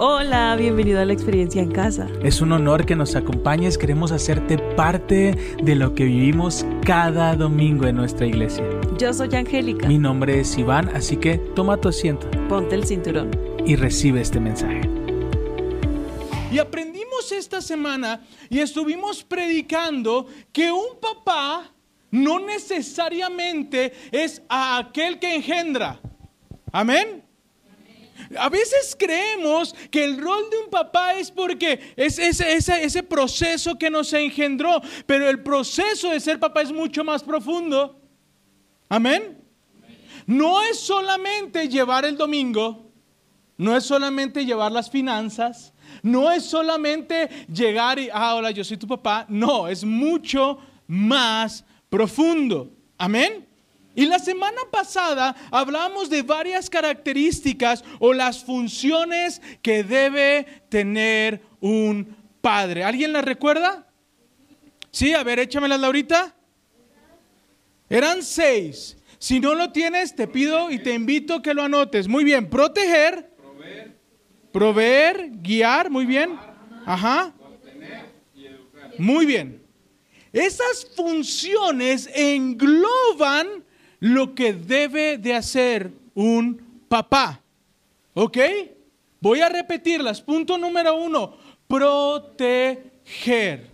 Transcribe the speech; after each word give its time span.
Hola, 0.00 0.54
bienvenido 0.54 1.00
a 1.00 1.04
la 1.04 1.12
experiencia 1.12 1.60
en 1.60 1.72
casa. 1.72 2.08
Es 2.22 2.40
un 2.40 2.52
honor 2.52 2.86
que 2.86 2.94
nos 2.94 3.16
acompañes, 3.16 3.76
queremos 3.76 4.12
hacerte 4.12 4.56
parte 4.56 5.36
de 5.60 5.74
lo 5.74 5.92
que 5.96 6.04
vivimos 6.04 6.64
cada 6.86 7.34
domingo 7.34 7.84
en 7.84 7.96
nuestra 7.96 8.24
iglesia. 8.24 8.62
Yo 8.96 9.12
soy 9.12 9.34
Angélica. 9.34 9.88
Mi 9.88 9.98
nombre 9.98 10.38
es 10.38 10.56
Iván, 10.56 10.88
así 10.94 11.16
que 11.16 11.38
toma 11.38 11.78
tu 11.78 11.88
asiento. 11.88 12.30
Ponte 12.48 12.76
el 12.76 12.84
cinturón. 12.84 13.32
Y 13.66 13.74
recibe 13.74 14.20
este 14.20 14.38
mensaje. 14.38 14.82
Y 16.52 16.60
aprendimos 16.60 17.32
esta 17.32 17.60
semana 17.60 18.20
y 18.48 18.60
estuvimos 18.60 19.24
predicando 19.24 20.28
que 20.52 20.70
un 20.70 21.00
papá 21.00 21.72
no 22.12 22.38
necesariamente 22.38 23.92
es 24.12 24.42
a 24.48 24.78
aquel 24.78 25.18
que 25.18 25.34
engendra. 25.34 26.00
Amén. 26.70 27.27
A 28.38 28.48
veces 28.48 28.96
creemos 28.98 29.74
que 29.90 30.04
el 30.04 30.20
rol 30.20 30.50
de 30.50 30.58
un 30.58 30.70
papá 30.70 31.14
es 31.14 31.30
porque 31.30 31.94
es 31.96 32.18
ese, 32.18 33.02
proceso 33.02 33.78
que 33.78 33.90
nos 33.90 34.12
engendró, 34.12 34.80
pero 35.06 35.28
el 35.28 35.42
proceso 35.42 36.10
de 36.10 36.20
ser 36.20 36.38
papá 36.38 36.62
es 36.62 36.72
mucho 36.72 37.04
más 37.04 37.22
profundo. 37.22 38.00
Amén. 38.88 39.38
No 40.26 40.62
es 40.62 40.78
solamente 40.78 41.68
llevar 41.68 42.04
el 42.04 42.16
domingo, 42.16 42.92
no 43.56 43.76
es 43.76 43.84
solamente 43.84 44.44
llevar 44.44 44.72
las 44.72 44.90
finanzas, 44.90 45.72
no 46.02 46.30
es 46.30 46.44
solamente 46.44 47.28
llegar 47.52 47.98
y, 47.98 48.10
ah, 48.12 48.34
hola, 48.34 48.50
yo 48.50 48.62
soy 48.62 48.76
tu 48.76 48.86
papá. 48.86 49.24
No, 49.28 49.68
es 49.68 49.84
mucho 49.84 50.58
más 50.86 51.64
profundo. 51.88 52.70
Amén. 52.98 53.47
Y 53.98 54.06
la 54.06 54.20
semana 54.20 54.60
pasada 54.70 55.34
hablamos 55.50 56.08
de 56.08 56.22
varias 56.22 56.70
características 56.70 57.82
o 57.98 58.12
las 58.12 58.44
funciones 58.44 59.42
que 59.60 59.82
debe 59.82 60.46
tener 60.68 61.42
un 61.58 62.16
padre. 62.40 62.84
¿Alguien 62.84 63.12
las 63.12 63.24
recuerda? 63.24 63.88
Sí, 64.92 65.14
a 65.14 65.24
ver, 65.24 65.40
échamelas 65.40 65.80
Laurita. 65.80 66.32
Eran 67.90 68.22
seis. 68.22 68.96
Si 69.18 69.40
no 69.40 69.56
lo 69.56 69.72
tienes, 69.72 70.14
te 70.14 70.28
pido 70.28 70.70
y 70.70 70.78
te 70.80 70.94
invito 70.94 71.42
que 71.42 71.52
lo 71.52 71.64
anotes. 71.64 72.06
Muy 72.06 72.22
bien, 72.22 72.48
proteger, 72.48 73.32
proveer, 73.36 73.96
proveer 74.52 75.30
guiar, 75.42 75.90
muy 75.90 76.06
bien. 76.06 76.38
Ajá. 76.86 77.34
Muy 78.96 79.26
bien. 79.26 79.60
Esas 80.32 80.86
funciones 80.94 82.08
engloban 82.14 83.66
lo 84.00 84.34
que 84.34 84.52
debe 84.52 85.18
de 85.18 85.34
hacer 85.34 85.92
un 86.14 86.60
papá. 86.88 87.40
¿Ok? 88.14 88.38
Voy 89.20 89.40
a 89.40 89.48
repetirlas. 89.48 90.20
Punto 90.20 90.58
número 90.58 90.96
uno, 90.96 91.36
proteger. 91.66 93.70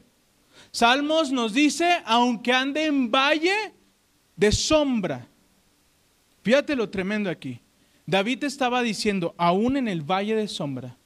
Salmos 0.71 1.31
nos 1.31 1.53
dice, 1.53 2.03
aunque 2.05 2.53
ande 2.53 2.87
en 2.87 3.11
valle 3.11 3.73
de 4.37 4.51
sombra. 4.51 5.29
Fíjate 6.43 6.75
lo 6.75 6.91
tremendo 6.91 7.31
aquí. 7.31 7.61
David 8.07 8.45
estaba 8.45 8.83
diciendo, 8.83 9.35
aún 9.39 9.77
en 9.77 9.89
el 9.89 10.03
valle 10.03 10.35
de 10.35 10.49
sombra. 10.49 10.97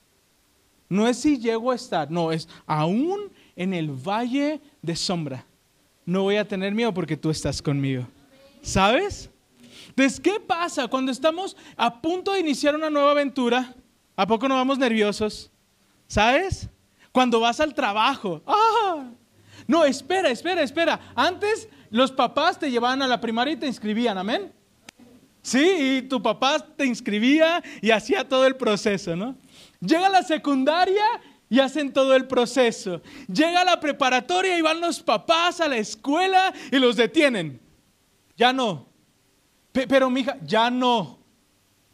No 0.88 1.06
es 1.06 1.18
si 1.18 1.38
llego 1.38 1.70
a 1.70 1.74
estar, 1.74 2.10
no, 2.10 2.32
es 2.32 2.48
aún 2.66 3.30
en 3.54 3.74
el 3.74 3.90
valle 3.90 4.60
de 4.80 4.96
sombra. 4.96 5.44
No 6.06 6.22
voy 6.22 6.36
a 6.36 6.48
tener 6.48 6.74
miedo 6.74 6.94
porque 6.94 7.16
tú 7.16 7.28
estás 7.28 7.60
conmigo. 7.60 8.06
¿Sabes? 8.62 9.30
Entonces, 9.88 10.20
¿qué 10.20 10.38
pasa 10.38 10.86
cuando 10.86 11.10
estamos 11.10 11.56
a 11.76 12.00
punto 12.00 12.32
de 12.32 12.40
iniciar 12.40 12.74
una 12.74 12.90
nueva 12.90 13.10
aventura? 13.10 13.74
¿A 14.16 14.26
poco 14.26 14.48
no 14.48 14.54
vamos 14.54 14.78
nerviosos? 14.78 15.50
¿Sabes? 16.06 16.68
Cuando 17.12 17.40
vas 17.40 17.58
al 17.60 17.74
trabajo. 17.74 18.42
¡Ah! 18.46 19.06
No, 19.66 19.84
espera, 19.84 20.30
espera, 20.30 20.62
espera. 20.62 21.00
Antes 21.14 21.68
los 21.90 22.12
papás 22.12 22.58
te 22.58 22.70
llevaban 22.70 23.02
a 23.02 23.08
la 23.08 23.20
primaria 23.20 23.54
y 23.54 23.56
te 23.56 23.66
inscribían, 23.66 24.16
amén. 24.18 24.52
Sí, 25.42 25.98
y 25.98 26.02
tu 26.02 26.22
papá 26.22 26.58
te 26.58 26.84
inscribía 26.84 27.62
y 27.80 27.90
hacía 27.90 28.28
todo 28.28 28.46
el 28.46 28.56
proceso, 28.56 29.16
¿no? 29.16 29.36
Llega 29.80 30.08
la 30.08 30.22
secundaria 30.22 31.04
y 31.48 31.60
hacen 31.60 31.92
todo 31.92 32.14
el 32.14 32.26
proceso. 32.26 33.02
Llega 33.26 33.64
la 33.64 33.80
preparatoria 33.80 34.58
y 34.58 34.62
van 34.62 34.80
los 34.80 35.02
papás 35.02 35.60
a 35.60 35.68
la 35.68 35.76
escuela 35.76 36.52
y 36.70 36.78
los 36.78 36.96
detienen 36.96 37.60
ya 38.38 38.52
no. 38.52 38.86
Pero 39.72 40.08
mi 40.08 40.20
hija, 40.20 40.38
ya 40.42 40.70
no. 40.70 41.18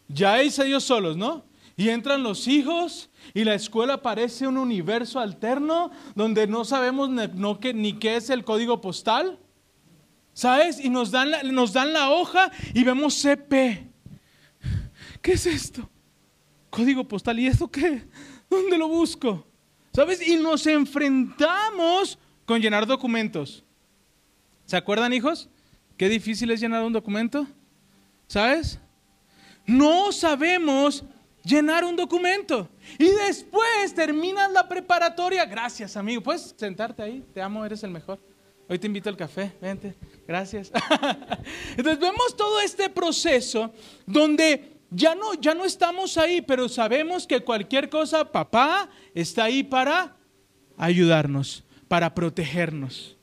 Ya 0.06 0.41
es 0.41 0.59
ellos 0.59 0.84
solos, 0.84 1.16
¿no? 1.16 1.44
Y 1.77 1.88
entran 1.88 2.22
los 2.22 2.47
hijos 2.47 3.10
y 3.32 3.43
la 3.43 3.55
escuela 3.55 4.00
parece 4.00 4.47
un 4.47 4.59
universo 4.59 5.19
alterno 5.19 5.91
donde 6.15 6.47
no 6.47 6.65
sabemos 6.65 7.10
ni 7.10 7.99
qué 7.99 8.16
es 8.16 8.31
el 8.31 8.44
código 8.44 8.81
postal. 8.81 9.41
¿Sabes? 10.34 10.84
Y 10.84 10.91
nos 10.91 11.10
dan, 11.10 11.31
la, 11.31 11.43
nos 11.44 11.72
dan 11.72 11.93
la 11.93 12.10
hoja 12.10 12.50
y 12.75 12.84
vemos 12.84 13.15
CP. 13.15 13.88
¿Qué 15.22 15.32
es 15.32 15.47
esto? 15.47 15.88
Código 16.71 17.06
postal. 17.06 17.38
¿Y 17.38 17.47
esto 17.47 17.69
qué? 17.69 18.06
¿Dónde 18.50 18.76
lo 18.76 18.88
busco? 18.88 19.47
¿Sabes? 19.93 20.26
Y 20.26 20.37
nos 20.37 20.66
enfrentamos 20.66 22.19
con 22.44 22.61
llenar 22.61 22.87
documentos. 22.87 23.65
¿Se 24.66 24.76
acuerdan, 24.76 25.12
hijos? 25.12 25.49
Qué 25.97 26.09
difícil 26.09 26.50
es 26.50 26.60
llenar 26.60 26.82
un 26.82 26.93
documento. 26.93 27.47
¿Sabes? 28.27 28.81
No 29.66 30.12
sabemos 30.12 31.05
llenar 31.43 31.84
un 31.84 31.97
documento. 31.97 32.69
Y 32.99 33.09
después 33.27 33.94
terminas 33.94 34.50
la 34.50 34.69
preparatoria. 34.69 35.44
Gracias, 35.44 35.97
amigo. 35.97 36.22
Puedes 36.22 36.55
sentarte 36.56 37.03
ahí. 37.03 37.25
Te 37.32 37.41
amo, 37.41 37.65
eres 37.65 37.82
el 37.84 37.91
mejor. 37.91 38.19
Hoy 38.69 38.78
te 38.78 38.87
invito 38.87 39.09
al 39.09 39.16
café. 39.16 39.53
Vente. 39.60 39.94
Gracias. 40.27 40.72
Entonces 41.77 42.00
vemos 42.00 42.37
todo 42.37 42.61
este 42.61 42.88
proceso 42.88 43.72
donde 44.06 44.75
ya 44.91 45.15
no, 45.15 45.34
ya 45.34 45.55
no 45.55 45.65
estamos 45.65 46.16
ahí, 46.16 46.41
pero 46.41 46.69
sabemos 46.69 47.26
que 47.26 47.41
cualquier 47.41 47.91
cosa, 47.91 48.31
papá 48.31 48.88
está 49.15 49.44
ahí 49.44 49.62
para 49.62 50.16
ayudarnos, 50.76 51.65
para 51.88 52.15
protegernos. 52.15 53.16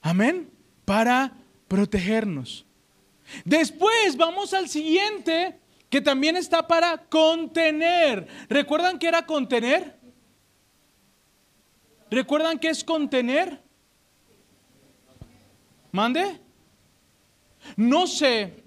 Amén. 0.00 0.50
Para 0.84 1.32
protegernos. 1.68 2.66
Después 3.44 4.16
vamos 4.16 4.52
al 4.54 4.68
siguiente, 4.68 5.58
que 5.88 6.00
también 6.00 6.36
está 6.36 6.66
para 6.66 6.98
contener. 6.98 8.26
¿Recuerdan 8.48 8.98
qué 8.98 9.08
era 9.08 9.24
contener? 9.26 9.98
¿Recuerdan 12.10 12.58
qué 12.58 12.68
es 12.68 12.84
contener? 12.84 13.62
¿Mande? 15.90 16.40
No 17.76 18.06
sé, 18.06 18.62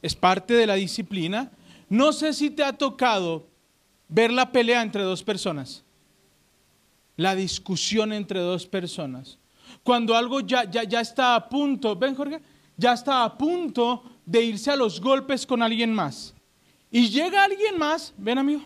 es 0.00 0.14
parte 0.14 0.54
de 0.54 0.66
la 0.66 0.74
disciplina. 0.74 1.50
No 1.88 2.12
sé 2.12 2.32
si 2.32 2.50
te 2.50 2.62
ha 2.62 2.72
tocado 2.72 3.48
ver 4.08 4.32
la 4.32 4.52
pelea 4.52 4.82
entre 4.82 5.02
dos 5.02 5.22
personas, 5.22 5.84
la 7.16 7.34
discusión 7.34 8.12
entre 8.12 8.40
dos 8.40 8.66
personas 8.66 9.38
cuando 9.82 10.14
algo 10.14 10.40
ya, 10.40 10.64
ya, 10.64 10.84
ya 10.84 11.00
está 11.00 11.34
a 11.34 11.48
punto, 11.48 11.96
ven 11.96 12.14
Jorge, 12.14 12.40
ya 12.76 12.92
está 12.92 13.24
a 13.24 13.36
punto 13.36 14.02
de 14.24 14.42
irse 14.42 14.70
a 14.70 14.76
los 14.76 15.00
golpes 15.00 15.46
con 15.46 15.62
alguien 15.62 15.92
más. 15.92 16.34
Y 16.90 17.08
llega 17.08 17.44
alguien 17.44 17.78
más, 17.78 18.12
ven 18.16 18.38
amigo, 18.38 18.62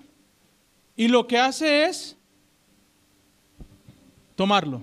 y 0.97 1.09
lo 1.09 1.26
que 1.26 1.38
hace 1.38 1.84
es 1.84 2.16
tomarlo. 4.34 4.82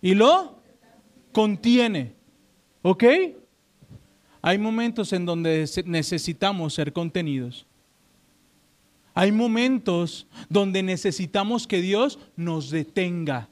Y 0.00 0.14
lo 0.14 0.58
contiene. 1.32 2.14
¿Ok? 2.82 3.04
Hay 4.42 4.56
momentos 4.56 5.12
en 5.12 5.26
donde 5.26 5.68
necesitamos 5.84 6.72
ser 6.74 6.92
contenidos. 6.92 7.66
Hay 9.12 9.32
momentos 9.32 10.26
donde 10.48 10.82
necesitamos 10.82 11.66
que 11.66 11.82
Dios 11.82 12.18
nos 12.36 12.70
detenga 12.70 13.49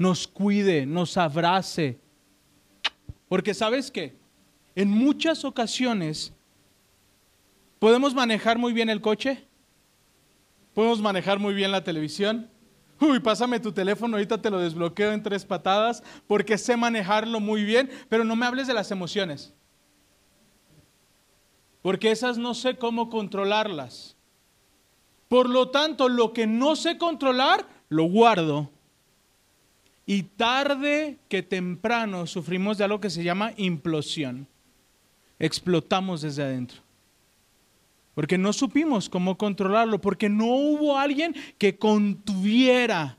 nos 0.00 0.26
cuide, 0.26 0.86
nos 0.86 1.18
abrace. 1.18 2.00
Porque 3.28 3.52
sabes 3.52 3.90
qué, 3.90 4.16
en 4.74 4.88
muchas 4.88 5.44
ocasiones 5.44 6.32
podemos 7.78 8.14
manejar 8.14 8.56
muy 8.56 8.72
bien 8.72 8.88
el 8.88 9.02
coche, 9.02 9.46
podemos 10.72 11.02
manejar 11.02 11.38
muy 11.38 11.52
bien 11.52 11.70
la 11.70 11.84
televisión. 11.84 12.48
Uy, 12.98 13.20
pásame 13.20 13.60
tu 13.60 13.72
teléfono, 13.72 14.16
ahorita 14.16 14.40
te 14.40 14.48
lo 14.48 14.58
desbloqueo 14.58 15.12
en 15.12 15.22
tres 15.22 15.44
patadas 15.44 16.02
porque 16.26 16.56
sé 16.56 16.78
manejarlo 16.78 17.38
muy 17.38 17.62
bien, 17.64 17.90
pero 18.08 18.24
no 18.24 18.36
me 18.36 18.46
hables 18.46 18.66
de 18.66 18.74
las 18.74 18.90
emociones. 18.90 19.52
Porque 21.82 22.10
esas 22.10 22.38
no 22.38 22.54
sé 22.54 22.76
cómo 22.76 23.10
controlarlas. 23.10 24.16
Por 25.28 25.46
lo 25.46 25.68
tanto, 25.68 26.08
lo 26.08 26.32
que 26.32 26.46
no 26.46 26.74
sé 26.74 26.96
controlar, 26.96 27.68
lo 27.90 28.04
guardo 28.04 28.70
y 30.10 30.24
tarde 30.24 31.18
que 31.28 31.40
temprano 31.40 32.26
sufrimos 32.26 32.76
de 32.76 32.82
algo 32.82 33.00
que 33.00 33.10
se 33.10 33.22
llama 33.22 33.52
implosión. 33.56 34.48
Explotamos 35.38 36.22
desde 36.22 36.42
adentro. 36.42 36.80
Porque 38.16 38.36
no 38.36 38.52
supimos 38.52 39.08
cómo 39.08 39.38
controlarlo, 39.38 40.00
porque 40.00 40.28
no 40.28 40.46
hubo 40.46 40.98
alguien 40.98 41.32
que 41.58 41.78
contuviera 41.78 43.18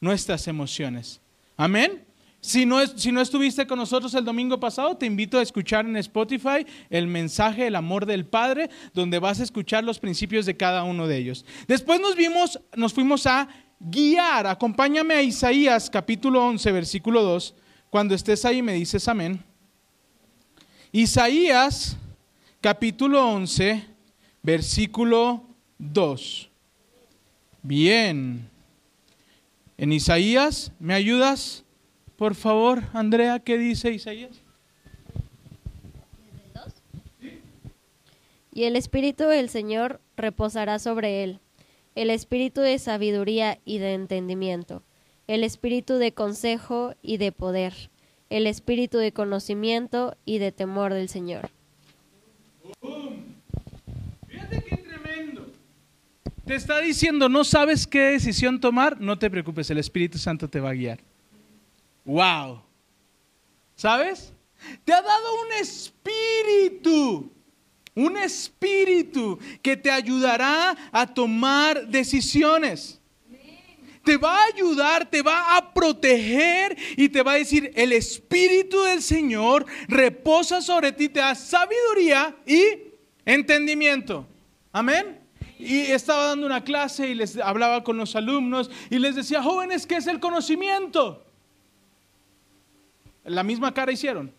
nuestras 0.00 0.48
emociones. 0.48 1.20
Amén. 1.58 2.06
Si 2.40 2.64
no, 2.64 2.86
si 2.86 3.12
no 3.12 3.20
estuviste 3.20 3.66
con 3.66 3.78
nosotros 3.78 4.14
el 4.14 4.24
domingo 4.24 4.58
pasado, 4.58 4.96
te 4.96 5.04
invito 5.04 5.38
a 5.38 5.42
escuchar 5.42 5.84
en 5.84 5.98
Spotify 5.98 6.64
el 6.88 7.06
mensaje 7.06 7.66
El 7.66 7.76
amor 7.76 8.06
del 8.06 8.24
Padre, 8.24 8.70
donde 8.94 9.18
vas 9.18 9.40
a 9.40 9.42
escuchar 9.42 9.84
los 9.84 9.98
principios 9.98 10.46
de 10.46 10.56
cada 10.56 10.84
uno 10.84 11.06
de 11.06 11.18
ellos. 11.18 11.44
Después 11.68 12.00
nos 12.00 12.16
vimos, 12.16 12.58
nos 12.76 12.94
fuimos 12.94 13.26
a 13.26 13.46
guiar. 13.80 14.46
Acompáñame 14.46 15.14
a 15.14 15.22
Isaías 15.22 15.88
capítulo 15.90 16.44
11, 16.46 16.70
versículo 16.70 17.22
2. 17.22 17.54
Cuando 17.88 18.14
estés 18.14 18.44
ahí 18.44 18.62
me 18.62 18.74
dices 18.74 19.08
amén. 19.08 19.42
Isaías 20.92 21.96
capítulo 22.60 23.26
11, 23.26 23.84
versículo 24.42 25.42
2. 25.78 26.50
Bien. 27.62 28.48
En 29.78 29.92
Isaías, 29.92 30.72
¿me 30.78 30.94
ayudas? 30.94 31.64
Por 32.16 32.34
favor, 32.34 32.82
Andrea, 32.92 33.38
¿qué 33.38 33.56
dice 33.56 33.90
Isaías? 33.90 34.42
Y 38.52 38.64
el 38.64 38.76
Espíritu 38.76 39.24
del 39.24 39.48
Señor 39.48 40.00
reposará 40.16 40.78
sobre 40.78 41.22
él, 41.22 41.40
el 41.94 42.10
Espíritu 42.10 42.60
de 42.60 42.78
sabiduría 42.78 43.58
y 43.64 43.78
de 43.78 43.94
entendimiento, 43.94 44.82
el 45.26 45.44
Espíritu 45.44 45.94
de 45.94 46.12
consejo 46.12 46.94
y 47.02 47.16
de 47.16 47.32
poder, 47.32 47.90
el 48.30 48.46
Espíritu 48.46 48.98
de 48.98 49.12
conocimiento 49.12 50.16
y 50.24 50.38
de 50.38 50.52
temor 50.52 50.94
del 50.94 51.08
Señor. 51.08 51.50
Fíjate 54.28 54.62
qué 54.62 54.76
tremendo. 54.76 55.46
Te 56.44 56.54
está 56.54 56.80
diciendo, 56.80 57.28
no 57.28 57.44
sabes 57.44 57.86
qué 57.86 58.00
decisión 58.00 58.60
tomar, 58.60 59.00
no 59.00 59.18
te 59.18 59.30
preocupes, 59.30 59.70
el 59.70 59.78
Espíritu 59.78 60.18
Santo 60.18 60.48
te 60.48 60.60
va 60.60 60.70
a 60.70 60.74
guiar. 60.74 61.00
Wow. 62.04 62.62
¿Sabes? 63.76 64.32
Te 64.84 64.92
ha 64.92 65.00
dado 65.00 65.42
un 65.42 65.52
espíritu, 65.60 67.32
un 67.94 68.16
espíritu 68.16 69.38
que 69.62 69.76
te 69.76 69.90
ayudará 69.90 70.76
a 70.92 71.06
tomar 71.06 71.86
decisiones. 71.88 73.00
Te 74.04 74.16
va 74.16 74.36
a 74.36 74.46
ayudar, 74.46 75.08
te 75.10 75.20
va 75.20 75.56
a 75.56 75.74
proteger 75.74 76.76
y 76.96 77.08
te 77.08 77.22
va 77.22 77.32
a 77.32 77.36
decir, 77.36 77.70
el 77.74 77.92
espíritu 77.92 78.82
del 78.82 79.02
Señor 79.02 79.66
reposa 79.88 80.62
sobre 80.62 80.92
ti, 80.92 81.08
te 81.08 81.20
da 81.20 81.34
sabiduría 81.34 82.34
y 82.46 82.62
entendimiento. 83.26 84.26
Amén. 84.72 85.20
Y 85.58 85.80
estaba 85.80 86.28
dando 86.28 86.46
una 86.46 86.64
clase 86.64 87.08
y 87.08 87.14
les 87.14 87.36
hablaba 87.36 87.84
con 87.84 87.98
los 87.98 88.16
alumnos 88.16 88.70
y 88.88 88.98
les 88.98 89.16
decía, 89.16 89.42
jóvenes, 89.42 89.86
¿qué 89.86 89.96
es 89.96 90.06
el 90.06 90.18
conocimiento? 90.18 91.22
la 93.24 93.42
misma 93.42 93.72
cara 93.72 93.92
hicieron. 93.92 94.32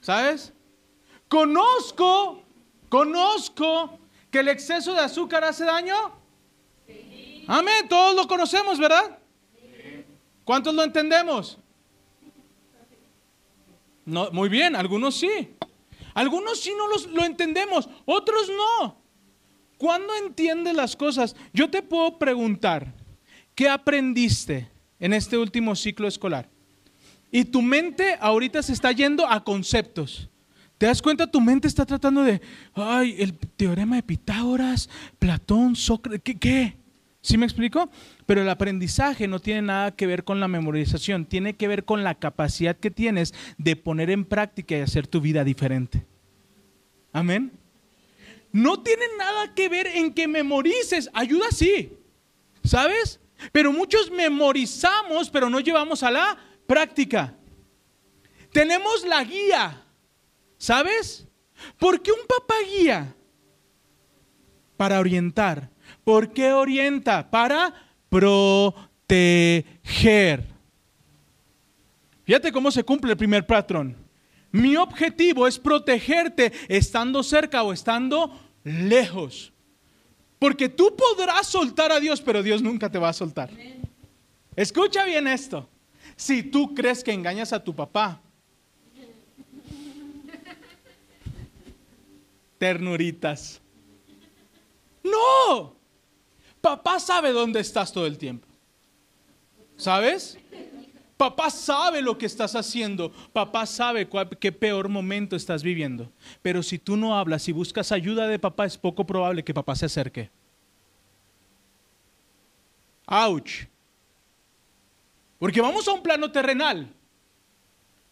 ¿Sabes? 0.00 0.52
Conozco, 1.28 2.42
conozco 2.90 3.98
que 4.30 4.40
el 4.40 4.48
exceso 4.48 4.92
de 4.92 5.00
azúcar 5.00 5.44
hace 5.44 5.64
daño. 5.64 5.94
Amén, 7.46 7.88
todos 7.88 8.14
lo 8.14 8.28
conocemos, 8.28 8.78
¿verdad? 8.78 9.18
¿Cuántos 10.44 10.74
lo 10.74 10.82
entendemos? 10.82 11.58
No, 14.04 14.30
muy 14.32 14.48
bien, 14.48 14.76
algunos 14.76 15.16
sí. 15.16 15.54
Algunos 16.14 16.60
sí 16.60 16.72
no 16.76 16.88
los, 16.88 17.06
lo 17.06 17.24
entendemos, 17.24 17.88
otros 18.04 18.48
no. 18.48 19.00
¿Cuándo 19.78 20.14
entiendes 20.16 20.74
las 20.74 20.96
cosas? 20.96 21.36
Yo 21.52 21.70
te 21.70 21.82
puedo 21.82 22.18
preguntar, 22.18 22.92
¿qué 23.54 23.68
aprendiste 23.68 24.70
en 24.98 25.12
este 25.12 25.38
último 25.38 25.74
ciclo 25.76 26.08
escolar? 26.08 26.48
Y 27.30 27.44
tu 27.44 27.62
mente 27.62 28.16
ahorita 28.20 28.62
se 28.62 28.72
está 28.72 28.92
yendo 28.92 29.26
a 29.26 29.44
conceptos. 29.44 30.29
¿Te 30.80 30.86
das 30.86 31.02
cuenta? 31.02 31.30
Tu 31.30 31.42
mente 31.42 31.68
está 31.68 31.84
tratando 31.84 32.22
de, 32.22 32.40
ay, 32.72 33.16
el 33.18 33.36
teorema 33.36 33.96
de 33.96 34.02
Pitágoras, 34.02 34.88
Platón, 35.18 35.76
Sócrates, 35.76 36.22
¿qué? 36.24 36.38
qué? 36.38 36.76
¿Sí 37.20 37.36
me 37.36 37.44
explico? 37.44 37.90
Pero 38.24 38.40
el 38.40 38.48
aprendizaje 38.48 39.28
no 39.28 39.40
tiene 39.40 39.60
nada 39.60 39.94
que 39.94 40.06
ver 40.06 40.24
con 40.24 40.40
la 40.40 40.48
memorización, 40.48 41.26
tiene 41.26 41.54
que 41.54 41.68
ver 41.68 41.84
con 41.84 42.02
la 42.02 42.14
capacidad 42.14 42.78
que 42.78 42.90
tienes 42.90 43.34
de 43.58 43.76
poner 43.76 44.08
en 44.08 44.24
práctica 44.24 44.74
y 44.74 44.80
hacer 44.80 45.06
tu 45.06 45.20
vida 45.20 45.44
diferente. 45.44 46.06
Amén. 47.12 47.52
No 48.50 48.82
tiene 48.82 49.04
nada 49.18 49.54
que 49.54 49.68
ver 49.68 49.86
en 49.86 50.14
que 50.14 50.28
memorices, 50.28 51.10
ayuda 51.12 51.48
sí, 51.50 51.92
¿sabes? 52.64 53.20
Pero 53.52 53.70
muchos 53.70 54.10
memorizamos, 54.10 55.28
pero 55.28 55.50
no 55.50 55.60
llevamos 55.60 56.02
a 56.02 56.10
la 56.10 56.38
práctica. 56.66 57.34
Tenemos 58.50 59.04
la 59.04 59.22
guía, 59.24 59.84
¿sabes? 60.60 61.26
¿Por 61.78 62.00
qué 62.00 62.12
un 62.12 62.20
papá 62.28 62.54
guía? 62.64 63.12
Para 64.76 65.00
orientar. 65.00 65.70
¿Por 66.04 66.32
qué 66.32 66.52
orienta? 66.52 67.28
Para 67.28 67.74
proteger. 68.08 69.26
Fíjate 72.24 72.52
cómo 72.52 72.70
se 72.70 72.84
cumple 72.84 73.10
el 73.10 73.16
primer 73.16 73.44
patrón. 73.46 73.96
Mi 74.52 74.76
objetivo 74.76 75.48
es 75.48 75.58
protegerte 75.58 76.52
estando 76.68 77.22
cerca 77.22 77.62
o 77.62 77.72
estando 77.72 78.38
lejos. 78.62 79.52
Porque 80.38 80.68
tú 80.68 80.94
podrás 80.96 81.46
soltar 81.46 81.90
a 81.92 82.00
Dios, 82.00 82.20
pero 82.20 82.42
Dios 82.42 82.62
nunca 82.62 82.90
te 82.90 82.98
va 82.98 83.08
a 83.08 83.14
soltar. 83.14 83.50
Escucha 84.56 85.04
bien 85.04 85.26
esto. 85.26 85.68
Si 86.16 86.42
tú 86.42 86.74
crees 86.74 87.02
que 87.04 87.12
engañas 87.12 87.52
a 87.52 87.62
tu 87.62 87.74
papá, 87.74 88.20
ternuritas. 92.60 93.58
No, 95.02 95.74
papá 96.60 97.00
sabe 97.00 97.32
dónde 97.32 97.58
estás 97.58 97.90
todo 97.90 98.06
el 98.06 98.18
tiempo. 98.18 98.46
¿Sabes? 99.78 100.38
Papá 101.16 101.48
sabe 101.48 102.02
lo 102.02 102.18
que 102.18 102.26
estás 102.26 102.54
haciendo. 102.54 103.12
Papá 103.32 103.64
sabe 103.64 104.06
qué 104.38 104.52
peor 104.52 104.90
momento 104.90 105.36
estás 105.36 105.62
viviendo. 105.62 106.12
Pero 106.42 106.62
si 106.62 106.78
tú 106.78 106.98
no 106.98 107.18
hablas 107.18 107.48
y 107.48 107.52
buscas 107.52 107.92
ayuda 107.92 108.28
de 108.28 108.38
papá, 108.38 108.66
es 108.66 108.76
poco 108.76 109.06
probable 109.06 109.42
que 109.42 109.54
papá 109.54 109.74
se 109.74 109.86
acerque. 109.86 110.30
Ouch. 113.06 113.66
Porque 115.38 115.62
vamos 115.62 115.88
a 115.88 115.92
un 115.92 116.02
plano 116.02 116.30
terrenal. 116.30 116.94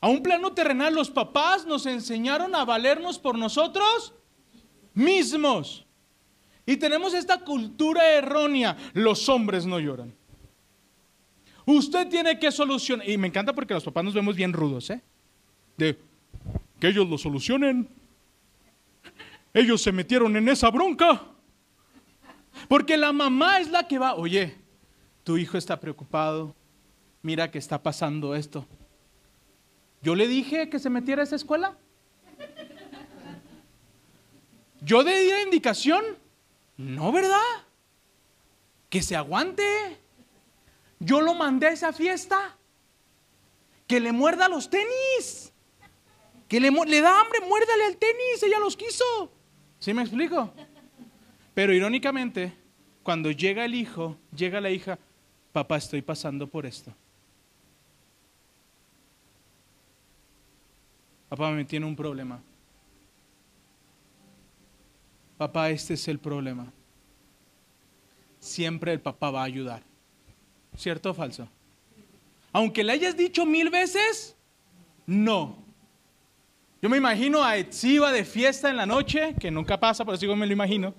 A 0.01 0.09
un 0.09 0.23
plano 0.23 0.55
terrenal 0.55 0.95
los 0.95 1.11
papás 1.11 1.67
nos 1.67 1.85
enseñaron 1.85 2.55
a 2.55 2.65
valernos 2.65 3.19
por 3.19 3.37
nosotros 3.37 4.15
mismos. 4.99 5.87
Y 6.67 6.77
tenemos 6.77 7.15
esta 7.15 7.39
cultura 7.39 8.11
errónea. 8.11 8.77
Los 8.93 9.29
hombres 9.29 9.65
no 9.65 9.81
lloran. 9.81 10.15
Usted 11.65 12.09
tiene 12.09 12.39
que 12.39 12.51
solucionar. 12.53 13.09
Y 13.09 13.17
me 13.17 13.29
encanta 13.29 13.55
porque 13.55 13.75
los 13.75 13.85
papás 13.85 14.05
nos 14.05 14.15
vemos 14.15 14.37
bien 14.37 14.53
rudos, 14.53 14.91
¿eh? 14.91 15.01
De 15.77 15.99
que 16.79 16.89
ellos 16.89 17.09
lo 17.09 17.17
solucionen. 17.17 17.89
Ellos 19.55 19.81
se 19.81 19.93
metieron 19.93 20.37
en 20.37 20.49
esa 20.49 20.71
bronca. 20.71 21.23
Porque 22.69 22.97
la 22.97 23.13
mamá 23.13 23.61
es 23.61 23.71
la 23.71 23.87
que 23.87 23.99
va, 23.99 24.15
oye, 24.15 24.57
tu 25.25 25.37
hijo 25.37 25.57
está 25.57 25.79
preocupado, 25.79 26.57
mira 27.23 27.51
que 27.51 27.59
está 27.59 27.83
pasando 27.83 28.35
esto. 28.35 28.67
¿Yo 30.03 30.15
le 30.15 30.27
dije 30.27 30.69
que 30.69 30.79
se 30.79 30.91
metiera 30.91 31.23
a 31.23 31.25
esa 31.25 31.37
escuela? 31.37 31.77
¿Yo 34.81 35.05
di 35.05 35.31
la 35.31 35.43
indicación? 35.43 36.05
No, 36.77 37.11
¿verdad? 37.13 37.39
Que 38.89 39.03
se 39.03 39.17
aguante. 39.17 39.99
Yo 41.01 41.21
lo 41.21 41.35
mandé 41.35 41.69
a 41.69 41.73
esa 41.73 41.93
fiesta. 41.93 42.57
Que 43.87 44.01
le 44.01 44.13
muerda 44.13 44.49
los 44.49 44.71
tenis. 44.71 45.53
Que 46.49 46.61
le, 46.61 46.71
le 46.71 47.01
da 47.01 47.21
hambre, 47.21 47.41
muérdale 47.41 47.87
al 47.87 47.97
tenis. 47.97 48.43
Ella 48.43 48.59
los 48.59 48.77
quiso. 48.77 49.33
¿Sí 49.79 49.93
me 49.93 50.03
explico? 50.03 50.53
Pero 51.55 51.73
irónicamente, 51.75 52.53
cuando 53.03 53.31
llega 53.31 53.65
el 53.65 53.75
hijo, 53.75 54.17
llega 54.35 54.61
la 54.61 54.71
hija, 54.71 54.99
papá, 55.53 55.77
estoy 55.77 56.03
pasando 56.03 56.47
por 56.47 56.67
esto. 56.67 56.95
Papá, 61.29 61.51
me 61.51 61.65
tiene 61.65 61.85
un 61.85 61.97
problema. 61.97 62.41
Papá, 65.39 65.71
este 65.71 65.95
es 65.95 66.09
el 66.09 66.19
problema. 66.19 66.73
Siempre 68.41 68.93
el 68.93 69.01
papá 69.01 69.31
va 69.31 69.43
a 69.43 69.45
ayudar. 69.45 69.83
¿Cierto 70.77 71.11
o 71.11 71.15
falso? 71.15 71.49
Aunque 72.53 72.83
le 72.83 72.93
hayas 72.93 73.17
dicho 73.17 73.47
mil 73.47 73.71
veces, 73.71 74.37
no. 75.07 75.57
Yo 76.83 76.89
me 76.89 76.97
imagino 76.97 77.43
a 77.43 77.57
Etziba 77.57 78.11
de 78.13 78.25
fiesta 78.25 78.69
en 78.69 78.77
la 78.77 78.87
noche, 78.87 79.35
que 79.39 79.51
nunca 79.51 79.79
pasa, 79.79 80.05
pero 80.05 80.17
sigo 80.17 80.35
me 80.35 80.47
lo 80.47 80.53
imagino. 80.53 80.93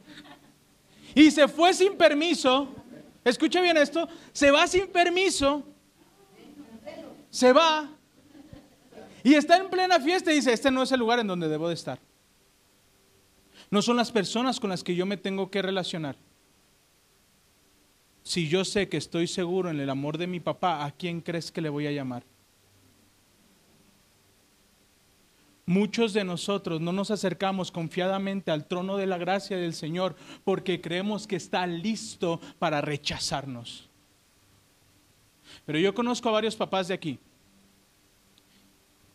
Y 1.14 1.32
se 1.32 1.48
fue 1.48 1.74
sin 1.74 1.98
permiso. 1.98 2.70
Escuche 3.26 3.62
bien 3.62 3.76
esto. 3.76 4.08
Se 4.32 4.52
va 4.52 4.68
sin 4.68 4.88
permiso. 4.88 5.66
Se 7.30 7.52
va. 7.52 7.90
Y 9.22 9.34
está 9.34 9.58
en 9.58 9.70
plena 9.70 10.00
fiesta 10.00 10.32
y 10.32 10.36
dice, 10.36 10.54
este 10.54 10.72
no 10.72 10.84
es 10.84 10.92
el 10.94 11.00
lugar 11.00 11.20
en 11.20 11.28
donde 11.28 11.50
debo 11.50 11.68
de 11.68 11.74
estar. 11.74 12.00
No 13.72 13.82
son 13.82 13.98
las 13.98 14.12
personas 14.12 14.60
con 14.60 14.70
las 14.70 14.84
que 14.84 14.96
yo 14.96 15.06
me 15.06 15.18
tengo 15.18 15.52
que 15.52 15.62
relacionar. 15.62 16.16
Si 18.24 18.48
yo 18.48 18.66
sé 18.66 18.90
que 18.90 18.98
estoy 18.98 19.28
seguro 19.28 19.70
en 19.70 19.80
el 19.80 19.90
amor 19.90 20.18
de 20.18 20.28
mi 20.28 20.40
papá, 20.40 20.86
¿a 20.86 20.92
quién 20.92 21.22
crees 21.22 21.52
que 21.52 21.62
le 21.62 21.70
voy 21.70 21.88
a 21.88 21.92
llamar? 21.92 22.24
Muchos 25.66 26.14
de 26.14 26.24
nosotros 26.24 26.82
no 26.82 26.92
nos 26.92 27.12
acercamos 27.12 27.72
confiadamente 27.72 28.50
al 28.50 28.66
trono 28.66 28.98
de 28.98 29.06
la 29.06 29.20
gracia 29.20 29.56
del 29.56 29.76
Señor 29.76 30.16
porque 30.44 30.82
creemos 30.82 31.28
que 31.28 31.36
está 31.36 31.68
listo 31.68 32.42
para 32.58 32.82
rechazarnos. 32.82 33.88
Pero 35.68 35.78
yo 35.78 35.94
conozco 35.94 36.28
a 36.30 36.32
varios 36.32 36.56
papás 36.56 36.88
de 36.88 36.96
aquí. 36.96 37.20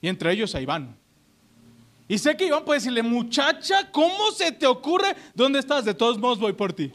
Y 0.00 0.06
entre 0.06 0.32
ellos 0.32 0.54
a 0.54 0.60
Iván. 0.60 0.96
Y 2.06 2.18
sé 2.18 2.36
que 2.36 2.46
Iván 2.46 2.64
puede 2.64 2.80
decirle, 2.80 3.02
muchacha, 3.02 3.90
¿cómo 3.90 4.30
se 4.32 4.52
te 4.52 4.66
ocurre? 4.66 5.16
¿Dónde 5.34 5.58
estás? 5.58 5.84
De 5.84 5.94
todos 5.94 6.18
modos 6.18 6.38
voy 6.38 6.52
por 6.52 6.72
ti. 6.72 6.92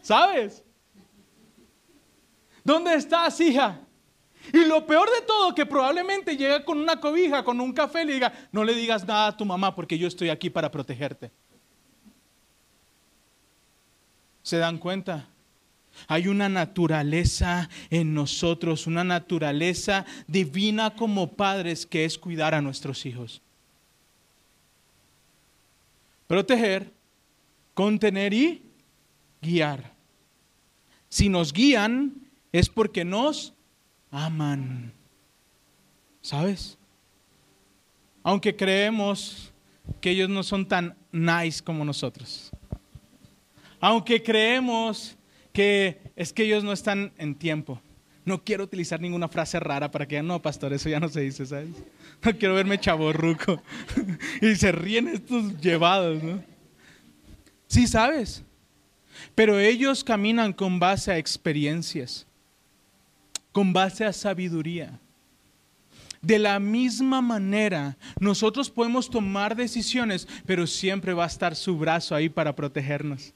¿Sabes? 0.00 0.64
¿Dónde 2.64 2.94
estás, 2.94 3.38
hija? 3.40 3.80
Y 4.52 4.64
lo 4.64 4.86
peor 4.86 5.08
de 5.10 5.26
todo, 5.26 5.54
que 5.54 5.66
probablemente 5.66 6.36
llega 6.36 6.64
con 6.64 6.78
una 6.78 6.98
cobija, 6.98 7.44
con 7.44 7.60
un 7.60 7.72
café 7.72 8.02
y 8.02 8.06
le 8.06 8.14
diga, 8.14 8.32
no 8.50 8.64
le 8.64 8.74
digas 8.74 9.06
nada 9.06 9.28
a 9.28 9.36
tu 9.36 9.44
mamá 9.44 9.74
porque 9.74 9.98
yo 9.98 10.08
estoy 10.08 10.30
aquí 10.30 10.48
para 10.48 10.70
protegerte. 10.70 11.30
¿Se 14.42 14.56
dan 14.56 14.78
cuenta? 14.78 15.28
Hay 16.06 16.28
una 16.28 16.48
naturaleza 16.48 17.68
en 17.90 18.14
nosotros, 18.14 18.86
una 18.86 19.04
naturaleza 19.04 20.06
divina 20.26 20.94
como 20.94 21.32
padres 21.32 21.84
que 21.84 22.06
es 22.06 22.16
cuidar 22.16 22.54
a 22.54 22.62
nuestros 22.62 23.04
hijos. 23.04 23.42
Proteger, 26.28 26.92
contener 27.74 28.32
y 28.32 28.62
guiar. 29.42 29.92
Si 31.08 31.28
nos 31.28 31.52
guían 31.52 32.28
es 32.52 32.68
porque 32.68 33.04
nos 33.04 33.54
aman. 34.10 34.92
¿Sabes? 36.20 36.78
Aunque 38.22 38.54
creemos 38.54 39.52
que 40.00 40.10
ellos 40.10 40.28
no 40.28 40.42
son 40.42 40.68
tan 40.68 40.94
nice 41.10 41.64
como 41.64 41.84
nosotros. 41.84 42.50
Aunque 43.80 44.22
creemos 44.22 45.16
que 45.52 46.00
es 46.14 46.32
que 46.32 46.44
ellos 46.44 46.62
no 46.62 46.72
están 46.72 47.12
en 47.16 47.34
tiempo. 47.34 47.80
No 48.28 48.44
quiero 48.44 48.64
utilizar 48.64 49.00
ninguna 49.00 49.28
frase 49.28 49.58
rara 49.58 49.90
para 49.90 50.06
que 50.06 50.14
ya 50.14 50.22
no, 50.22 50.40
pastor, 50.40 50.72
eso 50.72 50.88
ya 50.88 51.00
no 51.00 51.08
se 51.08 51.22
dice, 51.22 51.46
¿sabes? 51.46 51.70
No 52.22 52.36
quiero 52.36 52.54
verme 52.54 52.78
chaborruco. 52.78 53.62
y 54.40 54.54
se 54.54 54.70
ríen 54.70 55.08
estos 55.08 55.60
llevados, 55.60 56.22
¿no? 56.22 56.42
Sí, 57.66 57.86
sabes. 57.86 58.44
Pero 59.34 59.58
ellos 59.58 60.04
caminan 60.04 60.52
con 60.52 60.78
base 60.78 61.10
a 61.10 61.18
experiencias 61.18 62.28
con 63.58 63.72
base 63.72 64.04
a 64.04 64.12
sabiduría. 64.12 65.00
De 66.22 66.38
la 66.38 66.60
misma 66.60 67.20
manera, 67.20 67.96
nosotros 68.20 68.70
podemos 68.70 69.10
tomar 69.10 69.56
decisiones, 69.56 70.28
pero 70.46 70.64
siempre 70.66 71.12
va 71.12 71.24
a 71.24 71.28
estar 71.28 71.56
su 71.56 71.76
brazo 71.76 72.14
ahí 72.14 72.28
para 72.28 72.54
protegernos. 72.54 73.34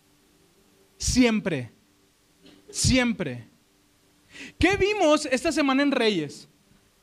Siempre, 0.97 1.73
siempre. 2.71 3.49
¿Qué 4.59 4.77
vimos 4.77 5.27
esta 5.27 5.53
semana 5.53 5.83
en 5.83 5.93
Reyes? 5.93 6.49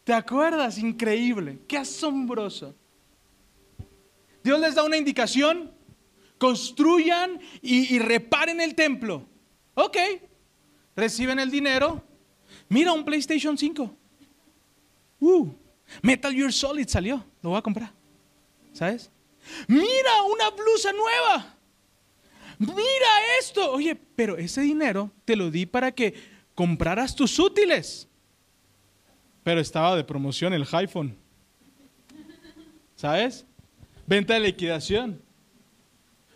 ¿Te 0.03 0.13
acuerdas? 0.13 0.77
Increíble, 0.77 1.59
qué 1.67 1.77
asombroso. 1.77 2.75
Dios 4.43 4.59
les 4.59 4.75
da 4.75 4.83
una 4.83 4.97
indicación, 4.97 5.71
construyan 6.37 7.39
y, 7.61 7.99
reparen 7.99 8.61
el 8.61 8.73
templo. 8.75 9.25
Ok, 9.75 9.97
reciben 10.95 11.39
el 11.39 11.51
dinero, 11.51 12.03
Mira 12.67 12.93
un 12.93 13.03
PlayStation 13.03 13.57
5. 13.57 13.95
Uh, 15.19 15.47
Metal 16.01 16.33
Gear 16.33 16.53
Solid 16.53 16.87
salió. 16.87 17.25
Lo 17.41 17.49
voy 17.49 17.59
a 17.59 17.61
comprar. 17.61 17.91
¿Sabes? 18.73 19.09
Mira 19.67 20.23
una 20.31 20.49
blusa 20.51 20.91
nueva. 20.93 21.57
Mira 22.59 23.37
esto. 23.39 23.71
Oye, 23.71 23.95
pero 23.95 24.37
ese 24.37 24.61
dinero 24.61 25.11
te 25.25 25.35
lo 25.35 25.49
di 25.49 25.65
para 25.65 25.91
que 25.91 26.13
compraras 26.59 27.15
tus 27.15 27.39
útiles. 27.39 28.05
Pero 29.43 29.61
estaba 29.61 29.95
de 29.95 30.03
promoción 30.03 30.53
el 30.53 30.67
iPhone. 30.73 31.15
¿Sabes? 32.97 33.45
Venta 34.05 34.33
de 34.33 34.41
liquidación. 34.41 35.21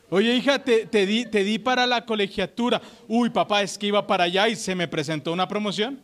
Oye, 0.10 0.34
hija, 0.34 0.60
te, 0.60 1.06
di, 1.06 1.26
te 1.26 1.44
di 1.44 1.60
para 1.60 1.86
la 1.86 2.06
colegiatura. 2.06 2.82
Uy, 3.06 3.32
papá, 3.32 3.64
es 3.64 3.78
que 3.78 3.88
iba 3.88 4.08
para 4.08 4.24
allá 4.24 4.48
y 4.48 4.56
se 4.56 4.74
me 4.76 4.88
presentó 4.88 5.34
una 5.34 5.46
promoción. 5.46 6.02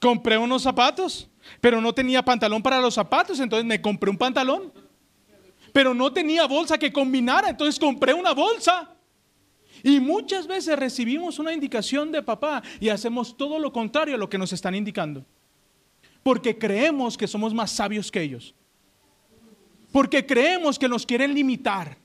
Compré 0.00 0.36
unos 0.36 0.62
zapatos, 0.62 1.28
pero 1.60 1.80
no 1.80 1.94
tenía 1.94 2.24
pantalón 2.24 2.60
para 2.60 2.80
los 2.80 2.94
zapatos, 2.94 3.38
entonces 3.38 3.64
me 3.64 3.80
compré 3.80 4.10
un 4.10 4.18
pantalón. 4.18 4.72
Pero 5.72 5.94
no 5.94 6.12
tenía 6.12 6.46
bolsa 6.46 6.76
que 6.76 6.92
combinara, 6.92 7.50
entonces 7.50 7.78
compré 7.78 8.12
una 8.12 8.32
bolsa. 8.32 8.90
Y 9.82 10.00
muchas 10.00 10.46
veces 10.46 10.78
recibimos 10.78 11.38
una 11.38 11.52
indicación 11.52 12.12
de 12.12 12.22
papá 12.22 12.62
y 12.80 12.88
hacemos 12.88 13.36
todo 13.36 13.58
lo 13.58 13.72
contrario 13.72 14.14
a 14.14 14.18
lo 14.18 14.28
que 14.28 14.38
nos 14.38 14.52
están 14.52 14.74
indicando. 14.74 15.24
Porque 16.22 16.58
creemos 16.58 17.16
que 17.16 17.26
somos 17.26 17.54
más 17.54 17.70
sabios 17.70 18.10
que 18.10 18.22
ellos. 18.22 18.54
Porque 19.92 20.24
creemos 20.24 20.78
que 20.78 20.88
nos 20.88 21.06
quieren 21.06 21.34
limitar. 21.34 21.96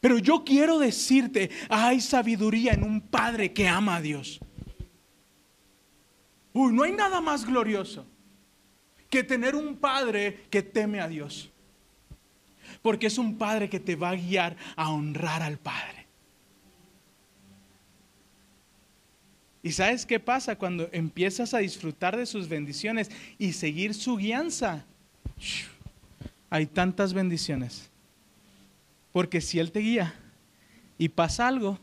Pero 0.00 0.18
yo 0.18 0.44
quiero 0.44 0.78
decirte, 0.78 1.50
hay 1.68 2.00
sabiduría 2.00 2.72
en 2.72 2.82
un 2.82 3.00
padre 3.00 3.52
que 3.52 3.68
ama 3.68 3.96
a 3.96 4.00
Dios. 4.00 4.40
Uy, 6.52 6.72
no 6.72 6.84
hay 6.84 6.92
nada 6.92 7.20
más 7.20 7.44
glorioso 7.44 8.06
que 9.10 9.22
tener 9.22 9.54
un 9.54 9.76
padre 9.76 10.46
que 10.50 10.62
teme 10.62 11.00
a 11.00 11.08
Dios. 11.08 11.50
Porque 12.82 13.06
es 13.06 13.18
un 13.18 13.36
padre 13.36 13.68
que 13.68 13.80
te 13.80 13.96
va 13.96 14.10
a 14.10 14.16
guiar 14.16 14.56
a 14.74 14.90
honrar 14.90 15.42
al 15.42 15.58
Padre. 15.58 15.95
¿Y 19.66 19.72
sabes 19.72 20.06
qué 20.06 20.20
pasa 20.20 20.56
cuando 20.56 20.88
empiezas 20.92 21.52
a 21.52 21.58
disfrutar 21.58 22.16
de 22.16 22.26
sus 22.26 22.48
bendiciones 22.48 23.10
y 23.36 23.52
seguir 23.52 23.94
su 23.94 24.16
guianza? 24.16 24.86
Hay 26.48 26.66
tantas 26.66 27.12
bendiciones. 27.12 27.90
Porque 29.10 29.40
si 29.40 29.58
Él 29.58 29.72
te 29.72 29.80
guía 29.80 30.14
y 30.98 31.08
pasa 31.08 31.48
algo, 31.48 31.80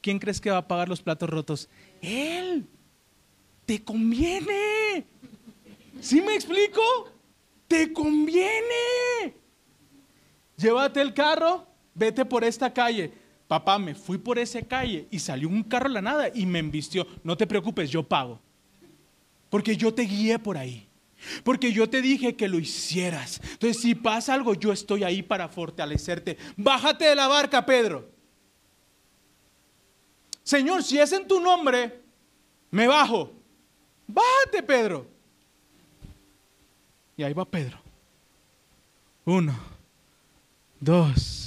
¿quién 0.00 0.20
crees 0.20 0.40
que 0.40 0.52
va 0.52 0.58
a 0.58 0.68
pagar 0.68 0.88
los 0.88 1.02
platos 1.02 1.28
rotos? 1.28 1.68
Él 2.00 2.64
te 3.66 3.82
conviene. 3.82 5.04
¿Sí 6.00 6.20
me 6.20 6.36
explico? 6.36 6.80
Te 7.66 7.92
conviene. 7.92 9.34
Llévate 10.56 11.00
el 11.00 11.12
carro, 11.12 11.66
vete 11.92 12.24
por 12.24 12.44
esta 12.44 12.72
calle. 12.72 13.10
Papá, 13.50 13.80
me 13.80 13.96
fui 13.96 14.16
por 14.16 14.38
esa 14.38 14.62
calle 14.62 15.08
y 15.10 15.18
salió 15.18 15.48
un 15.48 15.64
carro 15.64 15.86
a 15.86 15.88
la 15.88 16.00
nada 16.00 16.30
y 16.32 16.46
me 16.46 16.60
embistió. 16.60 17.04
No 17.24 17.36
te 17.36 17.48
preocupes, 17.48 17.90
yo 17.90 18.04
pago. 18.04 18.38
Porque 19.48 19.76
yo 19.76 19.92
te 19.92 20.02
guié 20.02 20.38
por 20.38 20.56
ahí. 20.56 20.86
Porque 21.42 21.72
yo 21.72 21.90
te 21.90 22.00
dije 22.00 22.36
que 22.36 22.46
lo 22.46 22.60
hicieras. 22.60 23.40
Entonces, 23.42 23.82
si 23.82 23.96
pasa 23.96 24.34
algo, 24.34 24.54
yo 24.54 24.72
estoy 24.72 25.02
ahí 25.02 25.20
para 25.20 25.48
fortalecerte. 25.48 26.38
Bájate 26.56 27.06
de 27.06 27.16
la 27.16 27.26
barca, 27.26 27.66
Pedro. 27.66 28.08
Señor, 30.44 30.84
si 30.84 31.00
es 31.00 31.10
en 31.10 31.26
tu 31.26 31.40
nombre, 31.40 32.02
me 32.70 32.86
bajo. 32.86 33.32
Bájate, 34.06 34.62
Pedro. 34.62 35.08
Y 37.16 37.24
ahí 37.24 37.32
va 37.32 37.44
Pedro. 37.44 37.80
Uno, 39.24 39.58
dos, 40.78 41.39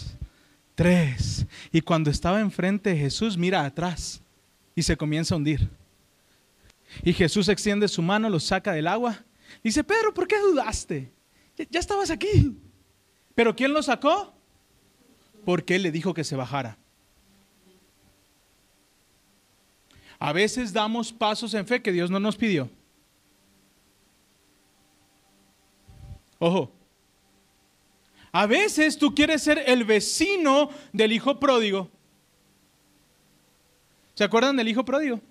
tres. 0.75 1.45
Y 1.71 1.81
cuando 1.81 2.09
estaba 2.09 2.39
enfrente 2.39 2.91
de 2.91 2.97
Jesús, 2.97 3.37
mira 3.37 3.65
atrás 3.65 4.21
y 4.75 4.83
se 4.83 4.97
comienza 4.97 5.35
a 5.35 5.37
hundir. 5.37 5.69
Y 7.03 7.13
Jesús 7.13 7.49
extiende 7.49 7.87
su 7.87 8.01
mano, 8.01 8.29
lo 8.29 8.39
saca 8.39 8.73
del 8.73 8.87
agua. 8.87 9.23
Dice, 9.63 9.83
Pedro, 9.83 10.13
¿por 10.13 10.27
qué 10.27 10.39
dudaste? 10.39 11.11
Ya, 11.69 11.79
estabas 11.79 12.09
aquí. 12.09 12.57
¿Pero 13.35 13.55
quién 13.55 13.73
lo 13.73 13.81
sacó? 13.81 14.33
Porque 15.45 15.75
él 15.75 15.83
le 15.83 15.91
dijo 15.91 16.13
que 16.13 16.23
se 16.23 16.35
bajara. 16.35 16.77
A 20.19 20.31
veces 20.31 20.71
damos 20.71 21.11
pasos 21.11 21.53
en 21.53 21.67
fe 21.67 21.81
que 21.81 21.91
Dios 21.91 22.09
no 22.09 22.19
nos 22.19 22.35
pidió. 22.35 22.69
Ojo, 26.39 26.71
A 28.33 28.47
veces 28.47 28.97
tú 28.97 29.13
quieres 29.13 29.43
ser 29.43 29.63
el 29.67 29.83
vecino 29.83 30.71
del 30.91 31.11
hijo 31.11 31.39
pródigo. 31.39 31.89
¿Se 34.15 34.23
acuerdan 34.23 34.57
del 34.57 34.67
hijo 34.67 34.83
pródigo? 34.83 35.21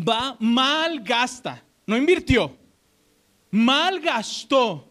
Va, 0.00 0.36
mal 0.38 1.00
gasta, 1.00 1.62
no 1.84 1.96
invirtió, 1.96 2.56
mal 3.50 4.00
gastó 4.00 4.88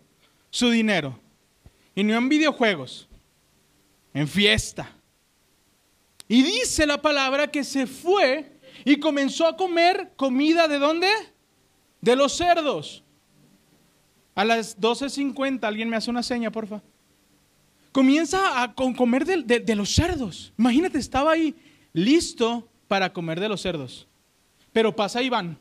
su 0.50 0.70
dinero. 0.70 1.18
Y 1.96 2.04
no 2.04 2.16
en 2.16 2.28
videojuegos, 2.28 3.08
en 4.14 4.28
fiesta. 4.28 4.94
Y 6.28 6.44
dice 6.44 6.86
la 6.86 7.02
palabra 7.02 7.50
que 7.50 7.64
se 7.64 7.88
fue 7.88 8.60
y 8.84 9.00
comenzó 9.00 9.48
a 9.48 9.56
comer 9.56 10.12
comida 10.18 10.68
de 10.68 10.80
dónde? 10.80 11.10
De 12.02 12.16
los 12.16 12.34
cerdos. 12.36 13.04
A 14.40 14.46
las 14.46 14.80
12.50, 14.80 15.66
alguien 15.66 15.90
me 15.90 15.98
hace 15.98 16.10
una 16.10 16.24
seña, 16.24 16.50
porfa. 16.50 16.82
Comienza 17.92 18.64
a 18.64 18.74
comer 18.74 19.26
de, 19.26 19.60
de 19.60 19.76
los 19.76 19.94
cerdos. 19.94 20.54
Imagínate, 20.58 20.98
estaba 20.98 21.34
ahí 21.34 21.54
listo 21.92 22.66
para 22.88 23.12
comer 23.12 23.42
de 23.42 23.50
los 23.50 23.60
cerdos. 23.60 24.08
Pero 24.72 24.96
pasa 24.96 25.22
Iván. 25.22 25.60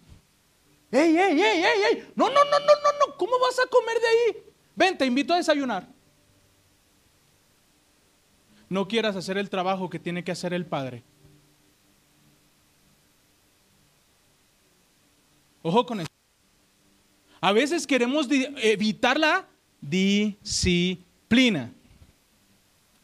¡Ey, 0.93 1.17
ey, 1.17 1.41
ey, 1.41 1.41
ey, 1.41 1.81
ey! 1.91 2.09
No, 2.15 2.29
no, 2.29 2.35
no, 2.45 2.51
no, 2.51 2.67
no, 2.67 3.07
no. 3.09 3.17
¿Cómo 3.17 3.33
vas 3.41 3.59
a 3.59 3.69
comer 3.69 3.99
de 3.99 4.07
ahí? 4.07 4.45
Ven, 4.77 4.97
te 4.97 5.07
invito 5.07 5.35
a 5.35 5.39
desayunar. 5.39 5.89
No 8.69 8.87
quieras 8.87 9.17
hacer 9.17 9.39
el 9.39 9.51
trabajo 9.51 9.91
que 9.91 9.99
tiene 9.99 10.23
que 10.23 10.31
hacer 10.31 10.55
el 10.55 10.67
padre. 10.67 11.03
Ojo 15.63 15.85
con 15.85 15.99
eso. 15.99 16.18
A 17.41 17.53
veces 17.53 17.87
queremos 17.87 18.29
evitar 18.31 19.19
la 19.19 19.47
disciplina. 19.81 21.73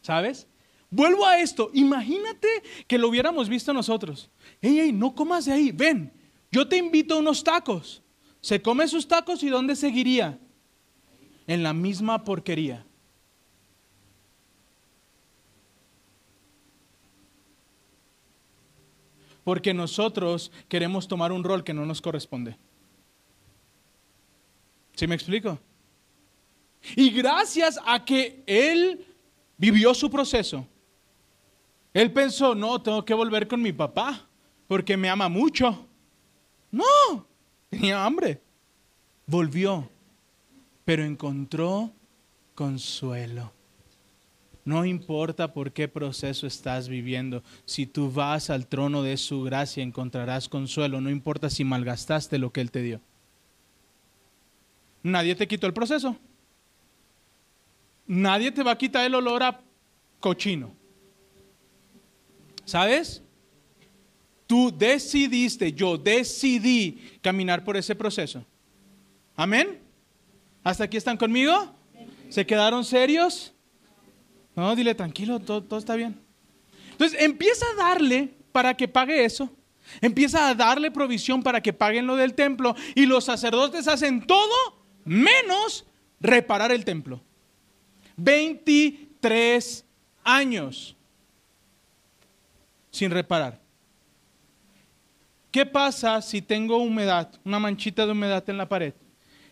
¿Sabes? 0.03 0.47
Vuelvo 0.91 1.27
a 1.27 1.41
esto. 1.41 1.71
Imagínate 1.73 2.49
que 2.87 2.99
lo 2.99 3.09
hubiéramos 3.09 3.49
visto 3.49 3.73
nosotros. 3.73 4.31
Ey, 4.61 4.81
ey, 4.81 4.93
no 4.93 5.15
comas 5.15 5.45
de 5.45 5.53
ahí. 5.53 5.73
Ven, 5.73 6.13
yo 6.53 6.69
te 6.69 6.77
invito 6.77 7.15
a 7.15 7.19
unos 7.19 7.43
tacos. 7.43 8.03
Se 8.41 8.61
come 8.61 8.87
sus 8.87 9.09
tacos 9.09 9.43
y 9.43 9.49
¿dónde 9.49 9.75
seguiría? 9.75 10.39
En 11.47 11.63
la 11.63 11.73
misma 11.73 12.23
porquería. 12.25 12.85
Porque 19.43 19.75
nosotros 19.75 20.53
queremos 20.69 21.09
tomar 21.09 21.33
un 21.33 21.45
rol 21.45 21.65
que 21.65 21.75
no 21.75 21.85
nos 21.87 22.01
corresponde. 22.01 22.57
¿Sí 24.95 25.07
me 25.07 25.15
explico? 25.15 25.59
Y 26.97 27.11
gracias 27.11 27.79
a 27.85 28.05
que 28.05 28.43
él 28.47 29.05
vivió 29.57 29.95
su 29.95 30.11
proceso, 30.11 30.67
él 31.93 32.13
pensó, 32.13 32.55
no, 32.55 32.83
tengo 32.83 33.05
que 33.05 33.15
volver 33.15 33.47
con 33.47 33.63
mi 33.63 33.73
papá 33.73 34.27
porque 34.67 34.97
me 34.97 35.09
ama 35.09 35.29
mucho. 35.29 35.87
No, 36.71 37.27
tenía 37.71 38.05
hambre. 38.05 38.41
Volvió, 39.27 39.89
pero 40.85 41.05
encontró 41.05 41.93
consuelo. 42.55 43.53
No 44.65 44.85
importa 44.85 45.53
por 45.53 45.73
qué 45.73 45.89
proceso 45.89 46.47
estás 46.47 46.89
viviendo, 46.89 47.43
si 47.67 47.87
tú 47.87 48.11
vas 48.11 48.49
al 48.49 48.67
trono 48.67 49.03
de 49.03 49.17
su 49.17 49.43
gracia 49.43 49.83
encontrarás 49.83 50.49
consuelo, 50.49 51.01
no 51.01 51.11
importa 51.11 51.51
si 51.51 51.65
malgastaste 51.65 52.39
lo 52.39 52.51
que 52.51 52.63
Él 52.63 52.71
te 52.71 52.81
dio. 52.81 53.01
Nadie 55.05 55.35
te 55.35 55.47
quitó 55.47 55.67
el 55.67 55.75
proceso. 55.75 56.17
Nadie 58.07 58.51
te 58.51 58.63
va 58.63 58.73
a 58.73 58.79
quitar 58.79 59.05
el 59.05 59.15
olor 59.15 59.43
a 59.43 59.61
cochino. 60.19 60.73
¿Sabes? 62.65 63.23
Tú 64.47 64.75
decidiste, 64.75 65.75
yo 65.75 65.99
decidí 65.99 67.19
caminar 67.21 67.65
por 67.65 67.77
ese 67.77 67.95
proceso. 67.95 68.47
Amén. 69.37 69.79
¿Hasta 70.63 70.85
aquí 70.85 70.97
están 70.97 71.19
conmigo? 71.19 71.75
¿Se 72.31 72.47
quedaron 72.47 72.83
serios? 72.83 73.53
No, 74.57 74.75
dile 74.75 74.95
tranquilo, 74.95 75.39
todo, 75.39 75.63
todo 75.63 75.79
está 75.79 75.97
bien. 75.97 76.19
Entonces 76.93 77.21
empieza 77.21 77.67
a 77.73 77.91
darle 77.91 78.33
para 78.53 78.75
que 78.75 78.89
pague 78.89 79.23
eso. 79.23 79.51
Empieza 80.01 80.49
a 80.49 80.55
darle 80.55 80.91
provisión 80.91 81.43
para 81.43 81.61
que 81.61 81.75
paguen 81.75 82.07
lo 82.07 82.17
del 82.17 82.33
templo. 82.33 82.75
Y 82.95 83.05
los 83.05 83.25
sacerdotes 83.25 83.87
hacen 83.87 84.27
todo 84.27 84.84
menos 85.05 85.87
reparar 86.21 86.73
el 86.73 86.85
templo. 86.85 87.21
23 88.17 89.85
años 90.23 90.97
sin 92.91 93.11
reparar. 93.11 93.61
¿Qué 95.51 95.65
pasa 95.67 96.21
si 96.21 96.43
tengo 96.43 96.79
humedad, 96.79 97.33
una 97.45 97.59
manchita 97.59 98.07
de 98.07 98.13
humedad 98.13 98.43
en 98.49 98.59
la 98.59 98.69
pared 98.69 98.95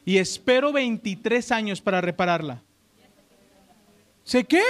y 0.05 0.19
espero 0.19 0.73
23 0.73 1.53
años 1.53 1.81
para 1.81 2.01
repararla? 2.01 2.63
¿Se 4.25 4.45
qué? 4.45 4.63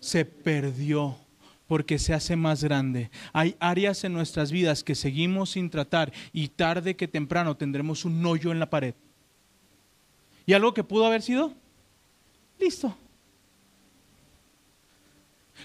Se 0.00 0.24
perdió 0.24 1.16
porque 1.68 1.98
se 1.98 2.14
hace 2.14 2.34
más 2.34 2.64
grande. 2.64 3.10
Hay 3.32 3.54
áreas 3.60 4.02
en 4.02 4.14
nuestras 4.14 4.50
vidas 4.50 4.82
que 4.82 4.96
seguimos 4.96 5.50
sin 5.50 5.70
tratar 5.70 6.12
y 6.32 6.48
tarde 6.48 6.96
que 6.96 7.06
temprano 7.06 7.56
tendremos 7.56 8.04
un 8.04 8.24
hoyo 8.26 8.50
en 8.50 8.58
la 8.58 8.70
pared. 8.70 8.94
¿Y 10.46 10.54
algo 10.54 10.74
que 10.74 10.82
pudo 10.82 11.06
haber 11.06 11.22
sido? 11.22 11.54
Listo. 12.58 12.96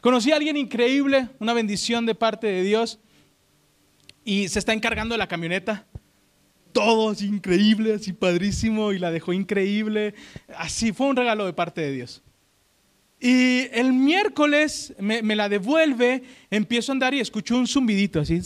Conocí 0.01 0.31
a 0.31 0.35
alguien 0.35 0.57
increíble, 0.57 1.29
una 1.39 1.53
bendición 1.53 2.05
de 2.05 2.15
parte 2.15 2.47
de 2.47 2.63
Dios, 2.63 2.99
y 4.25 4.49
se 4.49 4.59
está 4.59 4.73
encargando 4.73 5.13
de 5.13 5.19
la 5.19 5.27
camioneta. 5.27 5.85
Todo 6.73 7.11
así 7.11 7.27
increíble, 7.27 7.93
así 7.93 8.11
padrísimo, 8.11 8.91
y 8.91 8.99
la 8.99 9.11
dejó 9.11 9.31
increíble. 9.31 10.15
Así 10.57 10.91
fue 10.91 11.07
un 11.07 11.15
regalo 11.15 11.45
de 11.45 11.53
parte 11.53 11.79
de 11.79 11.91
Dios. 11.91 12.23
Y 13.25 13.69
el 13.71 13.93
miércoles 13.93 14.93
me, 14.99 15.21
la 15.33 15.47
devuelve, 15.47 16.23
empiezo 16.51 16.91
a 16.91 16.93
andar 16.93 17.13
y 17.13 17.21
escucho 17.21 17.55
un 17.55 17.67
zumbidito 17.67 18.19
así. 18.19 18.41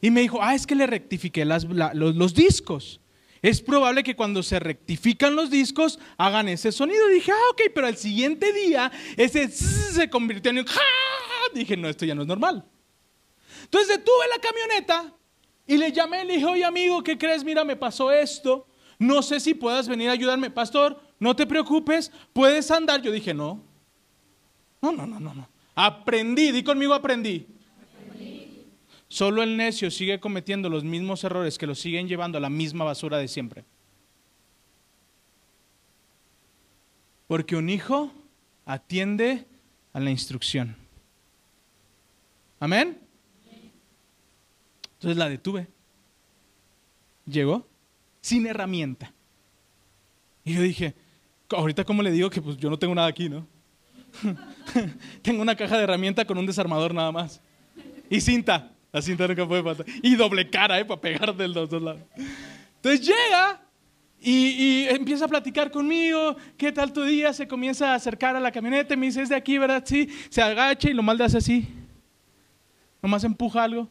Y 0.00 0.10
me 0.10 0.22
dijo, 0.22 0.42
ah, 0.42 0.54
es 0.54 0.66
que 0.66 0.74
le 0.74 0.86
rectifiqué 0.86 1.44
los, 1.44 2.32
discos 2.32 2.98
es 3.42 3.60
probable 3.60 4.02
que 4.02 4.16
cuando 4.16 4.42
se 4.42 4.58
rectifican 4.58 5.36
los 5.36 5.50
discos 5.50 5.98
hagan 6.16 6.48
ese 6.48 6.72
sonido. 6.72 7.06
Dije, 7.08 7.30
ah, 7.30 7.50
ok, 7.50 7.60
pero 7.74 7.86
al 7.86 7.98
siguiente 7.98 8.54
día 8.54 8.90
ese 9.18 9.48
se 9.48 10.08
convirtió 10.08 10.50
en 10.52 10.60
un... 10.60 10.66
Dije, 11.54 11.76
no, 11.76 11.90
esto 11.90 12.06
ya 12.06 12.14
no 12.14 12.22
es 12.22 12.28
normal. 12.28 12.64
Entonces 13.64 13.98
detuve 13.98 14.28
la 14.34 14.40
camioneta 14.40 15.14
y 15.66 15.76
le 15.76 15.92
llamé 15.92 16.24
le 16.24 16.36
dije, 16.36 16.46
oye 16.46 16.64
amigo, 16.64 17.02
¿qué 17.02 17.18
crees? 17.18 17.44
Mira, 17.44 17.64
me 17.64 17.76
pasó 17.76 18.10
esto. 18.10 18.66
No 18.98 19.20
sé 19.20 19.40
si 19.40 19.52
puedas 19.52 19.88
venir 19.88 20.08
a 20.08 20.12
ayudarme. 20.12 20.50
Pastor, 20.50 21.05
no 21.18 21.34
te 21.34 21.46
preocupes, 21.46 22.12
puedes 22.32 22.70
andar. 22.70 23.02
Yo 23.02 23.10
dije, 23.10 23.32
no. 23.32 23.62
No, 24.82 24.92
no, 24.92 25.06
no, 25.06 25.18
no, 25.18 25.34
no. 25.34 25.48
Aprendí, 25.74 26.52
di 26.52 26.62
conmigo 26.62 26.94
aprendí. 26.94 27.46
Solo 29.08 29.42
el 29.42 29.56
necio 29.56 29.90
sigue 29.90 30.18
cometiendo 30.18 30.68
los 30.68 30.84
mismos 30.84 31.22
errores 31.24 31.58
que 31.58 31.66
lo 31.66 31.74
siguen 31.74 32.08
llevando 32.08 32.38
a 32.38 32.40
la 32.40 32.50
misma 32.50 32.84
basura 32.84 33.18
de 33.18 33.28
siempre. 33.28 33.64
Porque 37.28 37.56
un 37.56 37.68
hijo 37.68 38.12
atiende 38.64 39.46
a 39.92 40.00
la 40.00 40.10
instrucción. 40.10 40.76
Amén. 42.58 42.98
Entonces 44.94 45.16
la 45.16 45.28
detuve. 45.28 45.68
Llegó 47.26 47.66
sin 48.20 48.46
herramienta. 48.46 49.12
Y 50.44 50.54
yo 50.54 50.62
dije, 50.62 50.94
ahorita 51.50 51.84
cómo 51.84 52.02
le 52.02 52.10
digo 52.10 52.30
que 52.30 52.42
pues 52.42 52.56
yo 52.56 52.70
no 52.70 52.78
tengo 52.78 52.94
nada 52.94 53.08
aquí, 53.08 53.28
¿no? 53.28 53.46
tengo 55.22 55.42
una 55.42 55.54
caja 55.54 55.76
de 55.76 55.84
herramienta 55.84 56.24
con 56.24 56.38
un 56.38 56.46
desarmador 56.46 56.94
nada 56.94 57.12
más. 57.12 57.40
Y 58.08 58.20
cinta. 58.20 58.72
La 58.92 59.02
cinta 59.02 59.26
nunca 59.28 59.46
puede 59.46 59.62
faltar. 59.62 59.86
Y 60.02 60.14
doble 60.14 60.48
cara, 60.48 60.78
¿eh? 60.78 60.84
Para 60.84 61.00
pegar 61.00 61.36
de 61.36 61.48
los 61.48 61.68
dos 61.68 61.82
lados. 61.82 62.02
Entonces 62.76 63.06
llega 63.06 63.60
y, 64.20 64.86
empieza 64.88 65.26
a 65.26 65.28
platicar 65.28 65.70
conmigo. 65.70 66.36
¿Qué 66.56 66.72
tal 66.72 66.92
tu 66.92 67.02
día? 67.02 67.32
Se 67.32 67.46
comienza 67.46 67.92
a 67.92 67.94
acercar 67.96 68.34
a 68.36 68.40
la 68.40 68.52
camioneta 68.52 68.94
y 68.94 68.96
me 68.96 69.06
dice, 69.06 69.22
es 69.22 69.28
de 69.28 69.36
aquí, 69.36 69.58
¿verdad? 69.58 69.82
Sí. 69.84 70.08
Se 70.30 70.40
agacha 70.40 70.88
y 70.88 70.94
lo 70.94 71.02
mal 71.02 71.20
hace 71.20 71.38
así. 71.38 71.68
Nomás 73.02 73.24
empuja 73.24 73.64
algo. 73.64 73.90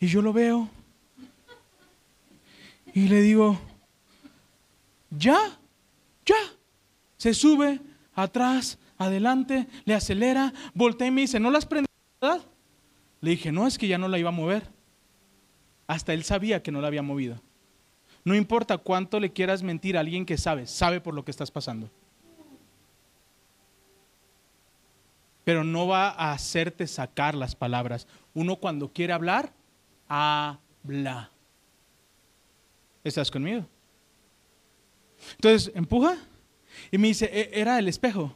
Y 0.00 0.06
yo 0.06 0.22
lo 0.22 0.32
veo. 0.32 0.68
Y 2.94 3.08
le 3.08 3.22
digo, 3.22 3.60
ya, 5.10 5.58
ya. 6.24 6.36
Se 7.16 7.34
sube 7.34 7.80
atrás, 8.14 8.78
adelante, 8.98 9.66
le 9.84 9.94
acelera, 9.94 10.52
voltea 10.74 11.08
y 11.08 11.10
me 11.10 11.22
dice, 11.22 11.40
¿no 11.40 11.50
las 11.50 11.68
verdad? 11.68 12.44
Le 13.20 13.30
dije, 13.30 13.52
no, 13.52 13.66
es 13.66 13.78
que 13.78 13.88
ya 13.88 13.98
no 13.98 14.08
la 14.08 14.18
iba 14.18 14.28
a 14.28 14.32
mover. 14.32 14.68
Hasta 15.86 16.12
él 16.12 16.24
sabía 16.24 16.62
que 16.62 16.72
no 16.72 16.80
la 16.80 16.88
había 16.88 17.02
movido. 17.02 17.40
No 18.24 18.34
importa 18.34 18.78
cuánto 18.78 19.20
le 19.20 19.32
quieras 19.32 19.62
mentir 19.62 19.96
a 19.96 20.00
alguien 20.00 20.24
que 20.24 20.38
sabe, 20.38 20.66
sabe 20.66 21.00
por 21.00 21.14
lo 21.14 21.24
que 21.24 21.30
estás 21.30 21.50
pasando. 21.50 21.90
Pero 25.44 25.62
no 25.62 25.86
va 25.86 26.08
a 26.08 26.32
hacerte 26.32 26.86
sacar 26.86 27.34
las 27.34 27.54
palabras. 27.54 28.06
Uno 28.32 28.56
cuando 28.56 28.90
quiere 28.90 29.12
hablar, 29.12 29.52
habla. 30.08 31.30
¿Estás 33.02 33.30
conmigo? 33.30 33.66
Entonces, 35.32 35.72
empuja 35.74 36.16
y 36.90 36.98
me 36.98 37.08
dice, 37.08 37.26
"E- 37.32 37.50
era 37.60 37.78
el 37.78 37.88
espejo. 37.88 38.34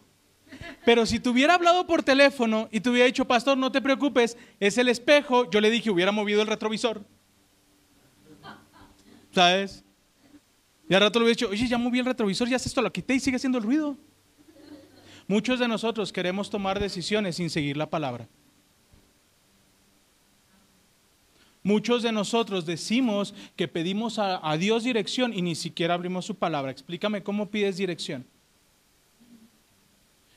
Pero 0.85 1.05
si 1.07 1.21
te 1.21 1.29
hubiera 1.29 1.55
hablado 1.55 1.87
por 1.87 2.03
teléfono 2.03 2.69
y 2.73 2.81
te 2.81 2.89
hubiera 2.89 3.07
dicho, 3.07 3.27
pastor, 3.27 3.59
no 3.59 3.71
te 3.71 3.83
preocupes, 3.83 4.37
es 4.59 4.79
el 4.79 4.89
espejo, 4.89 5.51
yo 5.51 5.61
le 5.61 5.71
dije, 5.71 5.91
hubiera 5.91 6.11
movido 6.13 6.41
el 6.41 6.49
retrovisor. 6.49 7.05
¿Sabes? 9.33 9.85
Y 10.89 10.95
al 10.95 11.01
rato 11.03 11.19
le 11.19 11.25
hubiera 11.27 11.37
dicho, 11.37 11.49
oye, 11.51 11.69
ya 11.69 11.77
moví 11.77 11.99
el 11.99 12.07
retrovisor, 12.07 12.49
ya 12.49 12.57
es 12.57 12.65
esto, 12.67 12.81
lo 12.81 12.91
quité 12.93 13.15
y 13.15 13.21
sigue 13.21 13.37
haciendo 13.37 13.59
el 13.59 13.65
ruido. 13.65 13.97
Muchos 15.27 15.59
de 15.59 15.69
nosotros 15.69 16.11
queremos 16.13 16.49
tomar 16.49 16.81
decisiones 16.81 17.37
sin 17.37 17.51
seguir 17.51 17.77
la 17.77 17.91
palabra. 17.91 18.27
Muchos 21.63 22.03
de 22.03 22.13
nosotros 22.13 22.65
decimos 22.67 23.35
que 23.57 23.69
pedimos 23.69 24.19
a, 24.19 24.49
a 24.49 24.57
Dios 24.57 24.85
dirección 24.85 25.33
y 25.35 25.43
ni 25.43 25.55
siquiera 25.55 25.95
abrimos 25.95 26.25
su 26.25 26.35
palabra. 26.37 26.71
Explícame 26.71 27.23
cómo 27.23 27.51
pides 27.51 27.77
dirección. 27.77 28.25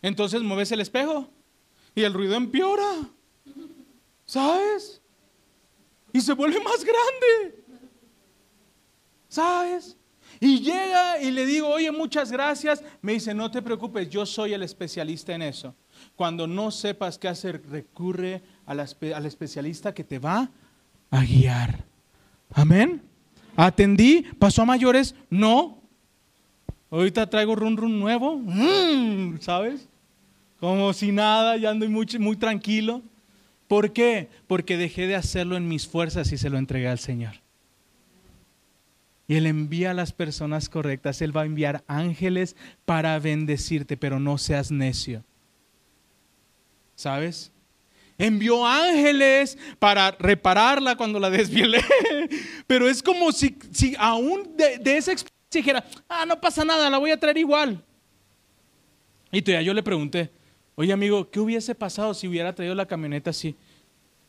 Entonces 0.01 0.41
mueves 0.41 0.71
el 0.71 0.81
espejo 0.81 1.29
y 1.93 2.01
el 2.01 2.13
ruido 2.13 2.35
empeora. 2.35 3.07
¿Sabes? 4.25 5.01
Y 6.11 6.21
se 6.21 6.33
vuelve 6.33 6.59
más 6.61 6.83
grande. 6.83 7.63
¿Sabes? 9.29 9.95
Y 10.39 10.59
llega 10.59 11.21
y 11.21 11.29
le 11.31 11.45
digo, 11.45 11.67
oye, 11.67 11.91
muchas 11.91 12.31
gracias. 12.31 12.83
Me 13.01 13.13
dice, 13.13 13.33
no 13.33 13.51
te 13.51 13.61
preocupes, 13.61 14.09
yo 14.09 14.25
soy 14.25 14.53
el 14.53 14.63
especialista 14.63 15.35
en 15.35 15.43
eso. 15.43 15.75
Cuando 16.15 16.47
no 16.47 16.71
sepas 16.71 17.17
qué 17.19 17.27
hacer, 17.27 17.61
recurre 17.69 18.41
a 18.65 18.73
la 18.73 18.85
espe- 18.85 19.13
al 19.13 19.25
especialista 19.27 19.93
que 19.93 20.03
te 20.03 20.17
va 20.17 20.49
a 21.11 21.23
guiar. 21.23 21.83
Amén. 22.53 23.01
Atendí, 23.55 24.25
pasó 24.39 24.63
a 24.63 24.65
mayores, 24.65 25.13
no. 25.29 25.77
Ahorita 26.89 27.29
traigo 27.29 27.55
run 27.55 27.77
run 27.77 27.99
nuevo, 27.99 28.37
mm, 28.37 29.39
¿sabes? 29.39 29.87
Como 30.59 30.93
si 30.93 31.11
nada, 31.11 31.57
ya 31.57 31.69
ando 31.69 31.87
muy, 31.89 32.07
muy 32.19 32.35
tranquilo. 32.37 33.01
¿Por 33.67 33.93
qué? 33.93 34.29
Porque 34.47 34.77
dejé 34.77 35.07
de 35.07 35.15
hacerlo 35.15 35.55
en 35.55 35.67
mis 35.67 35.87
fuerzas 35.87 36.31
y 36.31 36.37
se 36.37 36.49
lo 36.49 36.57
entregué 36.57 36.87
al 36.87 36.99
Señor. 36.99 37.35
Y 39.27 39.35
Él 39.35 39.45
envía 39.45 39.91
a 39.91 39.93
las 39.93 40.11
personas 40.11 40.67
correctas. 40.67 41.21
Él 41.21 41.35
va 41.35 41.43
a 41.43 41.45
enviar 41.45 41.85
ángeles 41.87 42.57
para 42.83 43.17
bendecirte, 43.17 43.95
pero 43.95 44.19
no 44.19 44.37
seas 44.37 44.71
necio. 44.71 45.23
¿Sabes? 46.95 47.53
Envió 48.21 48.67
ángeles 48.67 49.57
para 49.79 50.11
repararla 50.11 50.95
cuando 50.95 51.19
la 51.19 51.31
desvielé. 51.31 51.83
Pero 52.67 52.87
es 52.87 53.01
como 53.01 53.31
si, 53.31 53.57
si 53.71 53.95
aún 53.97 54.55
de, 54.55 54.77
de 54.77 54.97
esa 54.97 55.11
experiencia 55.11 55.49
dijera, 55.51 55.85
ah, 56.07 56.23
no 56.27 56.39
pasa 56.39 56.63
nada, 56.63 56.87
la 56.91 56.99
voy 56.99 57.09
a 57.09 57.19
traer 57.19 57.39
igual. 57.39 57.83
Y 59.31 59.41
todavía 59.41 59.65
yo 59.65 59.73
le 59.73 59.81
pregunté, 59.81 60.29
oye 60.75 60.93
amigo, 60.93 61.31
¿qué 61.31 61.39
hubiese 61.39 61.73
pasado 61.73 62.13
si 62.13 62.27
hubiera 62.27 62.53
traído 62.53 62.75
la 62.75 62.85
camioneta 62.85 63.31
así? 63.31 63.55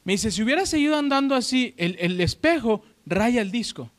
Me 0.05 0.15
dice, 0.15 0.31
si 0.31 0.43
hubiera 0.43 0.65
seguido 0.65 0.97
andando 0.97 1.35
así, 1.35 1.75
el, 1.77 1.97
el 2.01 2.19
espejo 2.23 2.83
raya 3.05 3.43
el 3.43 3.51
disco. 3.51 3.91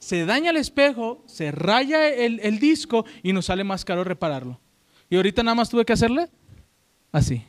Se 0.00 0.26
daña 0.26 0.50
el 0.50 0.56
espejo, 0.56 1.22
se 1.26 1.52
raya 1.52 2.08
el, 2.08 2.40
el 2.40 2.58
disco 2.58 3.06
y 3.22 3.32
nos 3.32 3.46
sale 3.46 3.62
más 3.62 3.84
caro 3.84 4.02
repararlo. 4.02 4.58
Y 5.08 5.14
ahorita 5.14 5.44
nada 5.44 5.54
más 5.54 5.70
tuve 5.70 5.84
que 5.84 5.92
hacerle 5.92 6.28
así. 7.12 7.44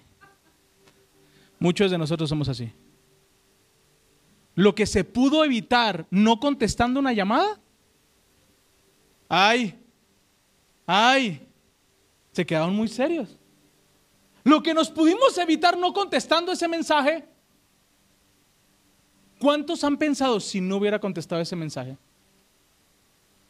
Muchos 1.60 1.91
de 1.91 1.98
nosotros 1.98 2.30
somos 2.30 2.50
así. 2.50 2.72
Lo 4.56 4.74
que 4.74 4.86
se 4.86 5.04
pudo 5.04 5.43
evitar 5.43 6.08
no 6.10 6.39
contestando 6.39 7.00
una 7.00 7.13
llamada, 7.13 7.60
ay, 9.30 9.80
ay, 10.86 11.48
se 12.32 12.46
quedaron 12.46 12.76
muy 12.76 12.88
serios. 12.88 13.38
Lo 14.43 14.63
que 14.63 14.74
nos 14.74 14.89
pudimos 14.89 15.38
evitar 15.38 15.78
no 15.78 15.93
contestando 15.93 16.52
ese 16.52 16.67
mensaje, 16.67 17.28
¿cuántos 19.39 19.84
han 19.84 19.98
pensado 19.98 20.39
si 20.39 20.62
no 20.62 20.78
hubiera 20.78 21.00
contestado 21.00 21.41
ese 21.41 21.56
mensaje? 21.56 21.98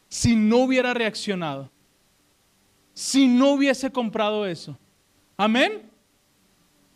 Si 0.08 0.34
no 0.34 0.58
hubiera 0.58 0.92
reaccionado, 0.92 1.70
si 2.92 3.28
no 3.28 3.52
hubiese 3.52 3.92
comprado 3.92 4.44
eso. 4.44 4.76
Amén. 5.36 5.87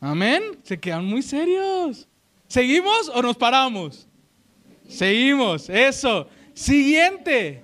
Amén. 0.04 0.42
Se 0.64 0.76
quedan 0.80 1.04
muy 1.04 1.22
serios. 1.22 2.08
¿Seguimos 2.48 3.08
o 3.14 3.22
nos 3.22 3.36
paramos? 3.36 4.08
Seguimos. 4.88 5.70
Eso. 5.70 6.28
Siguiente. 6.54 7.62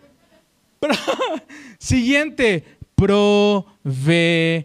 Siguiente. 1.80 2.64
Proveer. 2.94 4.64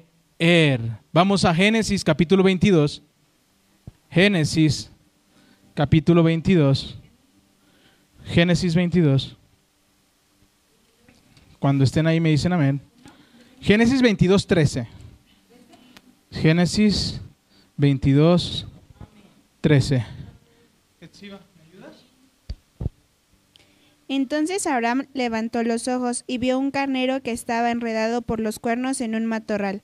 Vamos 1.11 1.43
a 1.45 1.55
Génesis 1.55 2.03
capítulo 2.03 2.43
22. 2.43 3.01
Génesis 4.11 4.91
capítulo 5.73 6.21
22. 6.21 6.95
Génesis 8.25 8.75
22. 8.75 9.35
Cuando 11.57 11.83
estén 11.83 12.05
ahí 12.05 12.19
me 12.19 12.29
dicen 12.29 12.53
amén. 12.53 12.79
Génesis 13.59 13.99
22, 13.99 14.45
13. 14.45 14.87
Génesis 16.29 17.19
22, 17.77 18.67
13. 19.61 20.05
Entonces 24.07 24.67
Abraham 24.67 25.07
levantó 25.13 25.63
los 25.63 25.87
ojos 25.87 26.23
y 26.27 26.37
vio 26.37 26.59
un 26.59 26.71
carnero 26.71 27.21
que 27.21 27.31
estaba 27.31 27.71
enredado 27.71 28.21
por 28.21 28.39
los 28.39 28.59
cuernos 28.59 29.01
en 29.01 29.15
un 29.15 29.25
matorral. 29.25 29.81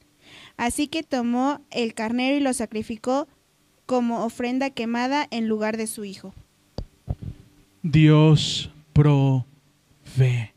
Así 0.57 0.87
que 0.87 1.03
tomó 1.03 1.61
el 1.71 1.93
carnero 1.93 2.37
y 2.37 2.41
lo 2.41 2.53
sacrificó 2.53 3.27
como 3.85 4.23
ofrenda 4.23 4.69
quemada 4.69 5.27
en 5.31 5.47
lugar 5.47 5.77
de 5.77 5.87
su 5.87 6.05
hijo. 6.05 6.33
Dios 7.81 8.69
provee. 8.93 10.51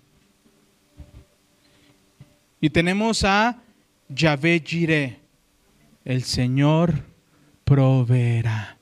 Y 2.61 2.71
tenemos 2.71 3.25
a 3.25 3.63
Yahvé 4.09 4.63
Jireh. 4.65 5.19
El 6.05 6.25
Señor 6.25 7.12
proveerá. 7.65 8.77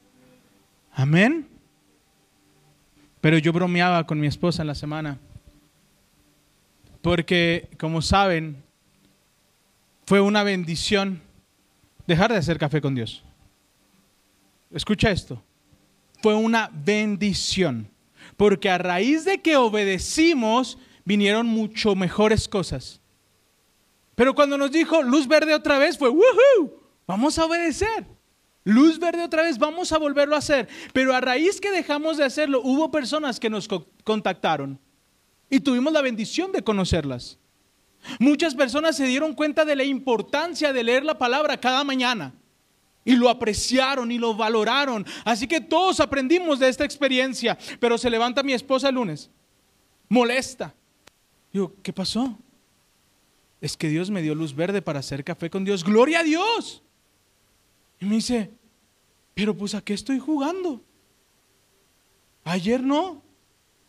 Amén. 0.93 1.49
Pero 3.21 3.39
yo 3.39 3.53
bromeaba 3.53 4.07
con 4.07 4.19
mi 4.21 4.27
esposa 4.27 4.63
en 4.63 4.69
la 4.69 4.75
semana. 4.75 5.19
Porque, 7.03 7.69
como 7.79 8.03
saben, 8.03 8.63
fue 10.07 10.21
una 10.21 10.43
bendición 10.43 11.23
dejar 12.07 12.33
de 12.33 12.39
hacer 12.39 12.59
café 12.59 12.81
con 12.81 12.95
Dios. 12.95 13.23
Escucha 14.71 15.11
esto. 15.11 15.43
Fue 16.23 16.35
una 16.35 16.71
bendición. 16.73 17.89
Porque 18.37 18.71
a 18.71 18.79
raíz 18.79 19.25
de 19.25 19.41
que 19.41 19.57
obedecimos, 19.57 20.79
vinieron 21.05 21.47
mucho 21.47 21.95
mejores 21.95 22.49
cosas. 22.49 23.01
Pero 24.15 24.35
cuando 24.35 24.59
nos 24.59 24.71
dijo 24.71 25.03
luz 25.03 25.27
verde 25.27 25.55
otra 25.55 25.79
vez, 25.79 25.97
fue 25.97 26.09
¡woohoo! 26.09 26.75
Vamos 27.07 27.39
a 27.39 27.47
obedecer. 27.47 28.07
Luz 28.65 28.99
verde 28.99 29.23
otra 29.25 29.43
vez, 29.43 29.59
vamos 29.59 29.91
a 29.93 29.99
volverlo 29.99 30.35
a 30.35 30.39
hacer. 30.39 30.69
Pero 30.93 31.15
a 31.15 31.21
raíz 31.21 31.61
que 31.61 31.71
dejamos 31.71 32.17
de 32.19 32.25
hacerlo, 32.25 32.61
hubo 32.63 32.91
personas 32.91 33.41
que 33.41 33.49
nos 33.51 33.67
co- 33.67 33.87
contactaron 34.05 34.79
y 35.49 35.61
tuvimos 35.61 35.93
la 35.93 36.03
bendición 36.03 36.53
de 36.53 36.63
conocerlas. 36.63 37.39
Muchas 38.19 38.55
personas 38.55 38.97
se 38.97 39.05
dieron 39.07 39.35
cuenta 39.35 39.65
de 39.65 39.77
la 39.77 39.85
importancia 39.85 40.73
de 40.73 40.83
leer 40.85 41.05
la 41.05 41.19
palabra 41.19 41.59
cada 41.61 41.85
mañana 41.85 42.35
y 43.05 43.17
lo 43.17 43.29
apreciaron 43.29 44.13
y 44.13 44.19
lo 44.19 44.35
valoraron. 44.35 45.05
Así 45.25 45.47
que 45.47 45.61
todos 45.61 46.01
aprendimos 46.01 46.59
de 46.59 46.69
esta 46.69 46.85
experiencia. 46.85 47.59
Pero 47.79 47.97
se 47.99 48.11
levanta 48.11 48.43
mi 48.43 48.53
esposa 48.53 48.89
el 48.91 48.95
lunes, 48.95 49.31
molesta. 50.09 50.75
Digo, 51.53 51.75
¿qué 51.83 51.93
pasó? 51.93 52.39
Es 53.61 53.77
que 53.77 53.89
Dios 53.89 54.11
me 54.11 54.23
dio 54.23 54.35
luz 54.35 54.55
verde 54.55 54.81
para 54.83 55.01
hacer 55.01 55.25
café 55.25 55.51
con 55.51 55.65
Dios. 55.65 55.83
Gloria 55.85 56.21
a 56.21 56.25
Dios. 56.25 56.83
Y 58.01 58.07
me 58.07 58.17
dice, 58.17 58.51
pero 59.35 59.57
pues 59.57 59.75
a 59.75 59.83
qué 59.83 59.95
estoy 59.95 60.19
jugando. 60.19 60.83
Ayer 62.45 62.83
no, 62.83 63.23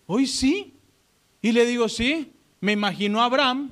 hoy 0.05 0.27
sí. 0.27 0.77
Y 1.41 1.53
le 1.53 1.65
digo, 1.65 1.89
sí, 1.89 2.33
me 2.59 2.73
imagino 2.73 3.21
a 3.21 3.25
Abraham. 3.25 3.71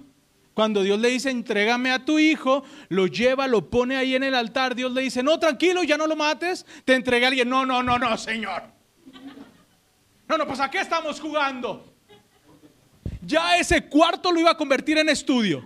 Cuando 0.53 0.81
Dios 0.81 0.99
le 0.99 1.09
dice, 1.09 1.29
entrégame 1.29 1.91
a 1.91 2.03
tu 2.03 2.19
hijo, 2.19 2.63
lo 2.89 3.07
lleva, 3.07 3.47
lo 3.47 3.69
pone 3.69 3.95
ahí 3.95 4.15
en 4.15 4.23
el 4.23 4.35
altar. 4.35 4.75
Dios 4.75 4.91
le 4.91 5.01
dice, 5.01 5.23
no, 5.23 5.39
tranquilo, 5.39 5.83
ya 5.83 5.97
no 5.97 6.07
lo 6.07 6.15
mates. 6.15 6.65
Te 6.83 6.95
entregué 6.95 7.25
a 7.25 7.27
alguien. 7.29 7.47
No, 7.47 7.65
no, 7.65 7.83
no, 7.83 7.99
no, 7.99 8.17
Señor. 8.17 8.63
No, 10.27 10.37
no, 10.37 10.45
pues 10.45 10.59
a 10.59 10.69
qué 10.69 10.79
estamos 10.79 11.19
jugando. 11.19 11.93
ya 13.21 13.57
ese 13.57 13.87
cuarto 13.87 14.31
lo 14.31 14.39
iba 14.39 14.51
a 14.51 14.57
convertir 14.57 14.97
en 14.97 15.09
estudio. 15.09 15.65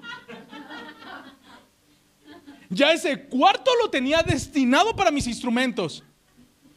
Ya 2.73 2.91
ese 2.91 3.25
cuarto 3.25 3.71
lo 3.81 3.89
tenía 3.89 4.23
destinado 4.23 4.95
para 4.95 5.11
mis 5.11 5.27
instrumentos. 5.27 6.03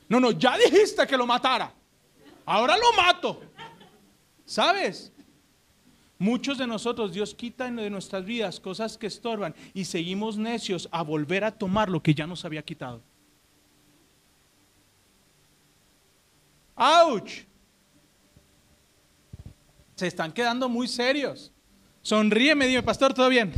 No, 0.08 0.20
no, 0.20 0.30
ya 0.30 0.56
dijiste 0.58 1.06
que 1.06 1.16
lo 1.16 1.26
matara. 1.26 1.72
Ahora 2.44 2.76
lo 2.76 2.92
mato. 2.92 3.40
¿Sabes? 4.44 5.12
Muchos 6.18 6.56
de 6.56 6.66
nosotros, 6.66 7.12
Dios 7.12 7.34
quita 7.34 7.70
de 7.70 7.90
nuestras 7.90 8.24
vidas 8.24 8.58
cosas 8.58 8.96
que 8.96 9.06
estorban 9.06 9.54
y 9.74 9.84
seguimos 9.84 10.38
necios 10.38 10.88
a 10.90 11.02
volver 11.02 11.44
a 11.44 11.50
tomar 11.52 11.90
lo 11.90 12.02
que 12.02 12.14
ya 12.14 12.26
nos 12.26 12.44
había 12.44 12.62
quitado. 12.62 13.02
¡Auch! 16.74 17.30
Se 19.94 20.06
están 20.06 20.32
quedando 20.32 20.68
muy 20.68 20.88
serios. 20.88 21.52
Sonríeme, 22.02 22.66
dime, 22.66 22.82
pastor, 22.82 23.12
¿todo 23.12 23.28
bien? 23.28 23.52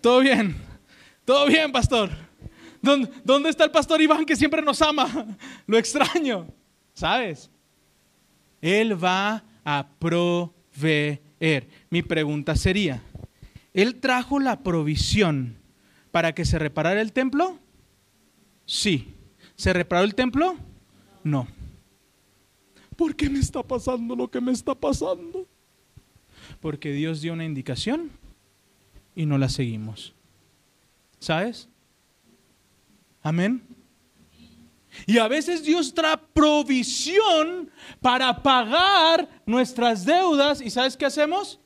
¿Todo 0.00 0.20
bien? 0.20 0.71
¿Todo 1.24 1.46
bien, 1.46 1.70
pastor? 1.72 2.10
¿Dónde, 2.80 3.10
¿Dónde 3.24 3.48
está 3.50 3.64
el 3.64 3.70
pastor 3.70 4.00
Iván 4.00 4.24
que 4.24 4.36
siempre 4.36 4.62
nos 4.62 4.82
ama? 4.82 5.36
Lo 5.66 5.78
extraño. 5.78 6.46
¿Sabes? 6.94 7.50
Él 8.60 9.02
va 9.02 9.44
a 9.64 9.88
proveer. 9.98 11.68
Mi 11.90 12.02
pregunta 12.02 12.54
sería, 12.56 13.02
¿Él 13.74 14.00
trajo 14.00 14.38
la 14.38 14.62
provisión 14.62 15.56
para 16.10 16.34
que 16.34 16.44
se 16.44 16.58
reparara 16.58 17.00
el 17.00 17.12
templo? 17.12 17.58
Sí. 18.66 19.14
¿Se 19.56 19.72
reparó 19.72 20.04
el 20.04 20.14
templo? 20.14 20.56
No. 21.24 21.46
¿Por 22.96 23.16
qué 23.16 23.30
me 23.30 23.38
está 23.38 23.62
pasando 23.62 24.14
lo 24.14 24.30
que 24.30 24.40
me 24.40 24.52
está 24.52 24.74
pasando? 24.74 25.46
Porque 26.60 26.92
Dios 26.92 27.22
dio 27.22 27.32
una 27.32 27.44
indicación 27.44 28.10
y 29.14 29.24
no 29.26 29.38
la 29.38 29.48
seguimos. 29.48 30.14
¿Sabes? 31.22 31.68
Amén. 33.22 33.64
Y 35.06 35.18
a 35.18 35.28
veces 35.28 35.62
Dios 35.62 35.94
trae 35.94 36.16
provisión 36.34 37.70
para 38.00 38.42
pagar 38.42 39.28
nuestras 39.46 40.04
deudas. 40.04 40.60
¿Y 40.60 40.68
sabes 40.68 40.96
qué 40.96 41.06
hacemos? 41.06 41.60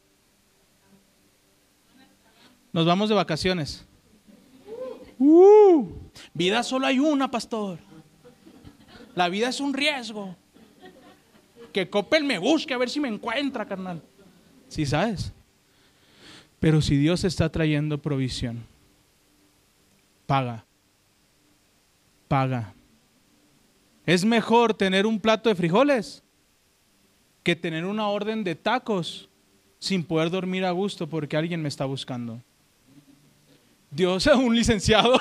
Nos 2.71 2.85
vamos 2.85 3.09
de 3.09 3.15
vacaciones. 3.15 3.87
Uh, 5.19 5.89
vida 6.35 6.63
solo 6.63 6.87
hay 6.87 6.99
una, 6.99 7.31
pastor. 7.31 7.79
La 9.15 9.31
vida 9.31 9.49
es 9.49 9.59
un 9.59 9.73
riesgo. 9.73 10.37
Que 11.73 11.89
Coppel 11.89 12.25
me 12.25 12.37
busque 12.37 12.75
a 12.75 12.79
ver 12.79 12.91
si 12.91 13.01
me 13.01 13.09
encuentra, 13.09 13.67
carnal. 13.67 14.03
Sí, 14.69 14.85
sabes. 14.85 15.33
Pero 16.61 16.83
si 16.83 16.99
Dios 16.99 17.25
está 17.25 17.51
trayendo 17.51 17.97
provisión, 18.03 18.76
paga. 20.27 20.65
Paga. 22.29 22.75
Es 24.05 24.25
mejor 24.25 24.75
tener 24.75 25.07
un 25.07 25.19
plato 25.19 25.49
de 25.49 25.55
frijoles 25.55 26.23
que 27.43 27.57
tener 27.57 27.85
una 27.85 28.09
orden 28.09 28.45
de 28.45 28.55
tacos 28.55 29.29
sin 29.79 30.05
poder 30.05 30.31
dormir 30.31 30.65
a 30.65 30.73
gusto 30.73 31.09
porque 31.09 31.37
alguien 31.37 31.63
me 31.63 31.69
está 31.69 31.85
buscando. 31.85 32.41
Dios 33.91 34.27
es 34.27 34.35
un 34.35 34.55
licenciado. 34.55 35.19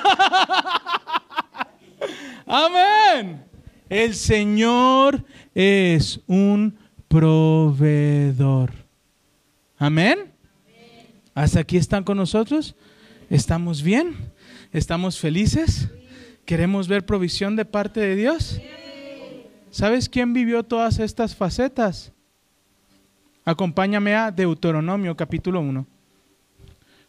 Amén. 2.46 3.44
El 3.88 4.14
Señor 4.14 5.24
es 5.54 6.20
un 6.26 6.76
proveedor. 7.08 8.72
Amén. 9.78 10.32
¿Hasta 11.34 11.60
aquí 11.60 11.76
están 11.76 12.02
con 12.02 12.16
nosotros? 12.16 12.74
¿Estamos 13.30 13.82
bien? 13.82 14.25
¿Estamos 14.76 15.18
felices? 15.18 15.88
¿Queremos 16.44 16.86
ver 16.86 17.06
provisión 17.06 17.56
de 17.56 17.64
parte 17.64 17.98
de 17.98 18.14
Dios? 18.14 18.60
¿Sabes 19.70 20.06
quién 20.06 20.34
vivió 20.34 20.64
todas 20.64 20.98
estas 20.98 21.34
facetas? 21.34 22.12
Acompáñame 23.46 24.14
a 24.14 24.30
Deuteronomio 24.30 25.16
capítulo 25.16 25.60
1. 25.60 25.86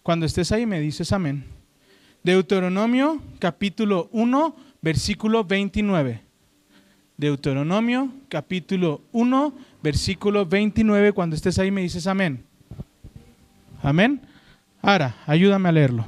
Cuando 0.02 0.26
estés 0.26 0.54
ahí 0.54 0.66
me 0.66 0.80
dices 0.80 1.12
amén. 1.12 1.44
Deuteronomio 2.24 3.22
capítulo 3.38 4.08
1, 4.14 4.56
versículo 4.82 5.44
29. 5.44 6.22
Deuteronomio 7.18 8.14
capítulo 8.30 9.02
1, 9.12 9.54
versículo 9.84 10.46
29. 10.46 11.12
Cuando 11.12 11.36
estés 11.36 11.60
ahí 11.60 11.72
me 11.72 11.82
dices 11.82 12.08
amén. 12.08 12.46
Amén. 13.84 14.22
Ahora, 14.82 15.18
ayúdame 15.26 15.68
a 15.68 15.74
leerlo. 15.74 16.08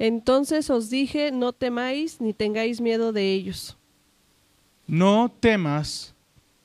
Entonces 0.00 0.70
os 0.70 0.88
dije, 0.88 1.30
no 1.30 1.52
temáis 1.52 2.22
ni 2.22 2.32
tengáis 2.32 2.80
miedo 2.80 3.12
de 3.12 3.34
ellos. 3.34 3.76
No 4.86 5.28
temas 5.28 6.14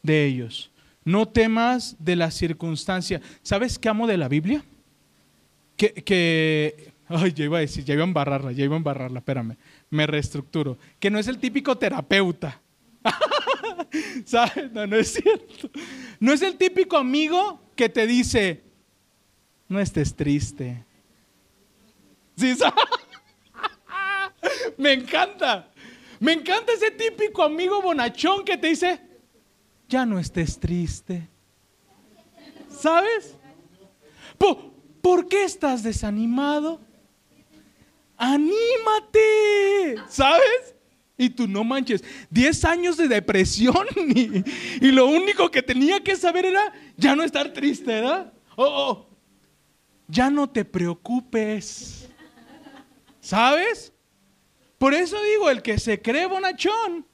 de 0.01 0.25
ellos. 0.25 0.71
No 1.03 1.27
temas 1.27 1.97
de 1.99 2.15
la 2.15 2.31
circunstancia. 2.31 3.21
¿Sabes 3.43 3.77
qué 3.77 3.89
amo 3.89 4.07
de 4.07 4.15
la 4.15 4.29
Biblia? 4.29 4.63
Que, 5.75 5.93
que 5.93 6.93
ay, 7.09 7.33
ya 7.33 7.43
iba 7.43 7.57
a 7.57 7.59
decir, 7.59 7.83
ya 7.83 7.95
iba 7.95 8.03
a 8.03 8.07
embarrarla, 8.07 8.53
ya 8.53 8.63
iba 8.63 8.75
a 8.75 8.77
embarrarla, 8.77 9.19
espérame, 9.19 9.57
me 9.89 10.07
reestructuro. 10.07 10.77
Que 10.97 11.11
no 11.11 11.19
es 11.19 11.27
el 11.27 11.37
típico 11.37 11.77
terapeuta. 11.77 12.61
¿Sabes? 14.23 14.71
No, 14.71 14.87
no 14.87 14.95
es 14.95 15.11
cierto. 15.11 15.69
No 16.21 16.31
es 16.31 16.41
el 16.41 16.55
típico 16.55 16.95
amigo 16.95 17.59
que 17.75 17.89
te 17.89 18.07
dice, 18.07 18.63
no 19.67 19.81
estés 19.81 20.15
triste. 20.15 20.85
¿Sí 22.37 22.55
sabes? 22.55 23.04
Me 24.77 24.93
encanta. 24.93 25.71
Me 26.19 26.33
encanta 26.33 26.71
ese 26.73 26.91
típico 26.91 27.43
amigo 27.43 27.81
bonachón 27.81 28.45
que 28.45 28.57
te 28.57 28.67
dice, 28.67 28.99
ya 29.87 30.05
no 30.05 30.19
estés 30.19 30.59
triste. 30.59 31.27
¿Sabes? 32.69 33.35
¿Por, 34.37 35.27
qué 35.27 35.43
estás 35.43 35.83
desanimado? 35.83 36.79
Anímate. 38.17 39.95
¿Sabes? 40.07 40.75
Y 41.17 41.29
tú 41.29 41.47
no 41.47 41.63
manches, 41.63 42.03
10 42.29 42.65
años 42.65 42.97
de 42.97 43.07
depresión 43.07 43.87
y, 43.95 44.43
y, 44.85 44.91
lo 44.91 45.07
único 45.07 45.49
que 45.49 45.61
tenía 45.61 46.01
que 46.01 46.15
saber 46.15 46.45
era 46.45 46.73
ya 46.97 47.15
no 47.15 47.23
estar 47.23 47.53
triste, 47.53 47.85
¿verdad? 47.85 48.33
Oh, 48.57 48.65
oh, 48.65 49.09
ya 50.07 50.29
no 50.29 50.49
te 50.49 50.65
preocupes. 50.65 52.09
¿Sabes? 53.21 53.93
Por 54.85 54.93
eso 54.93 55.17
digo, 55.23 55.49
el 55.49 55.63
que 55.63 55.79
se 55.79 55.99
cree 55.99 56.27
bonachón. 56.27 57.07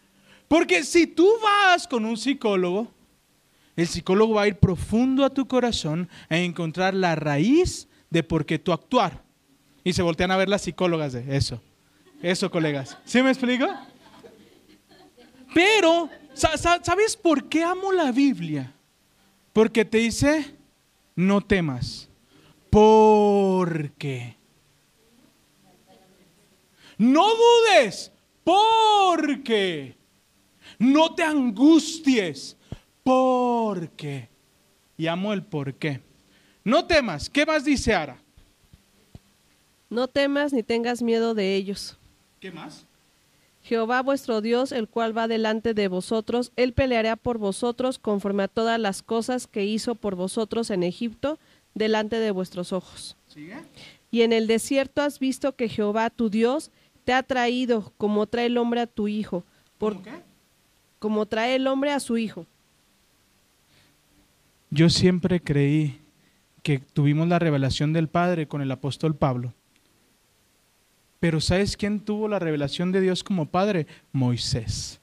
Porque 0.49 0.84
si 0.84 1.07
tú 1.07 1.31
vas 1.41 1.88
con 1.88 2.03
un 2.03 2.17
psicólogo, 2.17 2.91
el 3.77 3.88
psicólogo 3.88 4.34
va 4.34 4.41
a 4.41 4.47
ir 4.49 4.57
profundo 4.57 5.23
a 5.23 5.29
tu 5.29 5.47
corazón 5.47 6.10
a 6.27 6.38
encontrar 6.38 6.93
la 6.93 7.15
raíz 7.15 7.88
de 8.10 8.23
por 8.23 8.45
qué 8.45 8.60
tú 8.60 8.73
actuar. 8.73 9.23
Y 9.86 9.93
se 9.93 10.01
voltean 10.01 10.31
a 10.31 10.36
ver 10.36 10.49
las 10.49 10.63
psicólogas 10.63 11.13
de 11.13 11.38
eso. 11.38 11.62
Eso, 12.21 12.51
colegas. 12.51 12.97
¿Sí 13.05 13.23
me 13.23 13.29
explico? 13.29 13.65
Pero, 15.53 16.10
¿sabes 16.34 17.15
por 17.15 17.47
qué 17.47 17.63
amo 17.63 17.93
la 17.93 18.12
Biblia? 18.12 18.73
Porque 19.53 19.86
te 19.86 19.99
dice, 19.99 20.57
no 21.15 21.39
temas. 21.39 22.10
Porque 22.69 24.36
no 27.02 27.28
dudes, 27.36 28.12
porque. 28.44 29.98
No 30.78 31.16
te 31.16 31.24
angusties, 31.24 32.56
porque. 33.04 34.30
Y 34.98 35.08
amo 35.08 35.34
el 35.34 35.44
por 35.44 35.74
qué. 35.74 36.02
No 36.64 36.86
temas. 36.86 37.28
¿Qué 37.28 37.44
más 37.44 37.66
dice 37.66 37.96
Ara? 37.96 38.22
No 39.90 40.08
temas 40.08 40.54
ni 40.54 40.62
tengas 40.62 41.02
miedo 41.02 41.34
de 41.34 41.56
ellos. 41.56 41.98
¿Qué 42.40 42.52
más? 42.52 42.86
Jehová 43.64 44.04
vuestro 44.04 44.42
Dios, 44.42 44.72
el 44.72 44.88
cual 44.88 45.18
va 45.18 45.28
delante 45.28 45.74
de 45.74 45.88
vosotros, 45.88 46.52
él 46.56 46.74
peleará 46.74 47.16
por 47.16 47.40
vosotros 47.40 47.98
conforme 47.98 48.44
a 48.44 48.48
todas 48.48 48.80
las 48.80 49.02
cosas 49.02 49.48
que 49.48 49.66
hizo 49.66 49.96
por 49.96 50.16
vosotros 50.16 50.70
en 50.70 50.84
Egipto, 50.84 51.40
delante 51.74 52.20
de 52.20 52.30
vuestros 52.30 52.74
ojos. 52.74 53.18
¿Sigue? 53.28 53.58
Y 54.12 54.22
en 54.22 54.34
el 54.34 54.46
desierto 54.46 55.02
has 55.02 55.18
visto 55.18 55.56
que 55.56 55.68
Jehová 55.68 56.12
tu 56.12 56.30
Dios 56.30 56.70
te 57.12 57.15
ha 57.15 57.24
traído 57.24 57.91
como 57.97 58.26
trae 58.26 58.45
el 58.45 58.58
hombre 58.58 58.80
a 58.80 58.88
tu 58.88 59.10
hijo. 59.10 59.43
Por, 59.78 60.02
qué? 60.02 60.13
Como 60.97 61.26
trae 61.26 61.56
el 61.56 61.67
hombre 61.67 61.91
a 61.91 62.00
su 62.00 62.17
hijo. 62.17 62.45
Yo 64.69 64.89
siempre 64.89 65.41
creí 65.41 66.00
que 66.63 66.80
tuvimos 66.80 67.28
la 67.28 67.38
revelación 67.38 67.91
del 67.91 68.08
Padre 68.08 68.47
con 68.47 68.62
el 68.62 68.71
apóstol 68.71 69.13
Pablo. 69.13 69.54
Pero 71.19 71.41
¿sabes 71.41 71.76
quién 71.76 72.00
tuvo 72.00 72.30
la 72.30 72.39
revelación 72.39 72.93
de 72.93 73.02
Dios 73.02 73.26
como 73.26 73.45
Padre? 73.45 73.88
Moisés. 74.13 75.02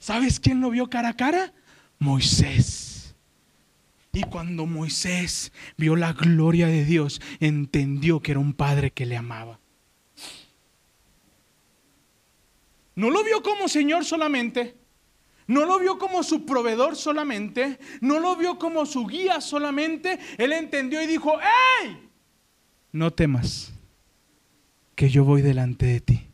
¿Sabes 0.00 0.40
quién 0.40 0.60
lo 0.60 0.70
vio 0.70 0.90
cara 0.90 1.10
a 1.10 1.16
cara? 1.16 1.52
Moisés. 2.00 2.93
Y 4.14 4.22
cuando 4.22 4.66
Moisés 4.66 5.52
vio 5.76 5.96
la 5.96 6.12
gloria 6.12 6.68
de 6.68 6.84
Dios, 6.84 7.20
entendió 7.40 8.20
que 8.20 8.30
era 8.30 8.40
un 8.40 8.54
padre 8.54 8.92
que 8.92 9.06
le 9.06 9.16
amaba. 9.16 9.58
No 12.94 13.10
lo 13.10 13.24
vio 13.24 13.42
como 13.42 13.68
Señor 13.68 14.04
solamente, 14.04 14.76
no 15.48 15.64
lo 15.66 15.78
vio 15.80 15.98
como 15.98 16.22
su 16.22 16.46
proveedor 16.46 16.94
solamente, 16.94 17.78
no 18.00 18.20
lo 18.20 18.36
vio 18.36 18.56
como 18.58 18.86
su 18.86 19.06
guía 19.06 19.40
solamente. 19.40 20.18
Él 20.38 20.52
entendió 20.52 21.02
y 21.02 21.06
dijo, 21.06 21.38
¡Ey! 21.82 22.08
No 22.92 23.12
temas, 23.12 23.72
que 24.94 25.10
yo 25.10 25.24
voy 25.24 25.42
delante 25.42 25.86
de 25.86 26.00
ti. 26.00 26.28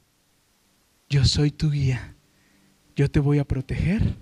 Yo 1.09 1.25
soy 1.25 1.51
tu 1.51 1.71
guía. 1.71 2.15
Yo 2.95 3.11
te 3.11 3.19
voy 3.19 3.39
a 3.39 3.47
proteger, 3.47 4.15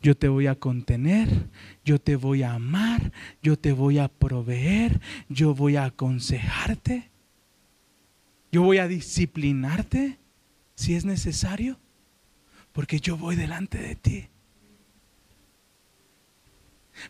yo 0.00 0.16
te 0.16 0.28
voy 0.28 0.46
a 0.46 0.54
contener, 0.54 1.48
yo 1.84 2.00
te 2.00 2.16
voy 2.16 2.42
a 2.42 2.54
amar, 2.54 3.12
yo 3.42 3.58
te 3.58 3.72
voy 3.72 3.98
a 3.98 4.08
proveer, 4.08 5.00
yo 5.28 5.54
voy 5.54 5.76
a 5.76 5.86
aconsejarte, 5.86 7.10
yo 8.50 8.62
voy 8.62 8.78
a 8.78 8.88
disciplinarte 8.88 10.18
si 10.74 10.94
es 10.94 11.04
necesario, 11.04 11.78
porque 12.72 13.00
yo 13.00 13.16
voy 13.16 13.36
delante 13.36 13.78
de 13.78 13.96
ti. 13.96 14.28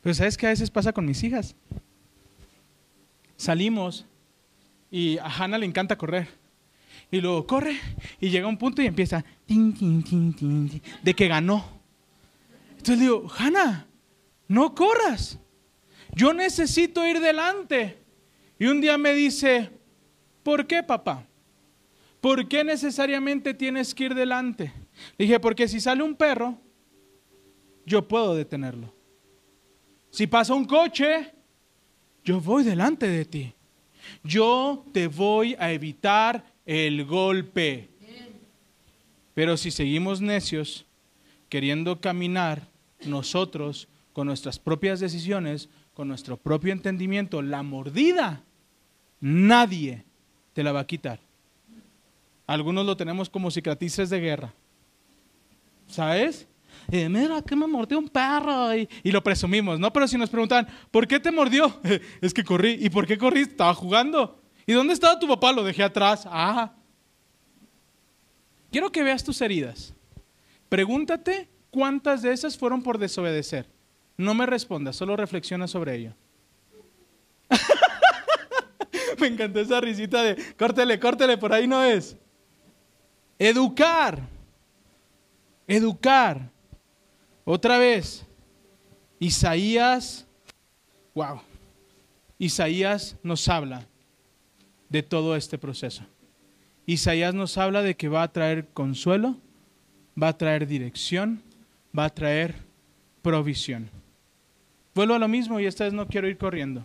Pero 0.02 0.14
sabes 0.14 0.36
que 0.36 0.46
a 0.46 0.50
veces 0.50 0.70
pasa 0.70 0.92
con 0.92 1.04
mis 1.04 1.22
hijas. 1.22 1.54
Salimos 3.36 4.06
y 4.90 5.18
a 5.18 5.26
Hannah 5.26 5.58
le 5.58 5.66
encanta 5.66 5.98
correr. 5.98 6.28
Y 7.10 7.20
luego 7.20 7.46
corre 7.46 7.78
y 8.20 8.30
llega 8.30 8.46
a 8.46 8.48
un 8.48 8.56
punto 8.56 8.80
y 8.80 8.86
empieza 8.86 9.24
de 9.46 11.14
que 11.14 11.28
ganó. 11.28 11.64
Entonces 12.70 12.98
le 12.98 13.04
digo, 13.04 13.30
Hannah, 13.36 13.86
no 14.52 14.74
corras. 14.74 15.38
Yo 16.14 16.34
necesito 16.34 17.06
ir 17.06 17.20
delante. 17.20 17.96
Y 18.58 18.66
un 18.66 18.82
día 18.82 18.98
me 18.98 19.14
dice, 19.14 19.70
¿por 20.42 20.66
qué 20.66 20.82
papá? 20.82 21.26
¿Por 22.20 22.46
qué 22.46 22.62
necesariamente 22.62 23.54
tienes 23.54 23.94
que 23.94 24.04
ir 24.04 24.14
delante? 24.14 24.64
Le 25.16 25.24
dije, 25.24 25.40
porque 25.40 25.66
si 25.68 25.80
sale 25.80 26.02
un 26.02 26.14
perro, 26.14 26.58
yo 27.86 28.06
puedo 28.06 28.34
detenerlo. 28.34 28.94
Si 30.10 30.26
pasa 30.26 30.52
un 30.52 30.66
coche, 30.66 31.32
yo 32.22 32.38
voy 32.38 32.62
delante 32.62 33.08
de 33.08 33.24
ti. 33.24 33.54
Yo 34.22 34.84
te 34.92 35.06
voy 35.06 35.56
a 35.58 35.72
evitar 35.72 36.44
el 36.66 37.06
golpe. 37.06 37.88
Pero 39.32 39.56
si 39.56 39.70
seguimos 39.70 40.20
necios, 40.20 40.84
queriendo 41.48 42.02
caminar 42.02 42.68
nosotros 43.06 43.88
con 44.12 44.26
nuestras 44.26 44.58
propias 44.58 45.00
decisiones, 45.00 45.68
con 45.94 46.08
nuestro 46.08 46.36
propio 46.36 46.72
entendimiento, 46.72 47.42
la 47.42 47.62
mordida, 47.62 48.42
nadie 49.20 50.04
te 50.52 50.62
la 50.62 50.72
va 50.72 50.80
a 50.80 50.86
quitar. 50.86 51.20
Algunos 52.46 52.84
lo 52.84 52.96
tenemos 52.96 53.30
como 53.30 53.50
cicatrices 53.50 54.10
de 54.10 54.20
guerra. 54.20 54.54
¿Sabes? 55.86 56.46
Eh, 56.90 57.08
mira, 57.08 57.42
que 57.42 57.54
me 57.54 57.66
mordió 57.66 57.98
un 57.98 58.08
perro 58.08 58.74
y, 58.74 58.88
lo 59.04 59.22
presumimos, 59.22 59.78
¿no? 59.78 59.92
Pero 59.92 60.08
si 60.08 60.18
nos 60.18 60.30
preguntan, 60.30 60.66
¿por 60.90 61.06
qué 61.06 61.20
te 61.20 61.30
mordió? 61.30 61.80
es 62.20 62.34
que 62.34 62.44
corrí. 62.44 62.78
¿Y 62.80 62.90
por 62.90 63.06
qué 63.06 63.16
corrí? 63.16 63.42
Estaba 63.42 63.74
jugando. 63.74 64.42
¿Y 64.66 64.72
dónde 64.72 64.94
estaba 64.94 65.18
tu 65.18 65.28
papá? 65.28 65.52
Lo 65.52 65.64
dejé 65.64 65.82
atrás. 65.82 66.26
Ah. 66.26 66.72
Quiero 68.70 68.90
que 68.90 69.02
veas 69.02 69.22
tus 69.22 69.40
heridas. 69.40 69.94
Pregúntate 70.68 71.48
cuántas 71.70 72.22
de 72.22 72.32
esas 72.32 72.56
fueron 72.56 72.82
por 72.82 72.98
desobedecer. 72.98 73.71
No 74.22 74.34
me 74.34 74.46
respondas, 74.46 74.94
solo 74.94 75.16
reflexiona 75.16 75.66
sobre 75.66 75.96
ello. 75.96 76.14
me 79.18 79.26
encantó 79.26 79.58
esa 79.58 79.80
risita 79.80 80.22
de 80.22 80.54
córtele, 80.54 81.00
córtele, 81.00 81.36
por 81.36 81.52
ahí 81.52 81.66
no 81.66 81.82
es. 81.82 82.16
Educar. 83.36 84.20
Educar. 85.66 86.48
Otra 87.44 87.78
vez. 87.78 88.24
Isaías, 89.18 90.24
wow. 91.14 91.40
Isaías 92.38 93.16
nos 93.24 93.48
habla 93.48 93.86
de 94.88 95.02
todo 95.02 95.34
este 95.34 95.58
proceso. 95.58 96.04
Isaías 96.86 97.34
nos 97.34 97.58
habla 97.58 97.82
de 97.82 97.96
que 97.96 98.08
va 98.08 98.22
a 98.22 98.32
traer 98.32 98.68
consuelo, 98.68 99.36
va 100.20 100.28
a 100.28 100.38
traer 100.38 100.68
dirección, 100.68 101.42
va 101.96 102.04
a 102.04 102.10
traer 102.10 102.54
provisión. 103.22 103.90
Vuelvo 104.94 105.14
a 105.14 105.18
lo 105.18 105.28
mismo 105.28 105.58
y 105.58 105.66
esta 105.66 105.84
vez 105.84 105.92
no 105.92 106.06
quiero 106.06 106.28
ir 106.28 106.36
corriendo. 106.36 106.84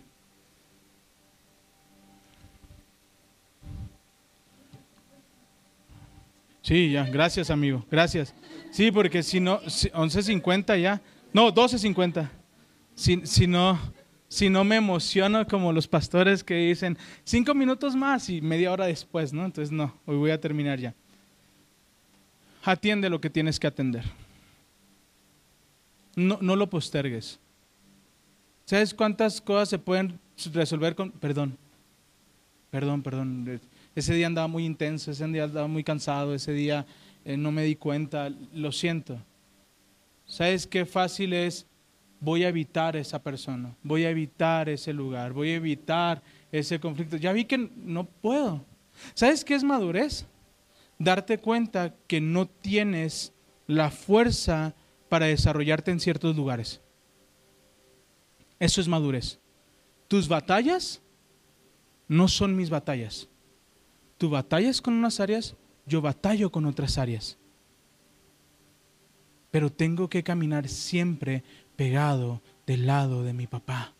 Sí, 6.62 6.90
ya, 6.90 7.04
gracias 7.04 7.50
amigo, 7.50 7.84
gracias. 7.90 8.34
Sí, 8.70 8.90
porque 8.90 9.22
si 9.22 9.40
no, 9.40 9.60
11.50 9.62 10.80
ya, 10.80 11.00
no, 11.32 11.50
12.50. 11.50 12.28
Si, 12.94 13.24
si, 13.24 13.46
no, 13.46 13.78
si 14.28 14.50
no 14.50 14.64
me 14.64 14.76
emociono 14.76 15.46
como 15.46 15.72
los 15.72 15.88
pastores 15.88 16.44
que 16.44 16.54
dicen 16.54 16.98
cinco 17.24 17.54
minutos 17.54 17.96
más 17.96 18.28
y 18.28 18.42
media 18.42 18.72
hora 18.72 18.86
después, 18.86 19.32
¿no? 19.32 19.44
Entonces 19.44 19.72
no, 19.72 19.94
hoy 20.04 20.16
voy 20.16 20.30
a 20.30 20.40
terminar 20.40 20.78
ya. 20.78 20.94
Atiende 22.64 23.08
lo 23.08 23.20
que 23.20 23.30
tienes 23.30 23.58
que 23.58 23.66
atender. 23.66 24.04
No, 26.16 26.38
no 26.42 26.54
lo 26.54 26.68
postergues. 26.68 27.38
¿Sabes 28.68 28.92
cuántas 28.92 29.40
cosas 29.40 29.70
se 29.70 29.78
pueden 29.78 30.20
resolver 30.52 30.94
con... 30.94 31.10
Perdón, 31.10 31.56
perdón, 32.70 33.00
perdón. 33.00 33.60
Ese 33.94 34.12
día 34.12 34.26
andaba 34.26 34.46
muy 34.46 34.66
intenso, 34.66 35.10
ese 35.10 35.26
día 35.28 35.44
andaba 35.44 35.68
muy 35.68 35.82
cansado, 35.82 36.34
ese 36.34 36.52
día 36.52 36.84
eh, 37.24 37.38
no 37.38 37.50
me 37.50 37.62
di 37.62 37.76
cuenta, 37.76 38.30
lo 38.52 38.70
siento. 38.70 39.24
¿Sabes 40.26 40.66
qué 40.66 40.84
fácil 40.84 41.32
es 41.32 41.66
voy 42.20 42.44
a 42.44 42.50
evitar 42.50 42.94
esa 42.94 43.22
persona, 43.22 43.74
voy 43.82 44.04
a 44.04 44.10
evitar 44.10 44.68
ese 44.68 44.92
lugar, 44.92 45.32
voy 45.32 45.48
a 45.48 45.56
evitar 45.56 46.22
ese 46.52 46.78
conflicto. 46.78 47.16
Ya 47.16 47.32
vi 47.32 47.46
que 47.46 47.56
no 47.56 48.04
puedo. 48.04 48.62
¿Sabes 49.14 49.46
qué 49.46 49.54
es 49.54 49.64
madurez? 49.64 50.26
Darte 50.98 51.38
cuenta 51.38 51.94
que 52.06 52.20
no 52.20 52.44
tienes 52.44 53.32
la 53.66 53.90
fuerza 53.90 54.74
para 55.08 55.24
desarrollarte 55.24 55.90
en 55.90 56.00
ciertos 56.00 56.36
lugares. 56.36 56.82
Eso 58.58 58.80
es 58.80 58.88
madurez. 58.88 59.38
Tus 60.08 60.28
batallas 60.28 61.00
no 62.08 62.28
son 62.28 62.56
mis 62.56 62.70
batallas. 62.70 63.28
Tu 64.16 64.28
batallas 64.28 64.80
con 64.80 64.94
unas 64.94 65.20
áreas, 65.20 65.54
yo 65.86 66.00
batallo 66.00 66.50
con 66.50 66.66
otras 66.66 66.98
áreas. 66.98 67.38
Pero 69.50 69.70
tengo 69.70 70.08
que 70.08 70.22
caminar 70.22 70.68
siempre 70.68 71.44
pegado 71.76 72.42
del 72.66 72.86
lado 72.86 73.22
de 73.22 73.32
mi 73.32 73.46
papá. 73.46 73.94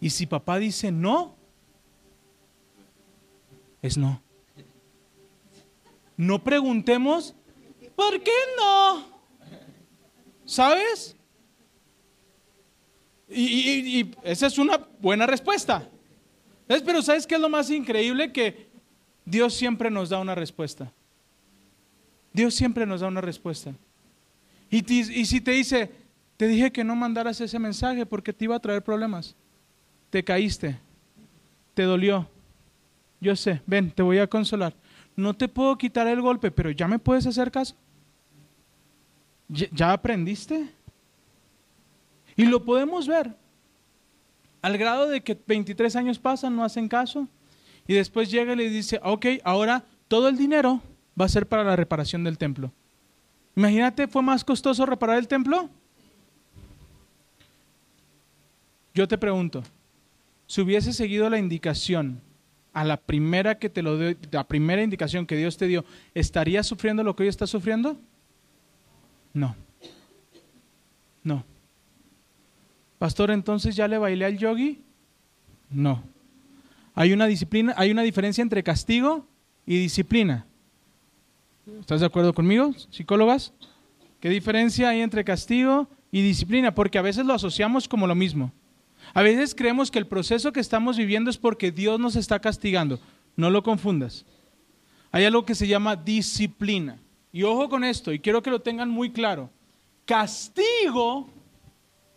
Y 0.00 0.10
si 0.10 0.26
papá 0.26 0.58
dice 0.58 0.90
no, 0.90 1.36
es 3.82 3.96
no. 3.96 4.22
No 6.16 6.42
preguntemos, 6.42 7.34
¿por 7.94 8.20
qué 8.22 8.32
no? 8.58 9.06
¿Sabes? 10.44 11.14
Y, 13.30 14.10
esa 14.22 14.46
es 14.46 14.58
una 14.58 14.80
buena 15.00 15.26
respuesta. 15.26 15.88
Pero 16.66 17.02
¿sabes 17.02 17.26
qué 17.26 17.34
es 17.34 17.40
lo 17.40 17.48
más 17.48 17.70
increíble? 17.70 18.32
Que 18.32 18.68
Dios 19.24 19.54
siempre 19.54 19.90
nos 19.90 20.08
da 20.08 20.18
una 20.18 20.34
respuesta. 20.34 20.92
Dios 22.32 22.54
siempre 22.54 22.86
nos 22.86 23.00
da 23.00 23.08
una 23.08 23.20
respuesta. 23.20 23.72
Y, 24.70 24.92
y 24.92 25.24
si 25.24 25.40
te 25.40 25.52
dice, 25.52 25.90
te 26.36 26.46
dije 26.46 26.70
que 26.70 26.84
no 26.84 26.94
mandaras 26.94 27.40
ese 27.40 27.58
mensaje 27.58 28.06
porque 28.06 28.32
te 28.32 28.44
iba 28.44 28.56
a 28.56 28.60
traer 28.60 28.82
problemas. 28.82 29.34
Te 30.10 30.22
caíste. 30.22 30.78
Te 31.74 31.82
dolió. 31.82 32.28
Yo 33.20 33.34
sé, 33.34 33.60
ven, 33.66 33.90
te 33.90 34.02
voy 34.02 34.18
a 34.18 34.26
consolar. 34.26 34.74
No 35.16 35.34
te 35.34 35.48
puedo 35.48 35.76
quitar 35.76 36.06
el 36.06 36.20
golpe, 36.20 36.50
pero 36.50 36.70
ya 36.70 36.86
me 36.86 36.98
puedes 36.98 37.26
hacer 37.26 37.50
caso. 37.50 37.74
¿Ya 39.48 39.92
aprendiste? 39.92 40.68
Y 42.38 42.46
lo 42.46 42.64
podemos 42.64 43.08
ver. 43.08 43.34
Al 44.62 44.78
grado 44.78 45.08
de 45.08 45.20
que 45.20 45.36
23 45.46 45.96
años 45.96 46.18
pasan, 46.20 46.54
no 46.54 46.64
hacen 46.64 46.88
caso. 46.88 47.28
Y 47.86 47.94
después 47.94 48.30
llega 48.30 48.52
y 48.52 48.56
le 48.56 48.70
dice, 48.70 49.00
ok, 49.02 49.26
ahora 49.42 49.84
todo 50.06 50.28
el 50.28 50.38
dinero 50.38 50.80
va 51.20 51.24
a 51.24 51.28
ser 51.28 51.48
para 51.48 51.64
la 51.64 51.74
reparación 51.74 52.22
del 52.22 52.38
templo. 52.38 52.72
Imagínate, 53.56 54.06
¿fue 54.06 54.22
más 54.22 54.44
costoso 54.44 54.86
reparar 54.86 55.18
el 55.18 55.26
templo? 55.26 55.68
Yo 58.94 59.08
te 59.08 59.18
pregunto, 59.18 59.64
si 60.46 60.60
hubiese 60.60 60.92
seguido 60.92 61.28
la 61.28 61.38
indicación 61.38 62.20
a 62.72 62.84
la 62.84 62.98
primera 62.98 63.58
que 63.58 63.68
te 63.68 63.82
lo 63.82 63.98
dio, 63.98 64.16
la 64.30 64.46
primera 64.46 64.82
indicación 64.82 65.26
que 65.26 65.36
Dios 65.36 65.56
te 65.56 65.66
dio, 65.66 65.84
¿estarías 66.14 66.68
sufriendo 66.68 67.02
lo 67.02 67.16
que 67.16 67.24
hoy 67.24 67.28
estás 67.28 67.50
sufriendo? 67.50 67.98
No. 69.34 69.56
No. 71.24 71.44
Pastor, 72.98 73.30
entonces 73.30 73.76
ya 73.76 73.86
le 73.86 73.98
bailé 73.98 74.24
al 74.24 74.38
yogi? 74.38 74.82
No. 75.70 76.02
Hay 76.94 77.12
una 77.12 77.26
disciplina, 77.26 77.74
hay 77.76 77.90
una 77.90 78.02
diferencia 78.02 78.42
entre 78.42 78.62
castigo 78.62 79.26
y 79.64 79.78
disciplina. 79.78 80.46
¿Estás 81.80 82.00
de 82.00 82.06
acuerdo 82.06 82.34
conmigo, 82.34 82.74
psicólogas? 82.90 83.52
¿Qué 84.20 84.28
diferencia 84.28 84.88
hay 84.88 85.00
entre 85.00 85.24
castigo 85.24 85.88
y 86.10 86.22
disciplina? 86.22 86.74
Porque 86.74 86.98
a 86.98 87.02
veces 87.02 87.24
lo 87.24 87.34
asociamos 87.34 87.86
como 87.86 88.06
lo 88.06 88.14
mismo. 88.14 88.52
A 89.14 89.22
veces 89.22 89.54
creemos 89.54 89.90
que 89.90 89.98
el 89.98 90.06
proceso 90.06 90.52
que 90.52 90.60
estamos 90.60 90.96
viviendo 90.96 91.30
es 91.30 91.38
porque 91.38 91.70
Dios 91.70 92.00
nos 92.00 92.16
está 92.16 92.40
castigando. 92.40 92.98
No 93.36 93.50
lo 93.50 93.62
confundas. 93.62 94.24
Hay 95.12 95.24
algo 95.24 95.44
que 95.44 95.54
se 95.54 95.68
llama 95.68 95.94
disciplina. 95.94 96.98
Y 97.32 97.42
ojo 97.42 97.68
con 97.68 97.84
esto, 97.84 98.12
y 98.12 98.18
quiero 98.18 98.42
que 98.42 98.50
lo 98.50 98.60
tengan 98.60 98.90
muy 98.90 99.10
claro. 99.10 99.50
Castigo, 100.04 101.28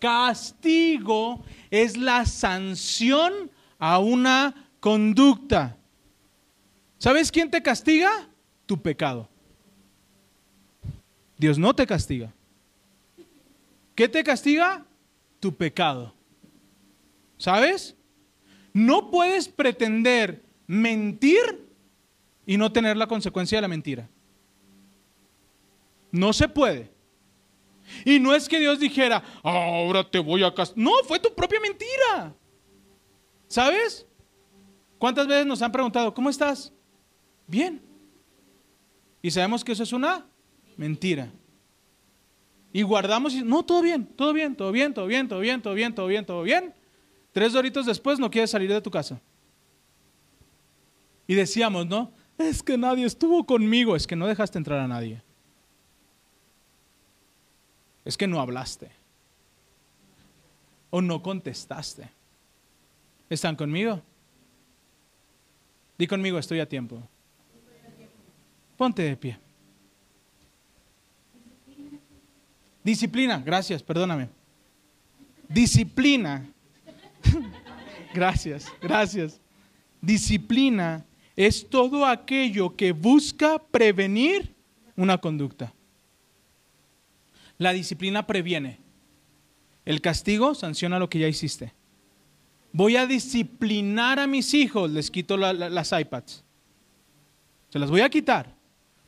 castigo 0.01 1.45
es 1.69 1.95
la 1.95 2.25
sanción 2.25 3.51
a 3.77 3.99
una 3.99 4.69
conducta. 4.79 5.77
¿Sabes 6.97 7.31
quién 7.31 7.49
te 7.49 7.61
castiga? 7.61 8.27
Tu 8.65 8.81
pecado. 8.81 9.29
Dios 11.37 11.57
no 11.57 11.73
te 11.73 11.87
castiga. 11.87 12.33
¿Qué 13.95 14.09
te 14.09 14.23
castiga? 14.23 14.85
Tu 15.39 15.55
pecado. 15.55 16.13
¿Sabes? 17.37 17.95
No 18.73 19.09
puedes 19.09 19.47
pretender 19.47 20.43
mentir 20.67 21.67
y 22.45 22.57
no 22.57 22.71
tener 22.71 22.97
la 22.97 23.07
consecuencia 23.07 23.57
de 23.57 23.61
la 23.61 23.67
mentira. 23.67 24.09
No 26.11 26.33
se 26.33 26.47
puede. 26.47 26.90
Y 28.05 28.19
no 28.19 28.33
es 28.33 28.47
que 28.47 28.59
Dios 28.59 28.79
dijera, 28.79 29.23
ahora 29.43 30.09
te 30.09 30.19
voy 30.19 30.43
a 30.43 30.53
castigar. 30.53 30.83
No, 30.83 30.91
fue 31.07 31.19
tu 31.19 31.33
propia 31.33 31.59
mentira. 31.59 32.35
¿Sabes? 33.47 34.05
¿Cuántas 34.97 35.27
veces 35.27 35.45
nos 35.45 35.61
han 35.61 35.71
preguntado, 35.71 36.13
¿cómo 36.13 36.29
estás? 36.29 36.71
Bien. 37.47 37.81
Y 39.21 39.31
sabemos 39.31 39.63
que 39.63 39.71
eso 39.71 39.83
es 39.83 39.93
una 39.93 40.25
mentira. 40.77 41.31
Y 42.73 42.83
guardamos 42.83 43.33
y, 43.33 43.43
no, 43.43 43.63
todo 43.63 43.81
bien, 43.81 44.05
todo 44.05 44.31
bien, 44.31 44.55
todo 44.55 44.71
bien, 44.71 44.93
todo 44.93 45.07
bien, 45.07 45.27
todo 45.27 45.39
bien, 45.39 45.61
todo 45.61 45.73
bien, 45.73 45.93
todo 45.93 46.07
bien, 46.07 46.25
todo 46.25 46.43
bien. 46.43 46.73
Tres 47.31 47.53
doritos 47.53 47.85
después 47.85 48.19
no 48.19 48.29
quieres 48.31 48.51
salir 48.51 48.71
de 48.71 48.81
tu 48.81 48.91
casa. 48.91 49.21
Y 51.27 51.35
decíamos, 51.35 51.87
¿no? 51.87 52.11
Es 52.37 52.63
que 52.63 52.77
nadie 52.77 53.05
estuvo 53.05 53.45
conmigo, 53.45 53.95
es 53.95 54.07
que 54.07 54.15
no 54.15 54.27
dejaste 54.27 54.57
entrar 54.57 54.79
a 54.79 54.87
nadie. 54.87 55.21
Es 58.03 58.17
que 58.17 58.27
no 58.27 58.39
hablaste. 58.39 58.89
O 60.89 61.01
no 61.01 61.21
contestaste. 61.21 62.09
¿Están 63.29 63.55
conmigo? 63.55 64.01
Di 65.97 66.07
conmigo, 66.07 66.37
estoy 66.37 66.59
a 66.59 66.67
tiempo. 66.67 67.01
Ponte 68.75 69.03
de 69.03 69.15
pie. 69.15 69.37
Disciplina, 72.83 73.39
gracias, 73.39 73.83
perdóname. 73.83 74.27
Disciplina. 75.47 76.45
gracias, 78.13 78.65
gracias. 78.81 79.39
Disciplina 80.01 81.05
es 81.35 81.69
todo 81.69 82.05
aquello 82.05 82.75
que 82.75 82.91
busca 82.91 83.59
prevenir 83.59 84.53
una 84.95 85.17
conducta. 85.19 85.71
La 87.61 87.73
disciplina 87.73 88.25
previene. 88.25 88.79
El 89.85 90.01
castigo 90.01 90.55
sanciona 90.55 90.97
lo 90.97 91.11
que 91.11 91.19
ya 91.19 91.27
hiciste. 91.27 91.75
Voy 92.73 92.95
a 92.95 93.05
disciplinar 93.05 94.17
a 94.17 94.25
mis 94.25 94.55
hijos, 94.55 94.89
les 94.89 95.11
quito 95.11 95.37
las 95.37 95.91
iPads. 95.91 96.43
Se 97.69 97.77
las 97.77 97.91
voy 97.91 98.01
a 98.01 98.09
quitar. 98.09 98.55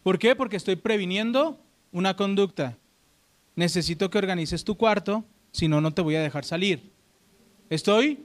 ¿Por 0.04 0.20
qué? 0.20 0.36
Porque 0.36 0.58
estoy 0.58 0.76
previniendo 0.76 1.60
una 1.92 2.16
conducta. 2.16 2.78
Necesito 3.56 4.12
que 4.12 4.20
organices 4.20 4.64
tu 4.64 4.78
cuarto, 4.78 5.26
si 5.52 5.68
no, 5.68 5.82
no 5.82 5.92
te 5.92 6.04
voy 6.04 6.14
a 6.14 6.22
dejar 6.22 6.46
salir. 6.46 6.92
Estoy 7.72 8.24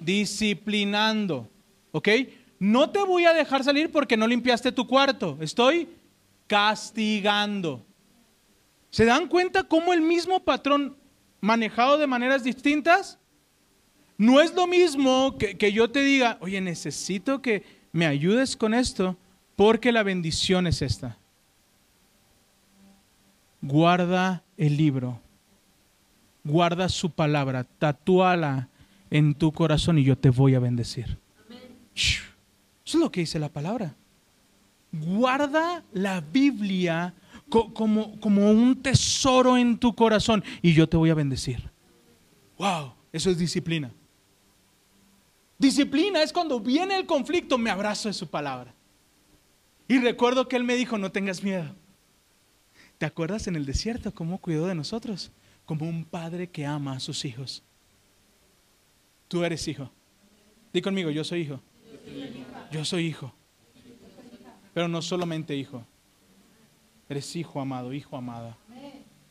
disciplinando. 0.00 1.50
¿Ok? 1.92 2.08
No 2.58 2.88
te 2.88 3.04
voy 3.04 3.26
a 3.26 3.34
dejar 3.34 3.62
salir 3.62 3.92
porque 3.92 4.16
no 4.16 4.26
limpiaste 4.26 4.72
tu 4.72 4.86
cuarto. 4.86 5.36
Estoy 5.42 5.90
castigando. 6.46 7.85
¿Se 8.90 9.04
dan 9.04 9.28
cuenta 9.28 9.64
cómo 9.64 9.92
el 9.92 10.00
mismo 10.00 10.40
patrón 10.40 10.96
manejado 11.40 11.98
de 11.98 12.06
maneras 12.06 12.44
distintas? 12.44 13.18
No 14.18 14.40
es 14.40 14.54
lo 14.54 14.66
mismo 14.66 15.36
que, 15.38 15.58
que, 15.58 15.72
yo 15.72 15.90
te 15.90 16.02
diga, 16.02 16.38
oye, 16.40 16.60
necesito 16.60 17.42
que 17.42 17.64
me 17.92 18.06
ayudes 18.06 18.56
con 18.56 18.72
esto 18.72 19.16
porque 19.54 19.92
la 19.92 20.02
bendición 20.02 20.66
es 20.66 20.82
esta. 20.82 21.18
Guarda 23.60 24.42
el 24.56 24.76
libro, 24.76 25.20
guarda 26.44 26.88
su 26.88 27.10
palabra, 27.10 27.64
tatúala 27.64 28.68
en 29.10 29.34
tu 29.34 29.52
corazón 29.52 29.98
y 29.98 30.04
yo 30.04 30.16
te 30.16 30.30
voy 30.30 30.54
a 30.54 30.60
bendecir. 30.60 31.18
Eso 31.94 32.22
es 32.84 32.94
lo 32.94 33.10
que 33.10 33.20
dice 33.20 33.38
la 33.38 33.48
palabra. 33.48 33.94
Guarda 34.92 35.82
la 35.92 36.20
Biblia 36.20 37.14
como, 37.48 38.18
como 38.20 38.50
un 38.50 38.82
tesoro 38.82 39.56
en 39.56 39.78
tu 39.78 39.94
corazón 39.94 40.42
y 40.62 40.74
yo 40.74 40.88
te 40.88 40.96
voy 40.96 41.10
a 41.10 41.14
bendecir. 41.14 41.70
Wow, 42.58 42.94
eso 43.12 43.30
es 43.30 43.38
disciplina. 43.38 43.92
Disciplina 45.58 46.22
es 46.22 46.32
cuando 46.32 46.60
viene 46.60 46.96
el 46.96 47.06
conflicto, 47.06 47.56
me 47.56 47.70
abrazo 47.70 48.08
de 48.08 48.14
su 48.14 48.28
palabra. 48.28 48.74
Y 49.88 49.98
recuerdo 49.98 50.48
que 50.48 50.56
él 50.56 50.64
me 50.64 50.74
dijo, 50.76 50.98
no 50.98 51.12
tengas 51.12 51.42
miedo. 51.42 51.74
¿Te 52.98 53.06
acuerdas 53.06 53.46
en 53.46 53.56
el 53.56 53.66
desierto 53.66 54.12
cómo 54.12 54.38
cuidó 54.38 54.66
de 54.66 54.74
nosotros? 54.74 55.30
Como 55.64 55.88
un 55.88 56.04
padre 56.04 56.48
que 56.48 56.66
ama 56.66 56.94
a 56.94 57.00
sus 57.00 57.24
hijos. 57.24 57.62
Tú 59.28 59.44
eres 59.44 59.66
hijo. 59.68 59.90
Di 60.72 60.82
conmigo, 60.82 61.10
yo 61.10 61.24
soy 61.24 61.42
hijo. 61.42 61.60
Yo 62.70 62.84
soy 62.84 63.06
hijo. 63.06 63.32
Pero 64.74 64.88
no 64.88 65.02
solamente 65.02 65.56
hijo. 65.56 65.86
Eres 67.08 67.36
hijo 67.36 67.60
amado, 67.60 67.92
hijo 67.92 68.16
amada. 68.16 68.56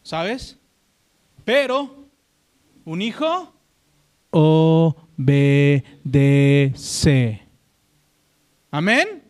¿Sabes? 0.02 0.58
Pero 1.44 2.06
un 2.86 3.02
hijo 3.02 3.52
obedece. 4.30 5.02
Amén. 8.72 9.24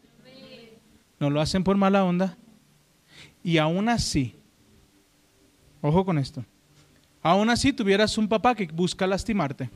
No 1.20 1.30
lo 1.30 1.40
hacen 1.42 1.64
por 1.64 1.78
mala 1.78 2.04
onda. 2.04 2.38
Y 3.44 3.58
aún 3.58 3.90
así, 3.90 4.36
ojo 5.82 6.04
con 6.04 6.18
esto, 6.18 6.44
aún 7.22 7.50
así 7.52 7.72
tuvieras 7.72 8.18
un 8.18 8.28
papá 8.28 8.56
que 8.56 8.66
busca 8.66 9.06
lastimarte. 9.06 9.70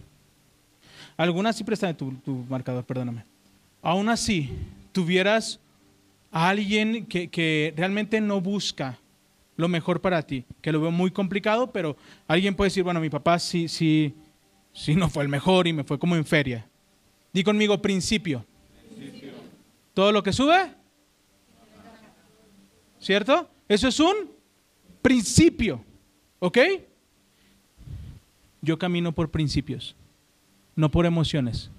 Algunas 1.15 1.55
sí, 1.55 1.63
préstame 1.63 1.93
tu, 1.93 2.11
tu 2.13 2.45
marcador, 2.49 2.83
perdóname. 2.83 3.25
Aún 3.81 4.09
así, 4.09 4.49
tuvieras 4.91 5.59
a 6.31 6.49
alguien 6.49 7.05
que, 7.05 7.29
que 7.29 7.73
realmente 7.75 8.21
no 8.21 8.41
busca 8.41 8.99
lo 9.59 9.67
mejor 9.67 9.99
para 9.99 10.21
ti, 10.21 10.45
que 10.61 10.71
lo 10.71 10.79
veo 10.79 10.91
muy 10.91 11.11
complicado, 11.11 11.71
pero 11.71 11.97
alguien 12.27 12.55
puede 12.55 12.69
decir, 12.69 12.83
bueno, 12.83 13.01
mi 13.01 13.09
papá 13.09 13.39
sí, 13.39 13.67
sí, 13.67 14.15
sí 14.71 14.95
no 14.95 15.09
fue 15.09 15.23
el 15.23 15.29
mejor 15.29 15.67
y 15.67 15.73
me 15.73 15.83
fue 15.83 15.99
como 15.99 16.15
en 16.15 16.23
feria. 16.23 16.65
Di 17.33 17.43
conmigo 17.43 17.81
principio. 17.81 18.45
principio. 18.95 19.31
Todo 19.93 20.13
lo 20.13 20.23
que 20.23 20.31
sube, 20.31 20.73
¿cierto? 22.99 23.49
Eso 23.67 23.89
es 23.89 23.99
un 23.99 24.31
principio, 25.01 25.83
¿ok? 26.39 26.57
Yo 28.61 28.79
camino 28.79 29.11
por 29.11 29.29
principios, 29.29 29.95
no 30.75 30.89
por 30.89 31.05
emociones. 31.05 31.69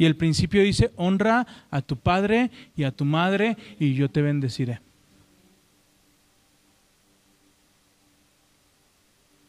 Y 0.00 0.06
el 0.06 0.16
principio 0.16 0.62
dice, 0.62 0.92
honra 0.96 1.46
a 1.70 1.82
tu 1.82 1.94
padre 1.94 2.50
y 2.74 2.84
a 2.84 2.90
tu 2.90 3.04
madre 3.04 3.58
y 3.78 3.92
yo 3.92 4.08
te 4.08 4.22
bendeciré. 4.22 4.80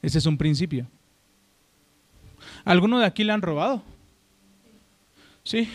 Ese 0.02 0.18
es 0.18 0.26
un 0.26 0.38
principio. 0.38 0.88
¿Alguno 2.66 3.00
de 3.00 3.06
aquí 3.06 3.24
le 3.24 3.32
han 3.32 3.42
robado? 3.42 3.82
Sí. 5.46 5.70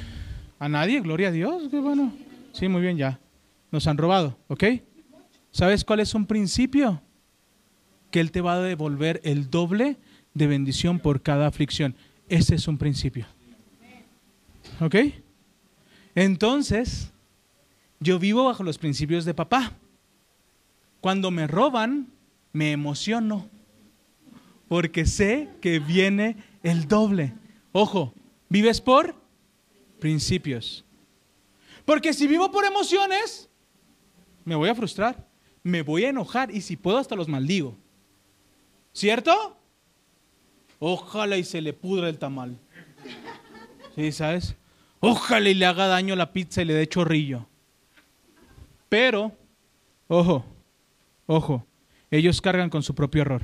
¿A 0.58 0.68
nadie? 0.68 1.00
Gloria 1.00 1.28
a 1.28 1.32
Dios. 1.32 1.70
Qué 1.70 1.80
bueno. 1.80 2.12
Sí, 2.52 2.68
muy 2.68 2.82
bien, 2.82 2.98
ya. 2.98 3.18
Nos 3.70 3.86
han 3.86 3.96
robado, 3.96 4.36
¿ok? 4.48 4.64
¿Sabes 5.52 5.86
cuál 5.86 6.00
es 6.00 6.14
un 6.14 6.26
principio? 6.26 7.00
Que 8.10 8.20
Él 8.20 8.30
te 8.30 8.42
va 8.42 8.56
a 8.56 8.60
devolver 8.60 9.22
el 9.24 9.48
doble 9.48 9.96
de 10.34 10.46
bendición 10.46 10.98
por 10.98 11.22
cada 11.22 11.46
aflicción. 11.46 11.94
Ese 12.28 12.56
es 12.56 12.68
un 12.68 12.76
principio. 12.76 13.24
¿Ok? 14.80 14.96
Entonces, 16.14 17.12
yo 18.00 18.18
vivo 18.18 18.44
bajo 18.44 18.62
los 18.62 18.78
principios 18.78 19.24
de 19.24 19.34
papá. 19.34 19.72
Cuando 21.00 21.30
me 21.30 21.46
roban, 21.46 22.08
me 22.52 22.72
emociono. 22.72 23.48
Porque 24.68 25.06
sé 25.06 25.48
que 25.60 25.78
viene 25.78 26.36
el 26.62 26.88
doble. 26.88 27.34
Ojo, 27.72 28.12
vives 28.48 28.80
por 28.80 29.14
principios. 30.00 30.84
Porque 31.84 32.12
si 32.12 32.26
vivo 32.26 32.50
por 32.50 32.64
emociones, 32.64 33.48
me 34.44 34.56
voy 34.56 34.68
a 34.68 34.74
frustrar, 34.74 35.26
me 35.62 35.82
voy 35.82 36.04
a 36.04 36.10
enojar 36.10 36.50
y 36.50 36.60
si 36.60 36.76
puedo 36.76 36.98
hasta 36.98 37.16
los 37.16 37.28
maldigo. 37.28 37.76
¿Cierto? 38.92 39.56
Ojalá 40.78 41.36
y 41.36 41.44
se 41.44 41.60
le 41.60 41.72
pudra 41.72 42.08
el 42.08 42.18
tamal. 42.18 42.58
¿Sí, 43.94 44.12
sabes? 44.12 44.56
Ojalá 45.08 45.48
y 45.48 45.54
le 45.54 45.66
haga 45.66 45.86
daño 45.86 46.16
la 46.16 46.32
pizza 46.32 46.62
y 46.62 46.64
le 46.64 46.74
dé 46.74 46.88
chorrillo. 46.88 47.46
Pero, 48.88 49.32
ojo, 50.08 50.44
ojo, 51.26 51.64
ellos 52.10 52.40
cargan 52.40 52.70
con 52.70 52.82
su 52.82 52.94
propio 52.94 53.22
error. 53.22 53.42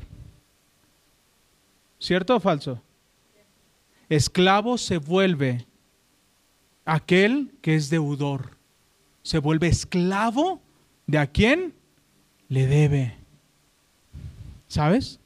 ¿Cierto 2.00 2.34
o 2.34 2.40
falso? 2.40 2.82
Esclavo 4.08 4.76
se 4.76 4.98
vuelve 4.98 5.64
aquel 6.84 7.52
que 7.62 7.76
es 7.76 7.90
deudor. 7.90 8.56
Se 9.22 9.38
vuelve 9.38 9.68
esclavo 9.68 10.60
de 11.06 11.18
a 11.18 11.28
quien 11.28 11.74
le 12.48 12.66
debe. 12.66 13.16
¿Sabes? 14.66 15.20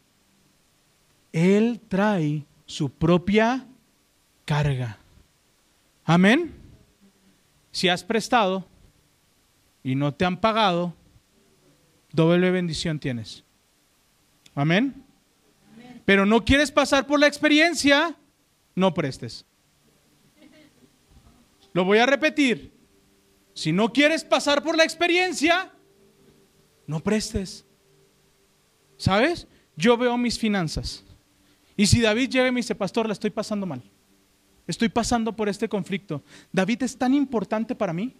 Él 1.32 1.80
trae 1.88 2.44
su 2.66 2.90
propia 2.90 3.66
carga. 4.44 4.98
Amén. 6.06 6.54
Si 7.72 7.88
has 7.88 8.04
prestado 8.04 8.64
y 9.82 9.96
no 9.96 10.14
te 10.14 10.24
han 10.24 10.40
pagado, 10.40 10.94
doble 12.12 12.50
bendición 12.52 13.00
tienes. 13.00 13.44
Amén. 14.54 15.04
Pero 16.04 16.24
no 16.24 16.44
quieres 16.44 16.70
pasar 16.70 17.08
por 17.08 17.18
la 17.18 17.26
experiencia, 17.26 18.16
no 18.76 18.94
prestes. 18.94 19.44
Lo 21.72 21.84
voy 21.84 21.98
a 21.98 22.06
repetir. 22.06 22.72
Si 23.52 23.72
no 23.72 23.92
quieres 23.92 24.22
pasar 24.24 24.62
por 24.62 24.76
la 24.76 24.84
experiencia, 24.84 25.72
no 26.86 27.00
prestes. 27.00 27.66
¿Sabes? 28.96 29.48
Yo 29.74 29.96
veo 29.96 30.16
mis 30.16 30.38
finanzas. 30.38 31.04
Y 31.76 31.86
si 31.86 32.00
David 32.00 32.30
llega 32.30 32.48
y 32.48 32.52
me 32.52 32.60
dice, 32.60 32.76
pastor, 32.76 33.06
la 33.06 33.12
estoy 33.12 33.30
pasando 33.30 33.66
mal. 33.66 33.82
Estoy 34.66 34.88
pasando 34.88 35.34
por 35.34 35.48
este 35.48 35.68
conflicto. 35.68 36.22
David 36.52 36.82
es 36.82 36.96
tan 36.96 37.14
importante 37.14 37.74
para 37.74 37.92
mí. 37.92 38.14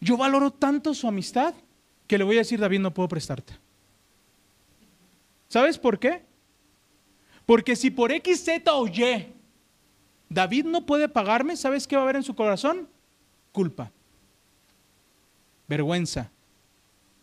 Yo 0.00 0.16
valoro 0.16 0.50
tanto 0.50 0.94
su 0.94 1.06
amistad 1.06 1.54
que 2.06 2.18
le 2.18 2.24
voy 2.24 2.36
a 2.36 2.40
decir, 2.40 2.58
David, 2.58 2.80
no 2.80 2.94
puedo 2.94 3.08
prestarte. 3.08 3.54
¿Sabes 5.48 5.78
por 5.78 5.98
qué? 5.98 6.24
Porque 7.44 7.76
si 7.76 7.90
por 7.90 8.12
X, 8.12 8.44
Z 8.44 8.74
o 8.74 8.86
Y 8.86 9.32
David 10.32 10.64
no 10.64 10.86
puede 10.86 11.08
pagarme, 11.08 11.56
¿sabes 11.56 11.86
qué 11.86 11.96
va 11.96 12.02
a 12.02 12.04
haber 12.04 12.16
en 12.16 12.22
su 12.22 12.34
corazón? 12.34 12.88
Culpa, 13.52 13.92
vergüenza, 15.68 16.30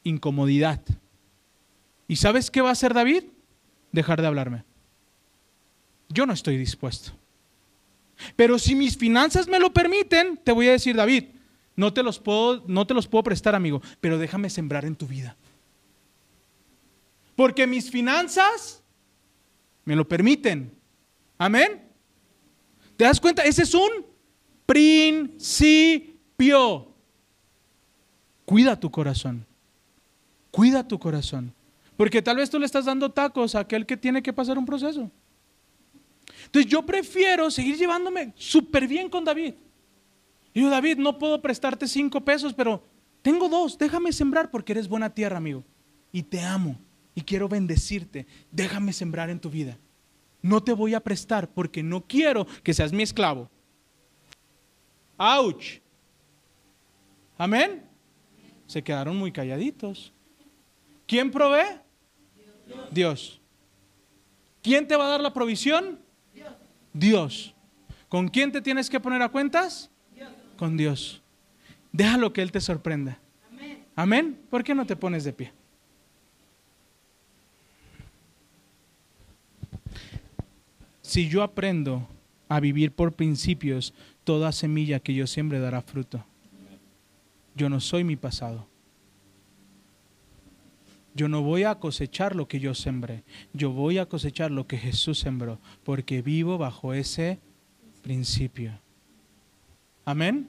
incomodidad. 0.03 0.79
¿Y 2.07 2.17
sabes 2.17 2.51
qué 2.51 2.61
va 2.61 2.69
a 2.69 2.73
hacer 2.73 2.93
David? 2.93 3.23
Dejar 3.91 4.21
de 4.21 4.27
hablarme. 4.27 4.63
Yo 6.09 6.27
no 6.27 6.33
estoy 6.33 6.57
dispuesto. 6.57 7.11
Pero 8.35 8.59
si 8.59 8.75
mis 8.75 8.97
finanzas 8.97 9.47
me 9.47 9.59
lo 9.59 9.71
permiten, 9.73 10.37
te 10.43 10.51
voy 10.51 10.67
a 10.67 10.71
decir, 10.71 10.95
David, 10.95 11.25
no 11.75 11.93
te 11.93 12.03
los 12.03 12.19
puedo, 12.19 12.63
no 12.67 12.85
te 12.85 12.93
los 12.93 13.07
puedo 13.07 13.23
prestar, 13.23 13.55
amigo, 13.55 13.81
pero 14.01 14.17
déjame 14.17 14.49
sembrar 14.49 14.85
en 14.85 14.95
tu 14.95 15.07
vida. 15.07 15.37
Porque 17.35 17.65
mis 17.65 17.89
finanzas 17.89 18.83
me 19.85 19.95
lo 19.95 20.07
permiten. 20.07 20.77
Amén. 21.37 21.87
¿Te 22.97 23.05
das 23.05 23.21
cuenta? 23.21 23.43
Ese 23.43 23.63
es 23.63 23.73
un 23.73 24.05
principio. 24.65 26.13
Cuida 28.43 28.77
tu 28.77 28.91
corazón. 28.91 29.45
Cuida 30.51 30.85
tu 30.85 30.99
corazón. 30.99 31.53
Porque 31.95 32.21
tal 32.21 32.35
vez 32.37 32.49
tú 32.49 32.59
le 32.59 32.65
estás 32.65 32.85
dando 32.85 33.11
tacos 33.11 33.55
a 33.55 33.59
aquel 33.59 33.85
que 33.85 33.95
tiene 33.95 34.21
que 34.21 34.33
pasar 34.33 34.57
un 34.57 34.65
proceso. 34.65 35.09
Entonces 36.49 36.71
yo 36.71 36.83
prefiero 36.83 37.51
seguir 37.51 37.77
llevándome 37.77 38.33
súper 38.35 38.87
bien 38.87 39.07
con 39.07 39.23
David. 39.23 39.53
Y 40.51 40.61
yo, 40.61 40.69
David, 40.71 40.97
no 40.97 41.19
puedo 41.19 41.39
prestarte 41.39 41.87
cinco 41.87 42.25
pesos, 42.25 42.55
pero 42.55 42.83
tengo 43.21 43.47
dos. 43.47 43.77
Déjame 43.77 44.11
sembrar 44.11 44.49
porque 44.49 44.71
eres 44.71 44.87
buena 44.87 45.13
tierra, 45.13 45.37
amigo. 45.37 45.63
Y 46.11 46.23
te 46.23 46.41
amo. 46.41 46.75
Y 47.13 47.21
quiero 47.21 47.47
bendecirte. 47.47 48.25
Déjame 48.51 48.93
sembrar 48.93 49.29
en 49.29 49.39
tu 49.39 49.51
vida. 49.51 49.77
No 50.41 50.63
te 50.63 50.73
voy 50.73 50.95
a 50.95 51.01
prestar 51.01 51.47
porque 51.49 51.83
no 51.83 52.01
quiero 52.01 52.47
que 52.63 52.73
seas 52.73 52.91
mi 52.91 53.03
esclavo. 53.03 53.47
¡Auch! 55.17 55.81
Amén. 57.37 57.83
Se 58.65 58.83
quedaron 58.83 59.17
muy 59.17 59.31
calladitos. 59.31 60.11
¿Quién 61.05 61.29
provee? 61.29 61.79
Dios. 62.89 63.39
¿Quién 64.63 64.87
te 64.87 64.95
va 64.95 65.05
a 65.05 65.09
dar 65.09 65.21
la 65.21 65.31
provisión? 65.31 66.08
Dios. 66.93 67.53
¿Con 68.07 68.27
quién 68.27 68.51
te 68.51 68.61
tienes 68.61 68.89
que 68.89 68.99
poner 68.99 69.21
a 69.21 69.29
cuentas? 69.29 69.89
Con 70.57 70.75
Dios. 70.77 71.21
Déjalo 71.91 72.33
que 72.33 72.41
Él 72.41 72.51
te 72.51 72.61
sorprenda. 72.61 73.19
Amén. 73.95 74.39
¿Por 74.49 74.63
qué 74.63 74.73
no 74.73 74.85
te 74.85 74.95
pones 74.95 75.23
de 75.23 75.33
pie? 75.33 75.51
Si 81.01 81.27
yo 81.27 81.43
aprendo 81.43 82.07
a 82.47 82.59
vivir 82.59 82.91
por 82.91 83.13
principios, 83.13 83.93
toda 84.23 84.51
semilla 84.51 84.99
que 84.99 85.13
yo 85.13 85.27
siembre 85.27 85.59
dará 85.59 85.81
fruto. 85.81 86.23
Yo 87.55 87.69
no 87.69 87.79
soy 87.79 88.03
mi 88.03 88.15
pasado. 88.15 88.67
Yo 91.19 91.27
no 91.27 91.41
voy 91.41 91.65
a 91.65 91.75
cosechar 91.75 92.33
lo 92.33 92.47
que 92.47 92.61
yo 92.61 92.73
sembré. 92.73 93.25
Yo 93.51 93.71
voy 93.71 93.97
a 93.97 94.05
cosechar 94.05 94.51
lo 94.51 94.67
que 94.67 94.77
Jesús 94.77 95.19
sembró, 95.19 95.59
porque 95.83 96.21
vivo 96.21 96.57
bajo 96.57 96.93
ese 96.93 97.41
principio. 98.01 98.79
Amén. 100.05 100.47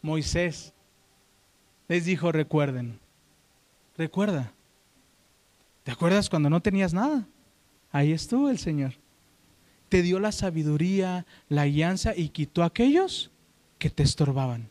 Moisés 0.00 0.72
les 1.86 2.06
dijo, 2.06 2.32
recuerden, 2.32 2.98
recuerda. 3.98 4.54
¿Te 5.82 5.90
acuerdas 5.90 6.30
cuando 6.30 6.48
no 6.48 6.62
tenías 6.62 6.94
nada? 6.94 7.28
Ahí 7.92 8.12
estuvo 8.12 8.48
el 8.48 8.56
Señor. 8.56 8.94
Te 9.90 10.00
dio 10.00 10.18
la 10.18 10.32
sabiduría, 10.32 11.26
la 11.50 11.66
guianza 11.66 12.16
y 12.16 12.30
quitó 12.30 12.62
a 12.62 12.68
aquellos 12.68 13.32
que 13.78 13.90
te 13.90 14.02
estorbaban. 14.02 14.70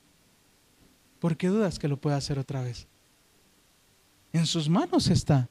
¿Por 1.20 1.38
qué 1.38 1.50
dudas 1.50 1.78
que 1.78 1.88
lo 1.88 1.98
pueda 1.98 2.18
hacer 2.18 2.40
otra 2.40 2.64
vez? 2.64 2.88
En 4.34 4.46
sus 4.46 4.70
manos 4.70 5.10
está. 5.10 5.50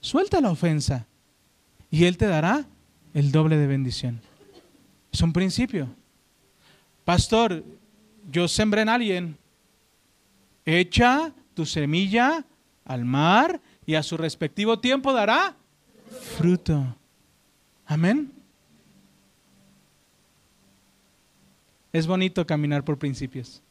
Suelta 0.00 0.40
la 0.40 0.50
ofensa 0.50 1.06
y 1.90 2.04
Él 2.04 2.16
te 2.16 2.26
dará 2.26 2.66
el 3.14 3.32
doble 3.32 3.56
de 3.56 3.66
bendición. 3.66 4.20
Es 5.12 5.22
un 5.22 5.32
principio. 5.32 5.88
Pastor, 7.04 7.64
yo 8.30 8.46
sembré 8.46 8.82
en 8.82 8.88
alguien. 8.88 9.38
Echa 10.64 11.32
tu 11.54 11.64
semilla 11.64 12.44
al 12.84 13.04
mar 13.04 13.60
y 13.86 13.94
a 13.94 14.02
su 14.02 14.16
respectivo 14.16 14.78
tiempo 14.78 15.12
dará 15.12 15.56
fruto. 16.36 16.94
Amén. 17.86 18.30
Es 21.92 22.06
bonito 22.06 22.46
caminar 22.46 22.84
por 22.84 22.98
principios. 22.98 23.62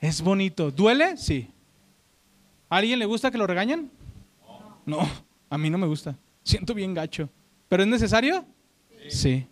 Es 0.00 0.22
bonito. 0.22 0.70
¿Duele? 0.70 1.16
Sí. 1.16 1.51
¿A 2.72 2.78
alguien 2.78 2.98
le 2.98 3.04
gusta 3.04 3.30
que 3.30 3.36
lo 3.36 3.46
regañen? 3.46 3.90
No, 4.86 5.06
a 5.50 5.58
mí 5.58 5.68
no 5.68 5.76
me 5.76 5.86
gusta. 5.86 6.16
Siento 6.42 6.72
bien 6.72 6.94
gacho. 6.94 7.28
¿Pero 7.68 7.82
es 7.82 7.88
necesario? 7.90 8.46
Sí. 9.10 9.46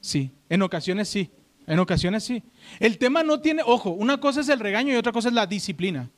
Sí. 0.00 0.32
En 0.48 0.62
ocasiones 0.62 1.08
sí. 1.08 1.30
En 1.64 1.78
ocasiones 1.78 2.24
sí. 2.24 2.42
El 2.80 2.98
tema 2.98 3.22
no 3.22 3.40
tiene, 3.40 3.62
ojo, 3.64 3.90
una 3.90 4.18
cosa 4.18 4.40
es 4.40 4.48
el 4.48 4.58
regaño 4.58 4.92
y 4.92 4.96
otra 4.96 5.12
cosa 5.12 5.28
es 5.28 5.34
la 5.34 5.46
disciplina. 5.46 6.10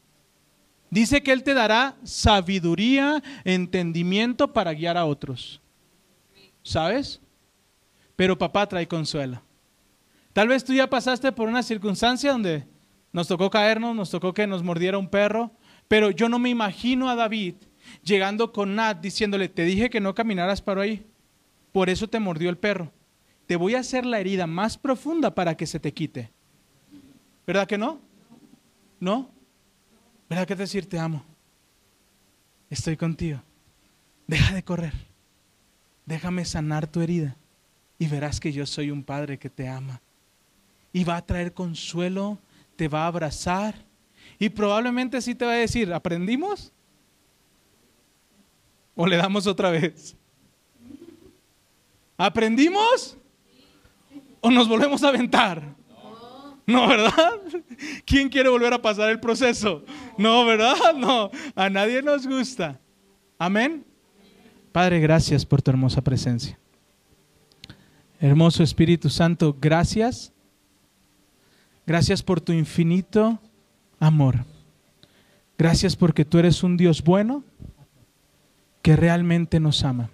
Dice 0.89 1.23
que 1.23 1.33
Él 1.33 1.43
te 1.43 1.53
dará 1.53 1.97
sabiduría, 2.03 3.23
entendimiento 3.45 4.55
para 4.55 4.73
guiar 4.73 4.97
a 4.97 5.05
otros. 5.05 5.61
¿sabes? 6.63 7.21
Pero 8.17 8.39
papá 8.39 8.67
trae 8.67 8.89
consuelo. 8.89 9.43
Tal 10.33 10.49
vez 10.49 10.65
tú 10.65 10.73
ya 10.73 10.89
pasaste 10.89 11.31
por 11.31 11.47
una 11.47 11.63
circunstancia 11.63 12.33
donde 12.33 12.67
nos 13.13 13.29
tocó 13.29 13.51
caernos, 13.51 13.95
nos 13.95 14.11
tocó 14.11 14.35
que 14.35 14.47
nos 14.47 14.63
mordiera 14.63 14.97
un 14.97 15.09
perro, 15.09 15.53
pero 15.89 16.11
yo 16.11 16.29
no 16.29 16.39
me 16.39 16.51
imagino 16.51 17.09
a 17.09 17.15
David 17.15 17.55
llegando 18.03 18.53
con 18.53 18.75
Nat 18.75 19.01
diciéndole, 19.01 19.49
te 19.49 19.65
dije 19.65 19.91
que 19.91 20.01
no 20.01 20.15
caminaras 20.15 20.61
para 20.63 20.83
ahí, 20.83 21.07
por 21.73 21.91
eso 21.91 22.09
te 22.09 22.21
mordió 22.21 22.51
el 22.51 22.59
perro. 22.59 22.93
Te 23.47 23.57
voy 23.57 23.75
a 23.75 23.81
hacer 23.81 24.05
la 24.05 24.19
herida 24.19 24.47
más 24.47 24.77
profunda 24.77 25.35
para 25.35 25.57
que 25.57 25.67
se 25.67 25.79
te 25.79 25.93
quite. 25.93 26.31
¿Verdad 27.47 27.69
que 27.69 27.79
no? 27.79 28.01
¿No? 28.99 29.31
¿Verdad 30.29 30.47
que 30.47 30.57
decir 30.57 30.89
te 30.89 30.99
amo? 30.99 31.25
Estoy 32.69 32.97
contigo. 32.97 33.41
Deja 34.27 34.55
de 34.55 34.65
correr. 34.65 34.93
déjame 36.05 36.45
sanar 36.45 36.87
tu 36.87 37.01
herida 37.01 37.37
y 37.99 38.07
verás 38.07 38.41
que 38.41 38.53
yo 38.53 38.67
soy 38.67 38.91
un 38.91 39.03
padre 39.03 39.39
que 39.39 39.51
te 39.51 39.69
ama. 39.69 40.01
Y 40.93 41.05
va 41.05 41.17
a 41.17 41.27
traer 41.27 41.53
consuelo, 41.53 42.39
te 42.77 42.89
va 42.89 43.05
a 43.05 43.07
abrazar 43.09 43.86
y 44.39 44.49
probablemente 44.49 45.21
sí 45.21 45.35
te 45.35 45.45
va 45.45 45.53
a 45.53 45.57
decir, 45.57 45.93
¿aprendimos? 45.93 46.73
¿O 48.95 49.07
le 49.07 49.17
damos 49.17 49.47
otra 49.47 49.71
vez? 49.71 50.17
¿Aprendimos? 52.17 53.17
¿O 54.41 54.51
nos 54.51 54.69
volvemos 54.69 55.03
a 55.03 55.09
aventar? 55.09 55.75
No, 56.67 56.89
¿verdad? 56.89 57.41
¿Quién 58.05 58.29
quiere 58.29 58.49
volver 58.49 58.73
a 58.73 58.83
pasar 58.83 59.11
el 59.11 59.21
proceso? 59.21 59.85
No, 60.19 60.45
¿verdad? 60.45 60.95
No, 60.97 61.31
a 61.55 61.71
nadie 61.71 62.03
nos 62.03 62.27
gusta. 62.27 62.81
Amén. 63.39 63.85
Padre, 64.73 64.99
gracias 65.01 65.47
por 65.47 65.63
tu 65.63 65.71
hermosa 65.71 66.03
presencia. 66.03 66.59
Hermoso 68.19 68.63
Espíritu 68.63 69.11
Santo, 69.11 69.57
gracias. 69.61 70.33
Gracias 71.87 72.23
por 72.23 72.41
tu 72.41 72.53
infinito 72.53 73.39
amor. 74.01 74.45
Gracias 75.59 75.97
porque 75.97 76.25
tú 76.25 76.39
eres 76.39 76.63
un 76.63 76.77
Dios 76.77 77.03
bueno 77.03 77.45
que 78.83 78.97
realmente 78.97 79.59
nos 79.61 79.85
ama. 79.85 80.11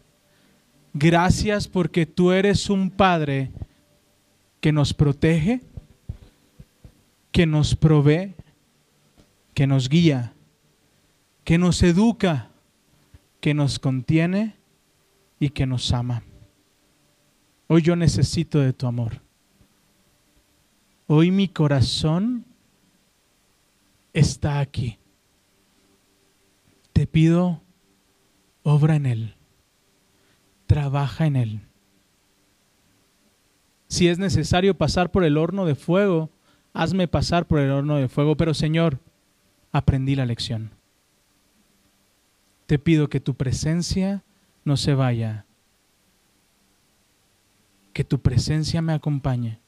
Gracias 0.95 1.69
porque 1.69 2.07
tú 2.07 2.33
eres 2.33 2.71
un 2.71 2.91
Padre 2.91 3.51
que 4.61 4.73
nos 4.73 4.95
protege, 4.95 5.61
que 7.33 7.47
nos 7.47 7.75
provee, 7.75 8.35
que 9.55 9.67
nos 9.67 9.89
guía, 9.89 10.33
que 11.45 11.59
nos 11.59 11.83
educa, 11.83 12.51
que 13.41 13.55
nos 13.55 13.79
contiene 13.79 14.55
y 15.41 15.49
que 15.49 15.67
nos 15.67 15.93
ama. 15.93 16.23
Hoy 17.67 17.83
yo 17.83 17.97
necesito 17.97 18.61
de 18.61 18.73
tu 18.73 18.87
amor. 18.87 19.21
Hoy 21.07 21.31
mi 21.31 21.49
corazón 21.49 22.45
está 24.13 24.61
aquí. 24.61 24.99
Te 26.93 27.07
pido, 27.07 27.63
obra 28.63 28.97
en 28.97 29.07
él, 29.07 29.35
trabaja 30.67 31.27
en 31.27 31.37
él. 31.37 31.61
Si 33.89 34.09
es 34.09 34.19
necesario 34.19 34.77
pasar 34.77 35.11
por 35.11 35.25
el 35.25 35.37
horno 35.37 35.65
de 35.65 35.75
fuego, 35.75 36.31
hazme 36.73 37.09
pasar 37.09 37.47
por 37.47 37.59
el 37.59 37.71
horno 37.71 37.97
de 37.97 38.09
fuego, 38.09 38.37
pero 38.37 38.55
Señor, 38.55 39.01
aprendí 39.71 40.15
la 40.15 40.27
lección. 40.27 40.71
Te 42.67 42.79
pido 42.79 43.09
que 43.09 43.21
tu 43.21 43.35
presencia 43.35 44.23
no 44.65 44.77
se 44.77 44.95
vaya, 44.95 45.45
que 47.93 48.05
tu 48.05 48.21
presencia 48.21 48.81
me 48.81 48.93
acompañe. 48.93 49.62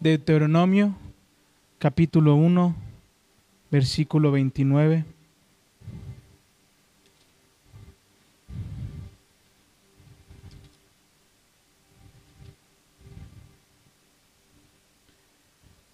Deuteronomio 0.00 0.94
capítulo 1.80 2.36
1, 2.36 2.76
versículo 3.68 4.30
29. 4.30 5.04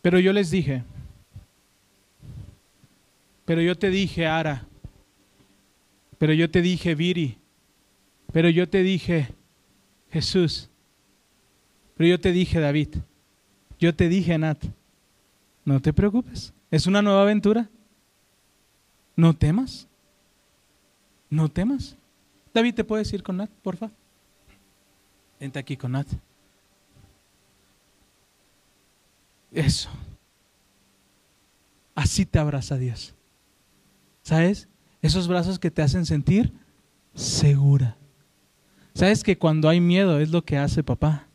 Pero 0.03 0.19
yo 0.19 0.35
les 0.35 0.51
dije, 0.51 0.85
pero 3.47 3.63
yo 3.63 3.75
te 3.75 3.89
dije, 3.89 4.27
Ara, 4.27 4.67
pero 6.19 6.35
yo 6.35 6.51
te 6.51 6.61
dije, 6.61 6.95
Viri, 6.95 7.39
pero 8.35 8.51
yo 8.51 8.69
te 8.69 8.83
dije, 8.83 9.29
Jesús, 10.11 10.69
pero 11.97 12.07
yo 12.07 12.21
te 12.21 12.33
dije, 12.33 12.61
David, 12.61 12.97
yo 13.85 13.95
te 13.95 14.09
dije, 14.09 14.39
Nat, 14.39 14.65
no 15.65 15.81
te 15.81 15.93
preocupes, 15.93 16.55
es 16.71 16.87
una 16.87 17.03
nueva 17.03 17.23
aventura. 17.23 17.69
No 19.15 19.37
temas, 19.37 19.87
no 21.29 21.51
temas. 21.51 21.97
David, 22.55 22.75
¿te 22.75 22.85
puedes 22.85 23.13
ir 23.13 23.23
con 23.23 23.37
Nat, 23.37 23.51
por 23.63 23.77
favor? 23.77 23.95
Vente 25.39 25.59
aquí 25.59 25.77
con 25.77 25.93
Nat. 25.93 26.09
Eso. 29.53 29.91
Así 31.95 32.25
te 32.25 32.39
abraza 32.39 32.79
Dios. 32.79 33.15
¿Sabes? 34.23 34.67
Esos 35.03 35.29
brazos 35.29 35.59
que 35.59 35.71
te 35.71 35.83
hacen 35.83 36.07
sentir 36.07 36.53
segura. 37.15 37.99
¿Sabes 38.95 39.23
que 39.23 39.37
cuando 39.37 39.69
hay 39.69 39.81
miedo 39.81 40.19
es 40.19 40.31
lo 40.31 40.43
que 40.43 40.57
hace 40.57 40.83
papá? 40.83 41.29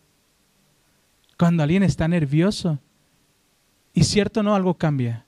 Cuando 1.39 1.63
alguien 1.63 1.83
está 1.83 2.05
nervioso, 2.09 2.79
y 3.93 4.03
cierto 4.03 4.43
no, 4.43 4.55
algo 4.55 4.73
cambia. 4.73 5.25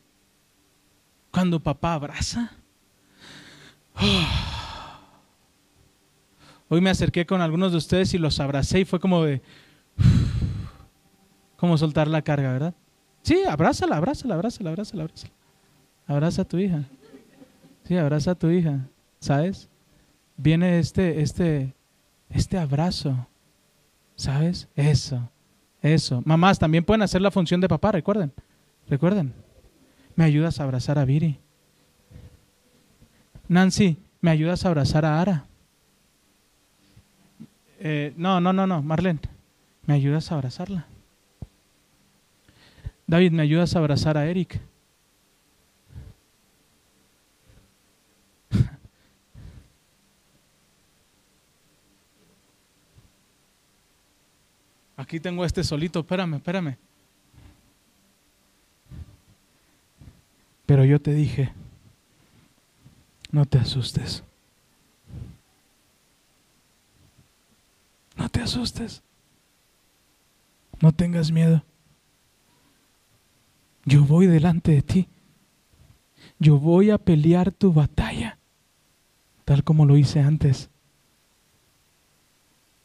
Cuando 1.32 1.62
papá 1.62 1.94
abraza. 1.94 2.52
Hoy 6.68 6.82
me 6.82 6.90
acerqué 6.90 7.26
con 7.26 7.40
algunos 7.40 7.72
de 7.72 7.78
ustedes 7.78 8.14
y 8.14 8.18
los 8.18 8.42
abracé 8.42 8.82
y 8.82 8.86
fue 8.86 9.00
como 9.00 9.24
de... 9.24 9.42
Como 11.56 11.78
soltar 11.78 12.08
la 12.08 12.24
carga, 12.24 12.52
¿verdad? 12.52 12.74
Sí, 13.22 13.44
abrázala, 13.48 13.96
abrázala, 13.96 14.34
abrázala, 14.34 14.72
abrázala, 14.72 15.04
abrázala. 15.04 15.34
Abraza 16.08 16.42
a 16.42 16.46
tu 16.46 16.58
hija. 16.58 16.84
Sí, 17.84 17.96
abraza 17.96 18.32
a 18.32 18.36
tu 18.36 18.50
hija. 18.50 18.80
¿Sabes? 19.20 19.70
Viene 20.38 20.80
este, 20.80 21.22
este, 21.22 21.76
este 22.30 22.58
abrazo. 22.58 23.28
¿Sabes? 24.16 24.68
Eso, 24.76 25.30
eso. 25.82 26.22
Mamás 26.26 26.60
también 26.60 26.84
pueden 26.84 27.02
hacer 27.02 27.22
la 27.22 27.32
función 27.32 27.62
de 27.62 27.68
papá, 27.68 27.92
recuerden. 27.92 28.32
Recuerden. 28.88 29.34
Me 30.16 30.24
ayudas 30.24 30.60
a 30.60 30.64
abrazar 30.64 31.00
a 31.00 31.06
Viri. 31.06 31.40
Nancy, 33.48 33.98
me 34.22 34.32
ayudas 34.32 34.66
a 34.66 34.70
abrazar 34.70 35.06
a 35.06 35.20
Ara. 35.20 35.46
Eh, 37.80 38.14
no, 38.16 38.40
no, 38.40 38.54
no, 38.54 38.68
no, 38.68 38.82
Marlene, 38.82 39.20
me 39.88 39.96
ayudas 39.96 40.32
a 40.32 40.36
abrazarla. 40.36 40.86
David, 43.08 43.32
¿me 43.32 43.42
ayudas 43.42 43.76
a 43.76 43.80
abrazar 43.80 44.18
a 44.18 44.28
Eric? 44.28 44.62
Aquí 55.02 55.20
tengo 55.20 55.44
este 55.44 55.64
solito, 55.64 56.02
espérame, 56.02 56.36
espérame. 56.36 56.78
Pero 60.68 60.86
yo 60.86 61.02
te 61.02 61.12
dije, 61.12 61.52
no 63.32 63.48
te 63.48 63.58
asustes. 63.58 64.24
No 68.16 68.30
te 68.30 68.42
asustes. 68.42 69.02
No 70.80 70.92
tengas 70.92 71.32
miedo. 71.32 71.64
Yo 73.86 74.04
voy 74.04 74.28
delante 74.28 74.72
de 74.72 74.82
ti. 74.84 75.08
Yo 76.38 76.60
voy 76.60 76.92
a 76.92 77.00
pelear 77.00 77.52
tu 77.52 77.74
batalla, 77.74 78.38
tal 79.46 79.64
como 79.64 79.88
lo 79.88 79.98
hice 79.98 80.20
antes. 80.20 80.70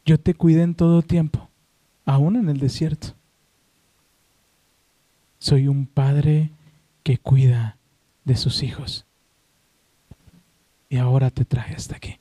Yo 0.07 0.19
te 0.19 0.33
cuidé 0.33 0.62
en 0.62 0.75
todo 0.75 1.03
tiempo, 1.03 1.45
aún 2.07 2.36
en 2.36 2.48
el 2.48 2.59
desierto. 2.59 3.09
Soy 5.38 5.68
un 5.68 5.86
padre 5.86 6.52
que 7.02 7.18
cuida 7.18 7.76
de 8.24 8.36
sus 8.36 8.62
hijos. 8.62 9.04
Y 10.88 10.96
ahora 10.96 11.30
te 11.30 11.44
traje 11.44 11.74
hasta 11.74 11.96
aquí. 11.96 12.18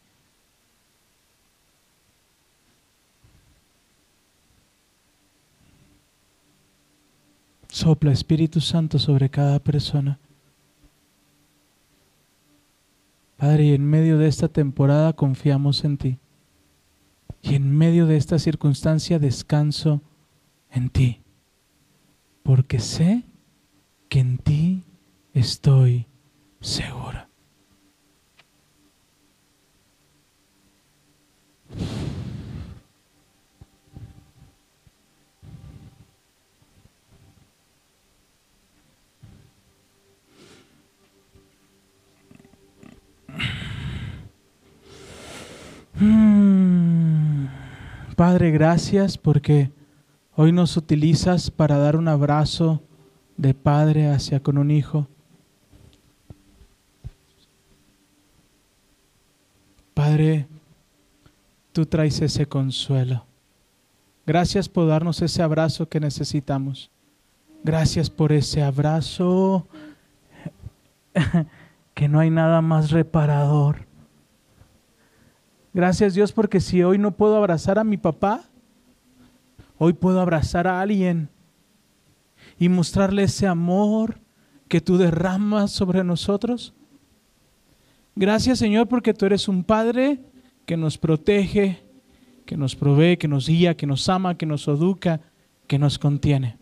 Sopla 7.70 8.12
Espíritu 8.12 8.62
Santo 8.62 9.00
sobre 9.00 9.30
cada 9.30 9.60
persona. 9.60 10.18
Padre, 13.38 13.76
en 13.76 13.86
medio 13.86 14.18
de 14.18 14.28
esta 14.28 14.48
temporada 14.48 15.14
confiamos 15.14 15.84
en 15.84 15.98
ti. 15.98 16.18
Y 17.48 17.54
en 17.54 17.78
medio 17.78 18.08
de 18.08 18.18
esta 18.18 18.40
circunstancia 18.40 19.20
descanso 19.20 20.02
en 20.72 20.90
ti. 20.90 21.22
Porque 22.42 22.80
sé 22.80 23.24
que 24.10 24.20
en 24.20 24.40
ti 24.40 24.84
estoy 25.32 26.08
seguro. 26.60 27.28
Mm. 46.02 46.85
Padre, 48.16 48.52
gracias 48.52 49.18
porque 49.18 49.72
hoy 50.38 50.54
nos 50.54 50.78
utilizas 50.78 51.52
para 51.52 51.78
dar 51.78 51.98
un 51.98 52.08
abrazo 52.08 52.82
de 53.36 53.54
padre 53.54 54.10
hacia 54.10 54.40
con 54.40 54.58
un 54.58 54.72
hijo. 54.72 55.10
Padre, 59.94 60.48
tú 61.74 61.86
traes 61.86 62.22
ese 62.22 62.46
consuelo. 62.46 63.26
Gracias 64.26 64.70
por 64.70 64.88
darnos 64.88 65.22
ese 65.22 65.44
abrazo 65.44 65.90
que 65.90 66.00
necesitamos. 66.00 66.90
Gracias 67.66 68.10
por 68.10 68.32
ese 68.32 68.64
abrazo 68.64 69.68
que 71.94 72.08
no 72.08 72.20
hay 72.22 72.30
nada 72.30 72.62
más 72.62 72.92
reparador. 72.92 73.85
Gracias 75.76 76.14
Dios 76.14 76.32
porque 76.32 76.62
si 76.62 76.84
hoy 76.84 76.98
no 76.98 77.12
puedo 77.12 77.36
abrazar 77.36 77.80
a 77.80 77.84
mi 77.84 77.98
papá, 77.98 78.46
hoy 79.78 79.92
puedo 79.92 80.22
abrazar 80.22 80.68
a 80.70 80.80
alguien 80.80 81.28
y 82.58 82.70
mostrarle 82.70 83.24
ese 83.24 83.46
amor 83.46 84.22
que 84.70 84.80
tú 84.80 84.98
derramas 84.98 85.72
sobre 85.72 86.02
nosotros. 86.06 86.74
Gracias 88.16 88.58
Señor 88.58 88.88
porque 88.88 89.14
tú 89.14 89.26
eres 89.26 89.50
un 89.50 89.66
Padre 89.66 90.22
que 90.66 90.78
nos 90.78 90.98
protege, 90.98 91.84
que 92.46 92.56
nos 92.56 92.74
provee, 92.74 93.18
que 93.18 93.28
nos 93.28 93.50
guía, 93.50 93.76
que 93.76 93.86
nos 93.86 94.08
ama, 94.08 94.38
que 94.38 94.46
nos 94.46 94.70
educa, 94.70 95.20
que 95.68 95.78
nos 95.78 96.00
contiene. 96.00 96.56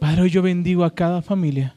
Padre, 0.00 0.22
hoy 0.22 0.30
yo 0.30 0.40
bendigo 0.40 0.84
a 0.84 0.94
cada 0.94 1.20
familia 1.20 1.76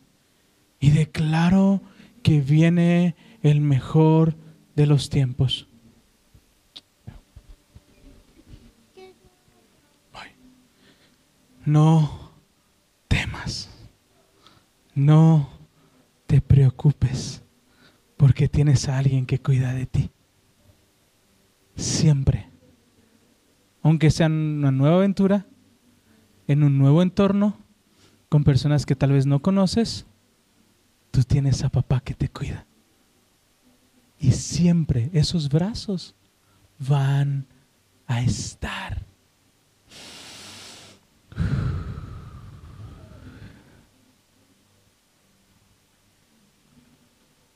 y 0.80 0.92
declaro 0.92 1.82
que 2.24 2.40
viene 2.40 3.18
el 3.42 3.60
mejor 3.60 4.38
de 4.78 4.86
los 4.86 5.10
tiempos. 5.10 5.67
No 11.68 12.32
temas, 13.10 13.70
no 14.96 15.50
te 16.26 16.40
preocupes, 16.40 17.44
porque 18.16 18.48
tienes 18.48 18.88
a 18.88 18.98
alguien 18.98 19.26
que 19.26 19.42
cuida 19.42 19.74
de 19.74 19.86
ti. 19.86 20.10
Siempre. 21.76 22.50
Aunque 23.82 24.12
sea 24.12 24.28
una 24.28 24.72
nueva 24.72 24.96
aventura, 24.96 25.46
en 26.48 26.64
un 26.64 26.78
nuevo 26.78 27.02
entorno, 27.02 27.58
con 28.30 28.46
personas 28.46 28.86
que 28.86 28.96
tal 28.96 29.12
vez 29.12 29.26
no 29.26 29.42
conoces, 29.42 30.06
tú 31.12 31.24
tienes 31.24 31.66
a 31.66 31.70
papá 31.70 32.00
que 32.00 32.14
te 32.14 32.30
cuida. 32.30 32.66
Y 34.18 34.32
siempre 34.32 35.10
esos 35.12 35.50
brazos 35.50 36.16
van 36.80 37.46
a 38.06 38.22
estar. 38.22 39.06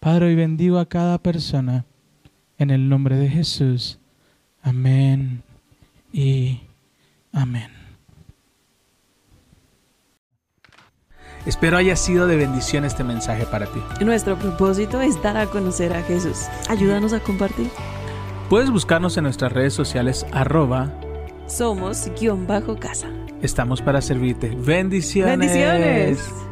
Padre, 0.02 0.26
hoy 0.26 0.36
bendigo 0.36 0.80
a 0.80 0.88
cada 0.88 1.20
persona 1.20 1.86
en 2.58 2.72
el 2.72 2.90
nombre 2.90 3.18
de 3.18 3.30
Jesús. 3.30 4.00
Amén 4.64 5.44
y 6.12 6.62
amén. 7.32 7.70
Espero 11.46 11.78
haya 11.78 11.96
sido 11.96 12.26
de 12.26 12.36
bendición 12.36 12.84
este 12.84 13.04
mensaje 13.04 13.46
para 13.46 13.68
ti. 13.68 13.80
Nuestro 14.04 14.40
propósito 14.40 15.00
es 15.02 15.22
dar 15.22 15.38
a 15.38 15.46
conocer 15.46 15.94
a 15.94 16.02
Jesús. 16.02 16.48
Ayúdanos 16.68 17.14
a 17.14 17.20
compartir. 17.20 17.70
Puedes 18.50 18.72
buscarnos 18.72 19.18
en 19.18 19.26
nuestras 19.26 19.52
redes 19.52 19.76
sociales 19.76 20.26
arroba 20.32 20.92
somos 21.46 22.10
guion 22.20 22.48
bajo 22.48 22.76
casa. 22.76 23.08
Estamos 23.44 23.84
para 23.84 24.02
servirte. 24.02 24.50
Bendiciones. 24.50 25.38
Bendiciones. 25.38 26.51